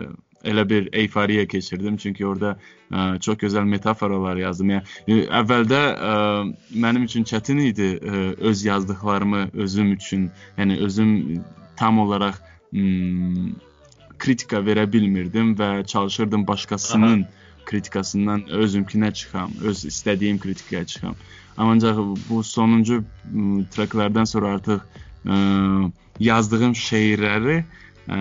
elə 0.50 0.66
bir 0.68 0.88
eyfariya 0.92 1.46
keçirdim. 1.50 1.96
Çünki 1.96 2.26
orada 2.26 2.54
ə, 2.90 3.18
çox 3.22 3.40
gözəl 3.40 3.66
metaforalar 3.70 4.38
yazdım. 4.40 4.76
Yəni 4.76 5.16
ə, 5.16 5.24
əvvəldə 5.40 5.80
ə, 6.10 6.12
mənim 6.86 7.08
üçün 7.08 7.26
çətin 7.28 7.64
idi 7.64 7.96
ə, 7.96 8.22
öz 8.52 8.64
yazdıqlarımı 8.68 9.48
özüm 9.66 9.92
üçün, 9.98 10.30
yəni 10.60 10.78
özüm 10.86 11.42
tam 11.80 11.98
olaraq 11.98 12.38
m, 12.72 13.56
kritika 14.20 14.60
verə 14.62 14.84
bilmirdim 14.92 15.54
və 15.58 15.86
çalışırdım 15.88 16.46
başqasının 16.46 17.24
kritikasından 17.70 18.48
özümkünə 18.62 19.12
çıxam, 19.14 19.52
öz 19.62 19.84
istədiyim 19.86 20.40
kritikaya 20.42 20.86
çıxam. 20.86 21.14
Ancaq 21.56 21.98
bu 22.28 22.42
sonuncu 22.44 23.04
m, 23.32 23.64
tracklardan 23.70 24.24
sonra 24.24 24.54
artıq 24.56 24.80
ə, 25.26 25.90
yazdığım 26.18 26.74
şeirləri 26.74 27.60
ə, 28.08 28.18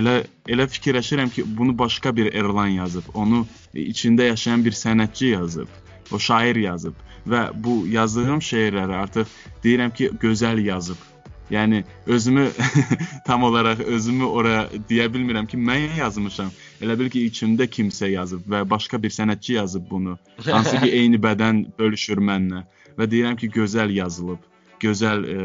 elə 0.00 0.16
elə 0.48 0.66
fikirləşirəm 0.70 1.32
ki, 1.34 1.44
bunu 1.58 1.76
başqa 1.78 2.14
bir 2.16 2.32
Erlan 2.34 2.72
yazıb, 2.80 3.12
onu 3.14 3.44
içində 3.74 4.30
yaşayan 4.30 4.64
bir 4.64 4.76
sənətçi 4.76 5.34
yazıb, 5.34 5.68
o 6.12 6.18
şair 6.18 6.56
yazıb 6.56 6.94
və 7.28 7.50
bu 7.54 7.82
yazdığım 7.90 8.40
şeirləri 8.44 8.96
artıq 9.04 9.38
deyirəm 9.64 9.94
ki, 9.94 10.12
gözəl 10.22 10.62
yazıb. 10.64 10.96
Yəni 11.50 11.84
özümü 12.06 12.48
tam 13.26 13.42
olaraq 13.42 13.80
özümü 13.82 14.24
ora 14.24 14.68
deyə 14.90 15.08
bilmirəm 15.10 15.48
ki, 15.50 15.58
mən 15.58 15.96
yazmışam. 15.98 16.52
Elə 16.82 16.96
bil 16.98 17.10
ki, 17.10 17.24
içimdə 17.30 17.66
kimsə 17.66 18.12
yazıb 18.12 18.46
və 18.46 18.62
başqa 18.70 19.02
bir 19.02 19.10
sənətçi 19.10 19.58
yazıb 19.58 19.90
bunu. 19.90 20.18
Hansı 20.46 20.78
ki, 20.78 20.90
eyni 21.00 21.18
bədən 21.18 21.64
bölüşür 21.78 22.22
mənlə 22.22 22.62
və 22.98 23.10
deyirəm 23.10 23.38
ki, 23.40 23.50
gözəl 23.56 23.90
yazılıb. 23.96 24.46
Gözəl 24.80 25.26
e, 25.34 25.38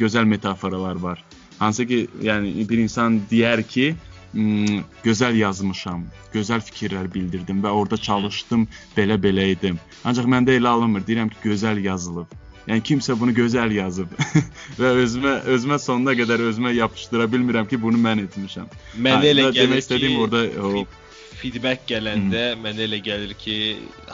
gözəl 0.00 0.24
metaforalar 0.24 0.96
var. 0.96 1.24
Hansı 1.58 1.86
ki, 1.86 2.06
yəni 2.22 2.68
bir 2.68 2.78
insan 2.78 3.20
deyər 3.30 3.62
ki, 3.68 3.94
m, 4.32 4.80
gözəl 5.04 5.36
yazmışam, 5.40 6.06
gözəl 6.32 6.64
fikirlər 6.64 7.12
bildirdim 7.12 7.62
və 7.64 7.72
orada 7.72 7.96
çalışdım, 7.96 8.66
belə-belə 8.96 9.50
idim. 9.52 9.78
Ancaq 10.04 10.28
məndə 10.32 10.56
elə 10.56 10.72
alınmır. 10.72 11.04
Deyirəm 11.08 11.32
ki, 11.32 11.40
gözəl 11.44 11.84
yazılıb. 11.84 12.32
Yəni 12.66 12.82
kimsə 12.82 13.14
bunu 13.18 13.34
gözəl 13.36 13.72
yazıb 13.76 14.12
və 14.80 14.92
özümə 15.04 15.34
özümə 15.54 15.78
sonuna 15.82 16.16
qədər 16.18 16.42
özümə 16.50 16.74
yapışdıra 16.74 17.28
bilmirəm 17.30 17.68
ki, 17.70 17.78
bunu 17.82 18.00
mən 18.02 18.24
etmişəm. 18.26 18.70
Mənə 18.98 19.22
Hə, 19.22 19.32
elə 19.34 19.44
gəlir 19.50 19.60
demək 19.60 19.84
istədiyim 19.84 20.16
ki, 20.16 20.22
orada 20.24 20.42
o 20.66 20.72
feed- 20.74 21.02
feedback 21.40 21.86
gələndə 21.88 22.44
mənə 22.58 22.86
elə 22.88 23.00
gəlir 23.06 23.34
ki, 23.38 23.56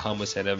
hamı 0.05 0.29
sənə 0.29 0.59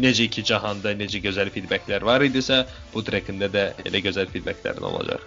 necə 0.00 0.28
ki 0.32 0.44
cahanda 0.48 0.94
necə 0.96 1.20
gözəl 1.24 1.50
feedbacklər 1.54 2.04
var 2.06 2.24
idisə, 2.24 2.62
bu 2.94 3.02
trekkində 3.06 3.50
də 3.52 3.68
elə 3.88 4.02
gözəl 4.06 4.30
feedbacklərin 4.32 4.86
olacaq. 4.92 5.24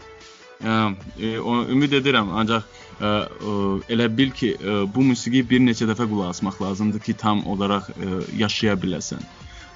E, 0.65 1.37
o, 1.37 1.57
ümid 1.67 1.93
edirəm, 1.99 2.31
ancaq 2.39 2.63
ə, 2.63 3.09
ə, 3.27 3.55
elə 3.91 4.07
bil 4.07 4.31
ki, 4.31 4.53
ə, 4.55 4.77
bu 4.87 5.03
musiqiyi 5.09 5.43
bir 5.49 5.65
neçə 5.65 5.87
dəfə 5.89 6.07
qulaq 6.07 6.31
asmaq 6.31 6.61
lazımdır 6.63 7.03
ki, 7.03 7.17
tam 7.19 7.43
olaraq 7.51 7.91
ə, 7.91 8.21
yaşaya 8.39 8.77
biləsən. 8.79 9.25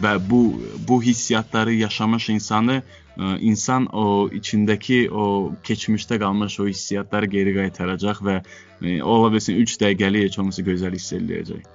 Və 0.03 0.15
bu 0.29 0.41
bu 0.87 1.01
hissiyatları 1.03 1.73
yaşamış 1.73 2.29
insanı 2.35 2.81
ə, 2.81 3.37
insan 3.39 3.87
o 3.91 4.29
içindəki 4.31 5.09
o 5.11 5.55
keçmişdə 5.63 6.19
qalmış 6.19 6.59
o 6.59 6.67
hissiyatları 6.67 7.27
geri 7.33 7.55
qaytaracaq 7.57 8.21
və 8.27 8.37
ə, 8.39 9.01
ola 9.03 9.33
bilsin 9.33 9.59
3 9.65 9.75
dəqiqəlik 9.83 10.29
heç 10.29 10.39
olmasa 10.39 10.63
gözəl 10.63 10.95
hiss 10.95 11.15
eləyəcək. 11.17 11.67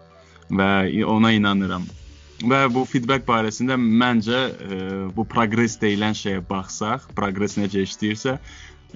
Və 0.50 0.70
ona 1.04 1.34
inanıram. 1.36 1.84
Və 2.44 2.64
bu 2.72 2.84
feedback 2.88 3.28
barəsində 3.28 3.76
məncə 3.80 4.40
ə, 4.40 4.80
bu 5.16 5.26
progress 5.28 5.76
deyilən 5.82 6.16
şeyə 6.16 6.40
baxsaq, 6.48 7.10
progress 7.16 7.58
necə 7.60 7.84
işləyirsə, 7.84 8.38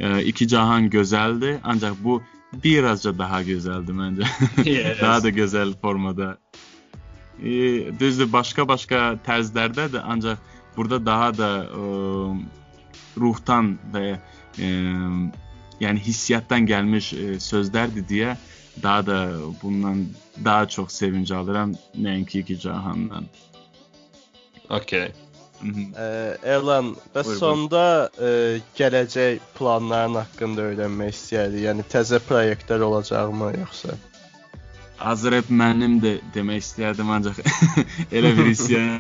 ə, 0.01 0.17
iki 0.33 0.49
cahan 0.49 0.89
gözəldir, 0.93 1.61
ancaq 1.69 2.01
bu 2.03 2.21
birazca 2.65 3.13
daha 3.19 3.43
gözəldir 3.45 3.97
məncə. 3.97 4.29
Yes. 4.65 5.01
daha 5.05 5.21
da 5.25 5.33
gözəl 5.37 5.77
formada. 5.83 6.37
E, 7.39 7.51
düzdür, 8.01 8.31
başqa-başqa 8.33 9.03
tərzdərdədir, 9.27 10.03
ancaq 10.03 10.39
burada 10.77 10.99
daha 11.07 11.29
da 11.39 11.51
ə, 11.65 11.83
ruhdan 13.19 13.77
və 13.95 14.05
ə, 14.15 14.71
yəni 15.83 16.03
hissiyatdan 16.03 16.67
gəlmiş 16.67 17.13
ə, 17.15 17.27
sözlərdir 17.43 18.07
deyə 18.11 18.35
daha 18.83 19.07
da 19.07 19.19
bundan 19.63 20.07
daha 20.45 20.69
çox 20.69 20.93
sevinc 20.93 21.31
alıram 21.35 21.75
nəinki 21.95 22.43
iki 22.43 22.59
cahandan. 22.61 23.27
Okay. 24.69 25.13
Mhm. 25.63 25.89
Ə, 25.95 26.39
Erlan, 26.47 26.93
bəs 27.15 27.27
Buyur, 27.27 27.39
sonda 27.41 27.87
ə, 28.15 28.61
gələcək 28.79 29.41
planların 29.59 30.19
haqqında 30.21 30.69
öyrənmək 30.73 31.15
istəyərdik. 31.15 31.65
Yəni 31.67 31.87
təzə 31.91 32.21
layihələr 32.31 32.87
olacaqmı 32.91 33.55
yoxsa? 33.59 33.99
Azrep 34.99 35.51
mənim 35.51 35.99
də 36.03 36.19
demək 36.35 36.65
istəyərdim 36.65 37.11
ancaq 37.15 37.39
elə 38.17 38.33
bir 38.39 38.51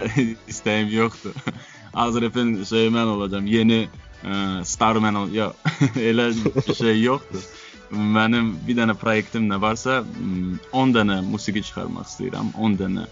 istəyim 0.53 0.93
yoxdur. 0.95 1.35
Azrepin 2.05 2.63
şeyi 2.65 2.93
mən 2.95 3.15
olacağam. 3.17 3.47
Yeni 3.51 3.81
ə, 3.87 4.63
star 4.69 5.01
mən 5.03 5.19
ol. 5.19 5.33
Yox, 5.35 5.57
elə 5.99 6.31
şey 6.69 7.03
yoxdur. 7.03 7.49
mənim 7.91 8.53
bir 8.67 8.77
dənə 8.77 8.95
proyektim 9.01 9.47
nə 9.49 9.57
varsa, 9.61 10.03
m, 10.21 10.59
10 10.77 10.95
dənə 10.95 11.23
musiqi 11.25 11.63
çıxarmaq 11.65 12.07
istəyirəm. 12.07 12.53
10 12.55 12.77
dənə 12.83 13.07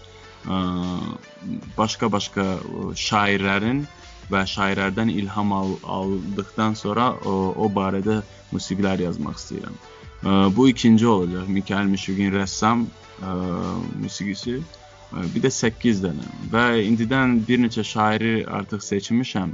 başqa-başqa 1.75 2.45
ə, 2.61 2.89
şairlərin 2.95 3.83
və 4.31 4.43
şairlərdən 4.53 5.11
ilham 5.11 5.51
al 5.55 5.75
aldıqdan 5.97 6.75
sonra 6.79 7.11
o, 7.25 7.35
o 7.57 7.69
barədə 7.73 8.21
musiqilər 8.53 9.03
yazmaq 9.07 9.39
istəyirəm. 9.41 9.75
Ə, 10.23 10.49
bu 10.55 10.67
ikinci 10.69 11.07
olacaq. 11.07 11.47
Mikail 11.47 11.89
Mishugin 11.91 12.33
rəssam 12.33 12.87
ə, 13.21 13.33
musiqisi. 14.01 14.59
Ə, 14.59 15.25
Bir 15.33 15.45
də 15.45 15.51
8 15.53 16.01
dənə 16.03 16.25
və 16.51 16.63
indidən 16.83 17.37
bir 17.47 17.61
neçə 17.63 17.85
şairi 17.85 18.41
artıq 18.59 18.81
seçmişəm 18.83 19.53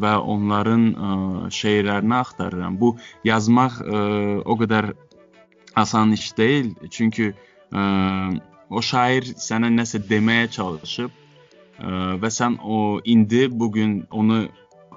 və 0.00 0.12
onların 0.34 0.86
ə, 0.92 1.10
şeirlərini 1.58 2.16
axtarıram. 2.20 2.78
Bu 2.80 2.94
yazmaq 3.26 3.80
ə, 3.82 4.00
o 4.44 4.56
qədər 4.62 4.92
asan 5.76 6.14
iş 6.16 6.30
deyil, 6.38 6.72
çünki 6.90 7.32
ə, 7.32 7.82
o 8.70 8.82
şair 8.82 9.28
sənə 9.36 9.68
nəsə 9.74 10.00
deməyə 10.08 10.48
çalışıb 10.56 11.10
ə, 11.10 12.16
və 12.22 12.30
sən 12.32 12.60
o 12.62 13.00
indi 13.04 13.46
bu 13.50 13.72
gün 13.72 13.98
onu 14.10 14.46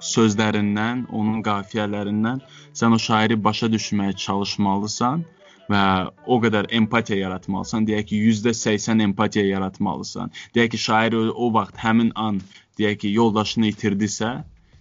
sözlərindən, 0.04 1.04
onun 1.10 1.42
qafiyələrindən 1.46 2.40
sən 2.76 2.96
o 2.96 2.98
şairi 2.98 3.36
başa 3.44 3.68
düşməyə 3.72 4.16
çalışmalısan 4.24 5.24
və 5.70 5.82
o 6.26 6.38
qədər 6.42 6.68
empatiya 6.80 7.18
yaratmalısan. 7.26 7.86
Deyək 7.88 8.10
ki, 8.10 8.20
%80 8.30 9.04
empatiya 9.06 9.46
yaratmalısan. 9.46 10.32
Deyək 10.54 10.74
ki, 10.74 10.82
şair 10.86 11.16
o, 11.18 11.24
o 11.30 11.52
vaxt 11.54 11.78
həmin 11.84 12.12
an 12.14 12.40
deyək 12.78 13.02
ki, 13.04 13.12
yoldaşını 13.20 13.70
itirdisə, 13.70 14.32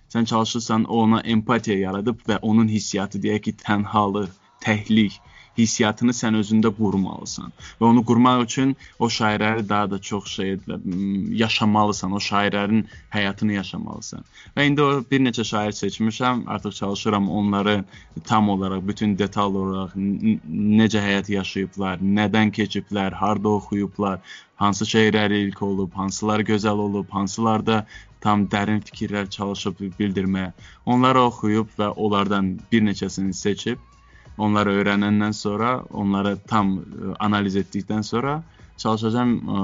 sən 0.09 0.29
çalışırsan 0.31 0.87
ona 1.01 1.21
empatiya 1.35 1.77
yaradıb 1.79 2.23
və 2.29 2.39
onun 2.41 2.67
hissiyatı 2.67 3.21
deyək 3.25 3.49
ki, 3.49 3.57
tənhalıq, 3.65 4.31
təhlik 4.65 5.19
hissiyatını 5.59 6.13
sən 6.15 6.37
özündə 6.39 6.71
qurmalısan. 6.75 7.53
Və 7.81 7.87
onu 7.91 8.03
qurmaq 8.05 8.43
üçün 8.45 8.75
o 8.99 9.09
şairləri 9.09 9.67
daha 9.69 9.91
da 9.91 9.99
çox 10.09 10.27
şey 10.35 10.57
m, 10.67 11.35
yaşamalısan, 11.43 12.11
o 12.11 12.21
şairlərin 12.29 12.83
həyatını 13.15 13.57
yaşamalısan. 13.59 14.25
Və 14.57 14.67
indi 14.69 14.83
o 14.83 14.89
bir 15.11 15.23
neçə 15.25 15.45
şair 15.51 15.75
seçmişəm, 15.81 16.45
artıq 16.47 16.75
çalışıram 16.81 17.29
onları 17.29 17.83
tam 18.25 18.49
olaraq, 18.49 18.87
bütün 18.87 19.17
detal 19.17 19.55
olaraq 19.55 19.95
necə 19.95 21.01
həyat 21.05 21.31
yaşayıblar, 21.31 21.99
nədən 22.19 22.53
keçiblər, 22.55 23.13
harda 23.13 23.49
oxuyublar, 23.49 24.21
hansı 24.59 24.85
şeirləri 24.85 25.43
ilk 25.47 25.61
olub, 25.63 25.91
hansılar 25.95 26.39
gözəl 26.51 26.85
olub, 26.87 27.09
hansılarda 27.09 27.85
tam 28.23 28.47
dərin 28.51 28.81
fikirlər 28.83 29.29
çalışıb 29.31 29.79
bildirməyə. 29.99 30.51
Onları 30.85 31.21
oxuyub 31.29 31.69
və 31.79 31.93
onlardan 31.95 32.57
bir 32.71 32.83
neçəsini 32.83 33.33
seçib 33.33 33.88
onları 34.39 34.77
öyrənəndən 34.79 35.35
sonra, 35.35 35.79
onları 35.91 36.37
tam 36.47 36.77
ə, 36.79 37.13
analiz 37.19 37.57
etdikdən 37.59 38.05
sonra 38.07 38.39
çalışacağam 38.79 39.31
ə, 39.35 39.61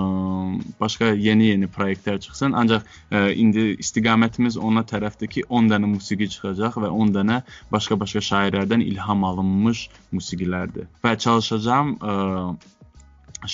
başqa 0.80 1.14
yeni-yeni 1.28 1.70
layihələr 1.72 2.20
çıxsın. 2.26 2.56
Ancaq 2.62 2.84
ə, 3.12 3.24
indi 3.42 3.66
istiqamətimiz 3.84 4.60
ona 4.60 4.84
tərəfdir 4.88 5.32
ki, 5.32 5.46
10 5.50 5.72
dənə 5.72 5.92
musiqi 5.96 6.30
çıxacaq 6.36 6.80
və 6.84 6.92
10 7.04 7.14
dənə 7.16 7.42
başqa-başqa 7.72 8.24
şairlərdən 8.30 8.84
ilham 8.86 9.24
alınmış 9.32 9.88
musiqilərdir. 10.16 10.90
Və 11.04 11.16
çalışacağam 11.26 11.96
ə, 11.96 12.16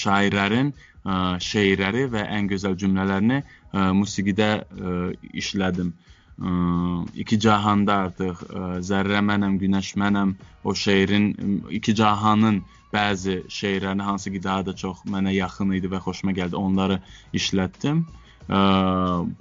şairlərin 0.04 0.74
ə, 0.74 1.20
şeirləri 1.52 2.08
və 2.16 2.26
ən 2.40 2.50
gözəl 2.52 2.80
cümlələrini 2.82 3.44
ə, 3.44 3.92
musiqidə 3.98 4.54
ə, 4.62 4.96
işlədim. 5.44 5.94
Ə, 5.94 6.12
iki 7.24 7.40
cahanda 7.40 7.98
artıq 8.08 8.44
zərrə 8.88 9.22
mənəm, 9.26 9.58
günəş 9.62 9.96
mənəm 10.02 10.36
o 10.64 10.74
şeirin 10.76 11.28
iki 11.70 11.96
cahanın 11.96 12.62
bəzi 12.94 13.36
şeirlərini 13.48 14.04
hansı 14.04 14.32
ki 14.32 14.44
daha 14.44 14.66
da 14.66 14.74
çox 14.76 15.06
mənə 15.08 15.34
yaxın 15.36 15.72
idi 15.78 15.88
və 15.92 16.02
xoşuma 16.04 16.34
gəldi. 16.36 16.56
Onları 16.56 17.00
işlətdim. 17.34 18.04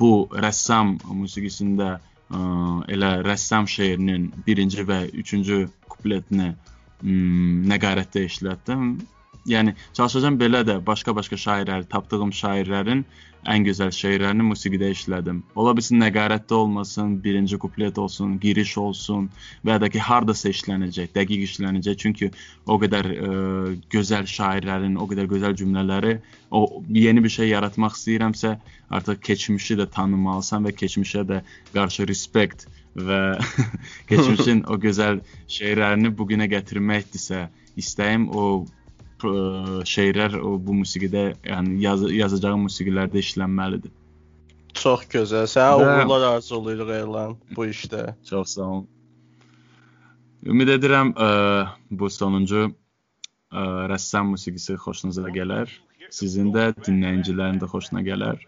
Bu 0.01 0.13
rəssam 0.45 0.99
musiqisində 1.23 1.99
elə 2.95 3.11
rəssam 3.27 3.67
şeirinin 3.67 4.29
birinci 4.47 4.85
və 4.87 5.01
üçüncü 5.23 5.65
kupletini 5.89 6.53
nəqarətdə 7.73 8.27
işlətdim. 8.29 8.85
Yəni 9.49 9.75
çalışacağam 9.97 10.37
belə 10.41 10.61
də 10.69 10.79
başqa-başqa 10.87 11.37
şairlər, 11.41 11.87
tapdığım 11.89 12.33
şairlərin 12.37 13.05
ən 13.49 13.65
gözəl 13.65 13.93
şeirlərini 13.95 14.45
musiqidə 14.45 14.91
işlədim. 14.93 15.39
Ola 15.57 15.73
bilsin 15.77 16.01
nəqarətdə 16.03 16.55
olmasın, 16.59 17.15
birinci 17.25 17.57
kuplet 17.59 17.99
olsun, 17.99 18.35
giriş 18.41 18.77
olsun 18.79 19.31
və 19.65 19.77
ya 19.77 19.81
da 19.81 19.89
ki 19.89 20.03
hardasa 20.05 20.53
işlənəcək, 20.53 21.13
dəqiq 21.15 21.47
işlənəcək. 21.47 21.97
Çünki 22.03 22.31
o 22.67 22.77
qədər 22.83 23.09
ə, 23.15 23.31
gözəl 23.93 24.29
şairlərin, 24.29 24.99
o 25.01 25.07
qədər 25.09 25.31
gözəl 25.31 25.57
cümlələri, 25.57 26.19
o 26.51 26.83
yeni 26.93 27.25
bir 27.25 27.33
şey 27.33 27.55
yaratmaq 27.55 27.97
istəyirəmsə, 27.97 28.59
artıq 28.91 29.23
keçmişi 29.31 29.79
də 29.81 29.89
tanımalısan 29.95 30.69
və 30.69 30.75
keçmişə 30.77 31.25
də 31.31 31.41
qarşı 31.73 32.09
respekt 32.13 32.67
və 32.97 33.23
keçmişin 34.11 34.67
o 34.69 34.77
gözəl 34.85 35.25
şeirlərini 35.49 36.13
bu 36.13 36.29
günə 36.29 36.51
gətirməkdirsə, 36.53 37.47
istəyim 37.81 38.29
o 38.37 38.67
ə, 39.25 39.83
şeirlər 39.89 40.37
o 40.41 40.55
bu 40.61 40.75
musiqidə, 40.83 41.25
yəni 41.47 41.81
yaz 41.85 42.05
yazacağım 42.11 42.67
musiqilərdə 42.69 43.21
işlənməlidir. 43.23 43.93
Çox 44.81 45.07
gözəl. 45.13 45.49
Sənə 45.51 45.77
Və- 45.81 45.89
uğurlar 46.03 46.27
arzulayırıq 46.37 46.91
Elan 47.01 47.37
bu 47.57 47.67
işdə. 47.67 48.15
Çox 48.29 48.55
sağ 48.57 48.69
olun. 48.69 48.89
Ümid 50.47 50.69
edirəm 50.77 51.11
ə, 51.17 51.31
bu 51.91 52.09
sonuncu 52.11 52.69
ə, 52.71 53.65
rəssam 53.91 54.31
musiqisi 54.35 54.79
xoşunuza 54.81 55.27
gələr. 55.35 55.69
Sizin 56.11 56.49
də 56.55 56.71
dinləyicilərin 56.81 57.61
də 57.61 57.69
xoşuna 57.71 58.01
gələr. 58.07 58.41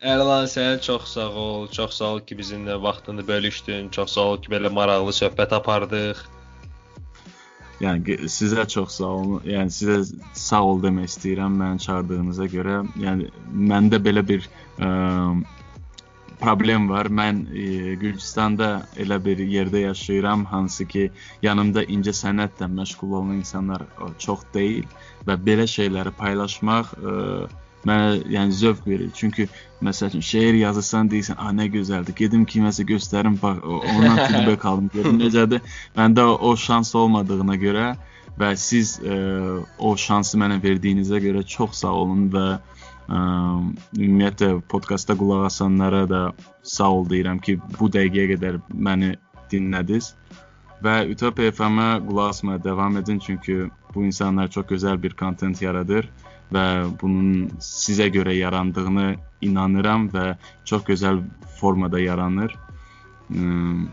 Ərlan 0.00 0.46
sən 0.48 0.78
çox 0.80 1.10
sağ 1.12 1.26
ol. 1.36 1.66
Çox 1.68 1.98
sağ 1.98 2.12
ol 2.14 2.20
ki, 2.24 2.36
bizimlə 2.38 2.78
vaxtını 2.82 3.26
bölüşdün. 3.28 3.90
Çox 3.92 4.14
sağ 4.16 4.28
ol 4.30 4.38
ki, 4.40 4.48
belə 4.52 4.70
maraqlı 4.72 5.12
söhbət 5.12 5.52
apardıq. 5.58 6.22
Yəni 7.80 8.28
sizə 8.28 8.66
çox 8.68 8.98
sağ 8.98 9.12
olun. 9.16 9.46
Yəni 9.48 9.72
sizə 9.72 9.96
sağ 10.36 10.60
ol 10.72 10.82
demək 10.84 11.08
istəyirəm 11.08 11.56
məni 11.62 11.80
çağırdığınıza 11.86 12.48
görə. 12.52 12.82
Yəni 13.00 13.30
məndə 13.70 14.00
belə 14.04 14.24
bir 14.28 14.44
ə, 14.76 14.90
problem 16.42 16.90
var. 16.92 17.08
Mən 17.20 17.46
ə, 17.48 17.94
Gürcüstanda 18.02 18.70
elə 19.00 19.16
bir 19.24 19.40
yerdə 19.40 19.86
yaşayıram, 19.86 20.44
hansı 20.52 20.86
ki, 20.92 21.06
yanımda 21.46 21.86
incəsənətlə 21.96 22.68
məşğul 22.74 23.16
olan 23.22 23.38
insanlar 23.38 23.86
ə, 23.88 24.12
çox 24.20 24.44
deyil 24.54 24.84
və 25.28 25.40
belə 25.48 25.64
şeyləri 25.78 26.12
paylaşmaq 26.20 26.92
ə, 27.00 27.16
mənə 27.86 28.20
yəni 28.28 28.54
zövq 28.54 28.86
verir. 28.86 29.10
Çünki 29.14 29.48
məsəl 29.84 30.12
üçün 30.12 30.24
şeir 30.24 30.54
yazırsan 30.60 31.10
deyirsən, 31.10 31.38
"A 31.38 31.52
nə 31.56 31.68
gözəldir. 31.72 32.16
Gedim 32.16 32.44
kiməsə 32.44 32.84
göstərim, 32.88 33.38
bax 33.42 33.62
ondan 33.64 34.16
feedback 34.28 34.64
alım, 34.64 34.90
görüm 34.94 35.20
necədir." 35.20 35.60
Məndə 35.96 36.26
o, 36.36 36.56
şans 36.56 36.94
olmadığına 36.94 37.56
görə 37.56 37.86
və 38.40 38.56
siz 38.56 38.98
ə, 39.00 39.64
o 39.78 39.96
şansı 39.96 40.38
mənə 40.38 40.60
verdiyinizə 40.62 41.20
görə 41.24 41.44
çox 41.46 41.80
sağ 41.82 41.94
olun 42.04 42.28
və 42.34 42.46
ə, 42.56 43.18
ümumiyyətlə 43.98 44.60
podkastda 44.68 45.16
qulaq 45.16 45.46
asanlara 45.46 46.06
da 46.08 46.22
sağ 46.62 46.90
ol 47.00 47.08
deyirəm 47.08 47.40
ki, 47.40 47.58
bu 47.78 47.88
dəqiqəyə 47.88 48.36
qədər 48.36 48.60
məni 48.74 49.16
dinlədiniz. 49.52 50.14
Və 50.84 51.04
Utopia 51.12 51.52
FM-ə 51.52 52.00
qulaq 52.06 52.28
asmaya 52.36 52.64
davam 52.64 52.96
edin 52.96 53.18
çünki 53.18 53.68
bu 53.94 54.04
insanlar 54.04 54.48
çox 54.48 54.64
gözəl 54.66 55.02
bir 55.02 55.12
kontent 55.12 55.62
yaradır 55.62 56.08
və 56.52 56.64
bunun 57.00 57.50
sizə 57.62 58.08
görə 58.12 58.34
yarandığını 58.36 59.14
inanıram 59.46 60.08
və 60.14 60.34
çox 60.64 60.82
gözəl 60.88 61.22
formada 61.60 62.00
yaranır. 62.00 62.54
Hmm, 63.28 63.86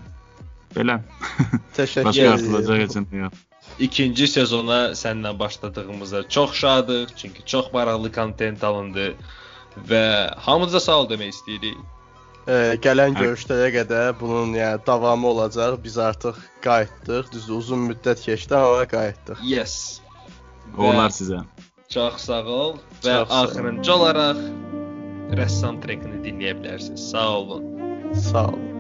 belə. 0.75 0.99
Təşəkkür 1.77 2.09
Başqa 2.09 2.23
edirəm. 2.23 2.55
artılacaq 2.57 3.03
nə 3.11 3.21
yox. 3.25 3.43
İkinci 3.79 4.27
sezona 4.27 4.79
səninlə 4.97 5.35
başladığımıza 5.39 6.23
çox 6.29 6.53
şadıq, 6.53 7.11
çünki 7.15 7.45
çox 7.45 7.67
maraqlı 7.73 8.11
kontent 8.11 8.63
alındı 8.63 9.11
və 9.89 10.33
hamınıza 10.47 10.79
sağ 10.79 10.95
ol 11.03 11.09
demək 11.11 11.35
istəyirik. 11.35 11.77
Ee, 12.47 12.77
gələn 12.81 13.11
Hər- 13.11 13.25
görüşlərə 13.25 13.67
qədər 13.75 14.13
bunun 14.19 14.55
yəni 14.55 14.79
davamı 14.87 15.27
olacaq. 15.27 15.77
Biz 15.83 15.97
artıq 15.97 16.37
qayıtdıq. 16.63 17.31
Düzdür, 17.33 17.53
uzun 17.59 17.85
müddət 17.91 18.23
keçdi 18.23 18.55
amma 18.55 18.85
qayıtdıq. 18.87 19.43
Yes. 19.43 19.99
Uğurlar 20.77 21.11
sizə. 21.11 21.43
Çox 21.87 22.17
sağ 22.27 22.41
ol 22.51 22.73
və 23.03 23.13
Çox 23.21 23.31
axırıncı 23.31 23.93
olaraq 23.93 24.39
rəssam 25.39 25.77
trekini 25.83 26.19
dinləyə 26.25 26.57
bilərsiniz. 26.59 27.05
Sağ 27.11 27.29
olun. 27.39 27.69
Sağ 28.13 28.47
olun. 28.49 28.76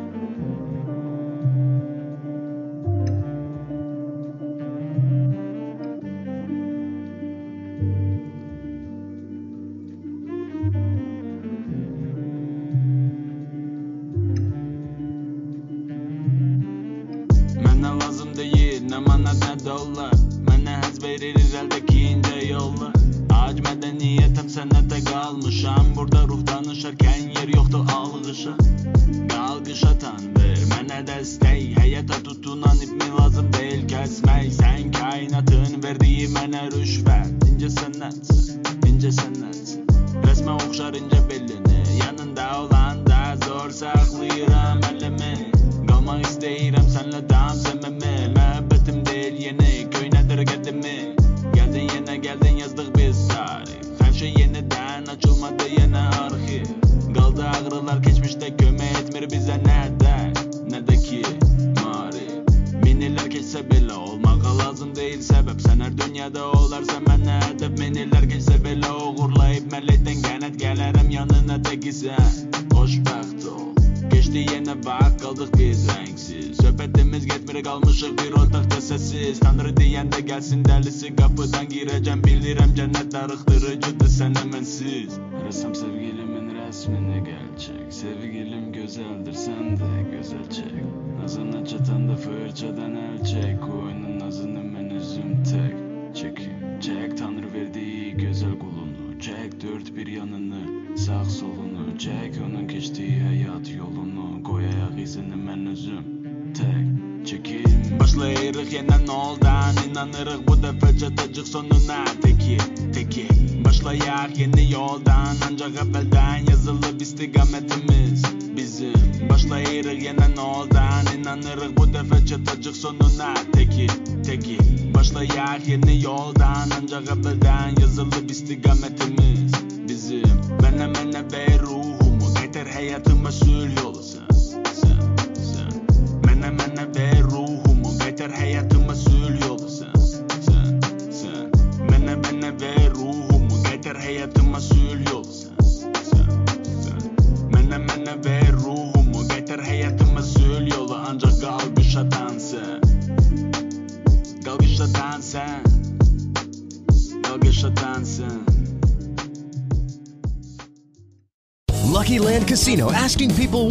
Agralar 57.57 57.97
geçmişte 57.97 58.57
köme 58.57 58.85
etmir 58.85 59.31
bize 59.31 59.66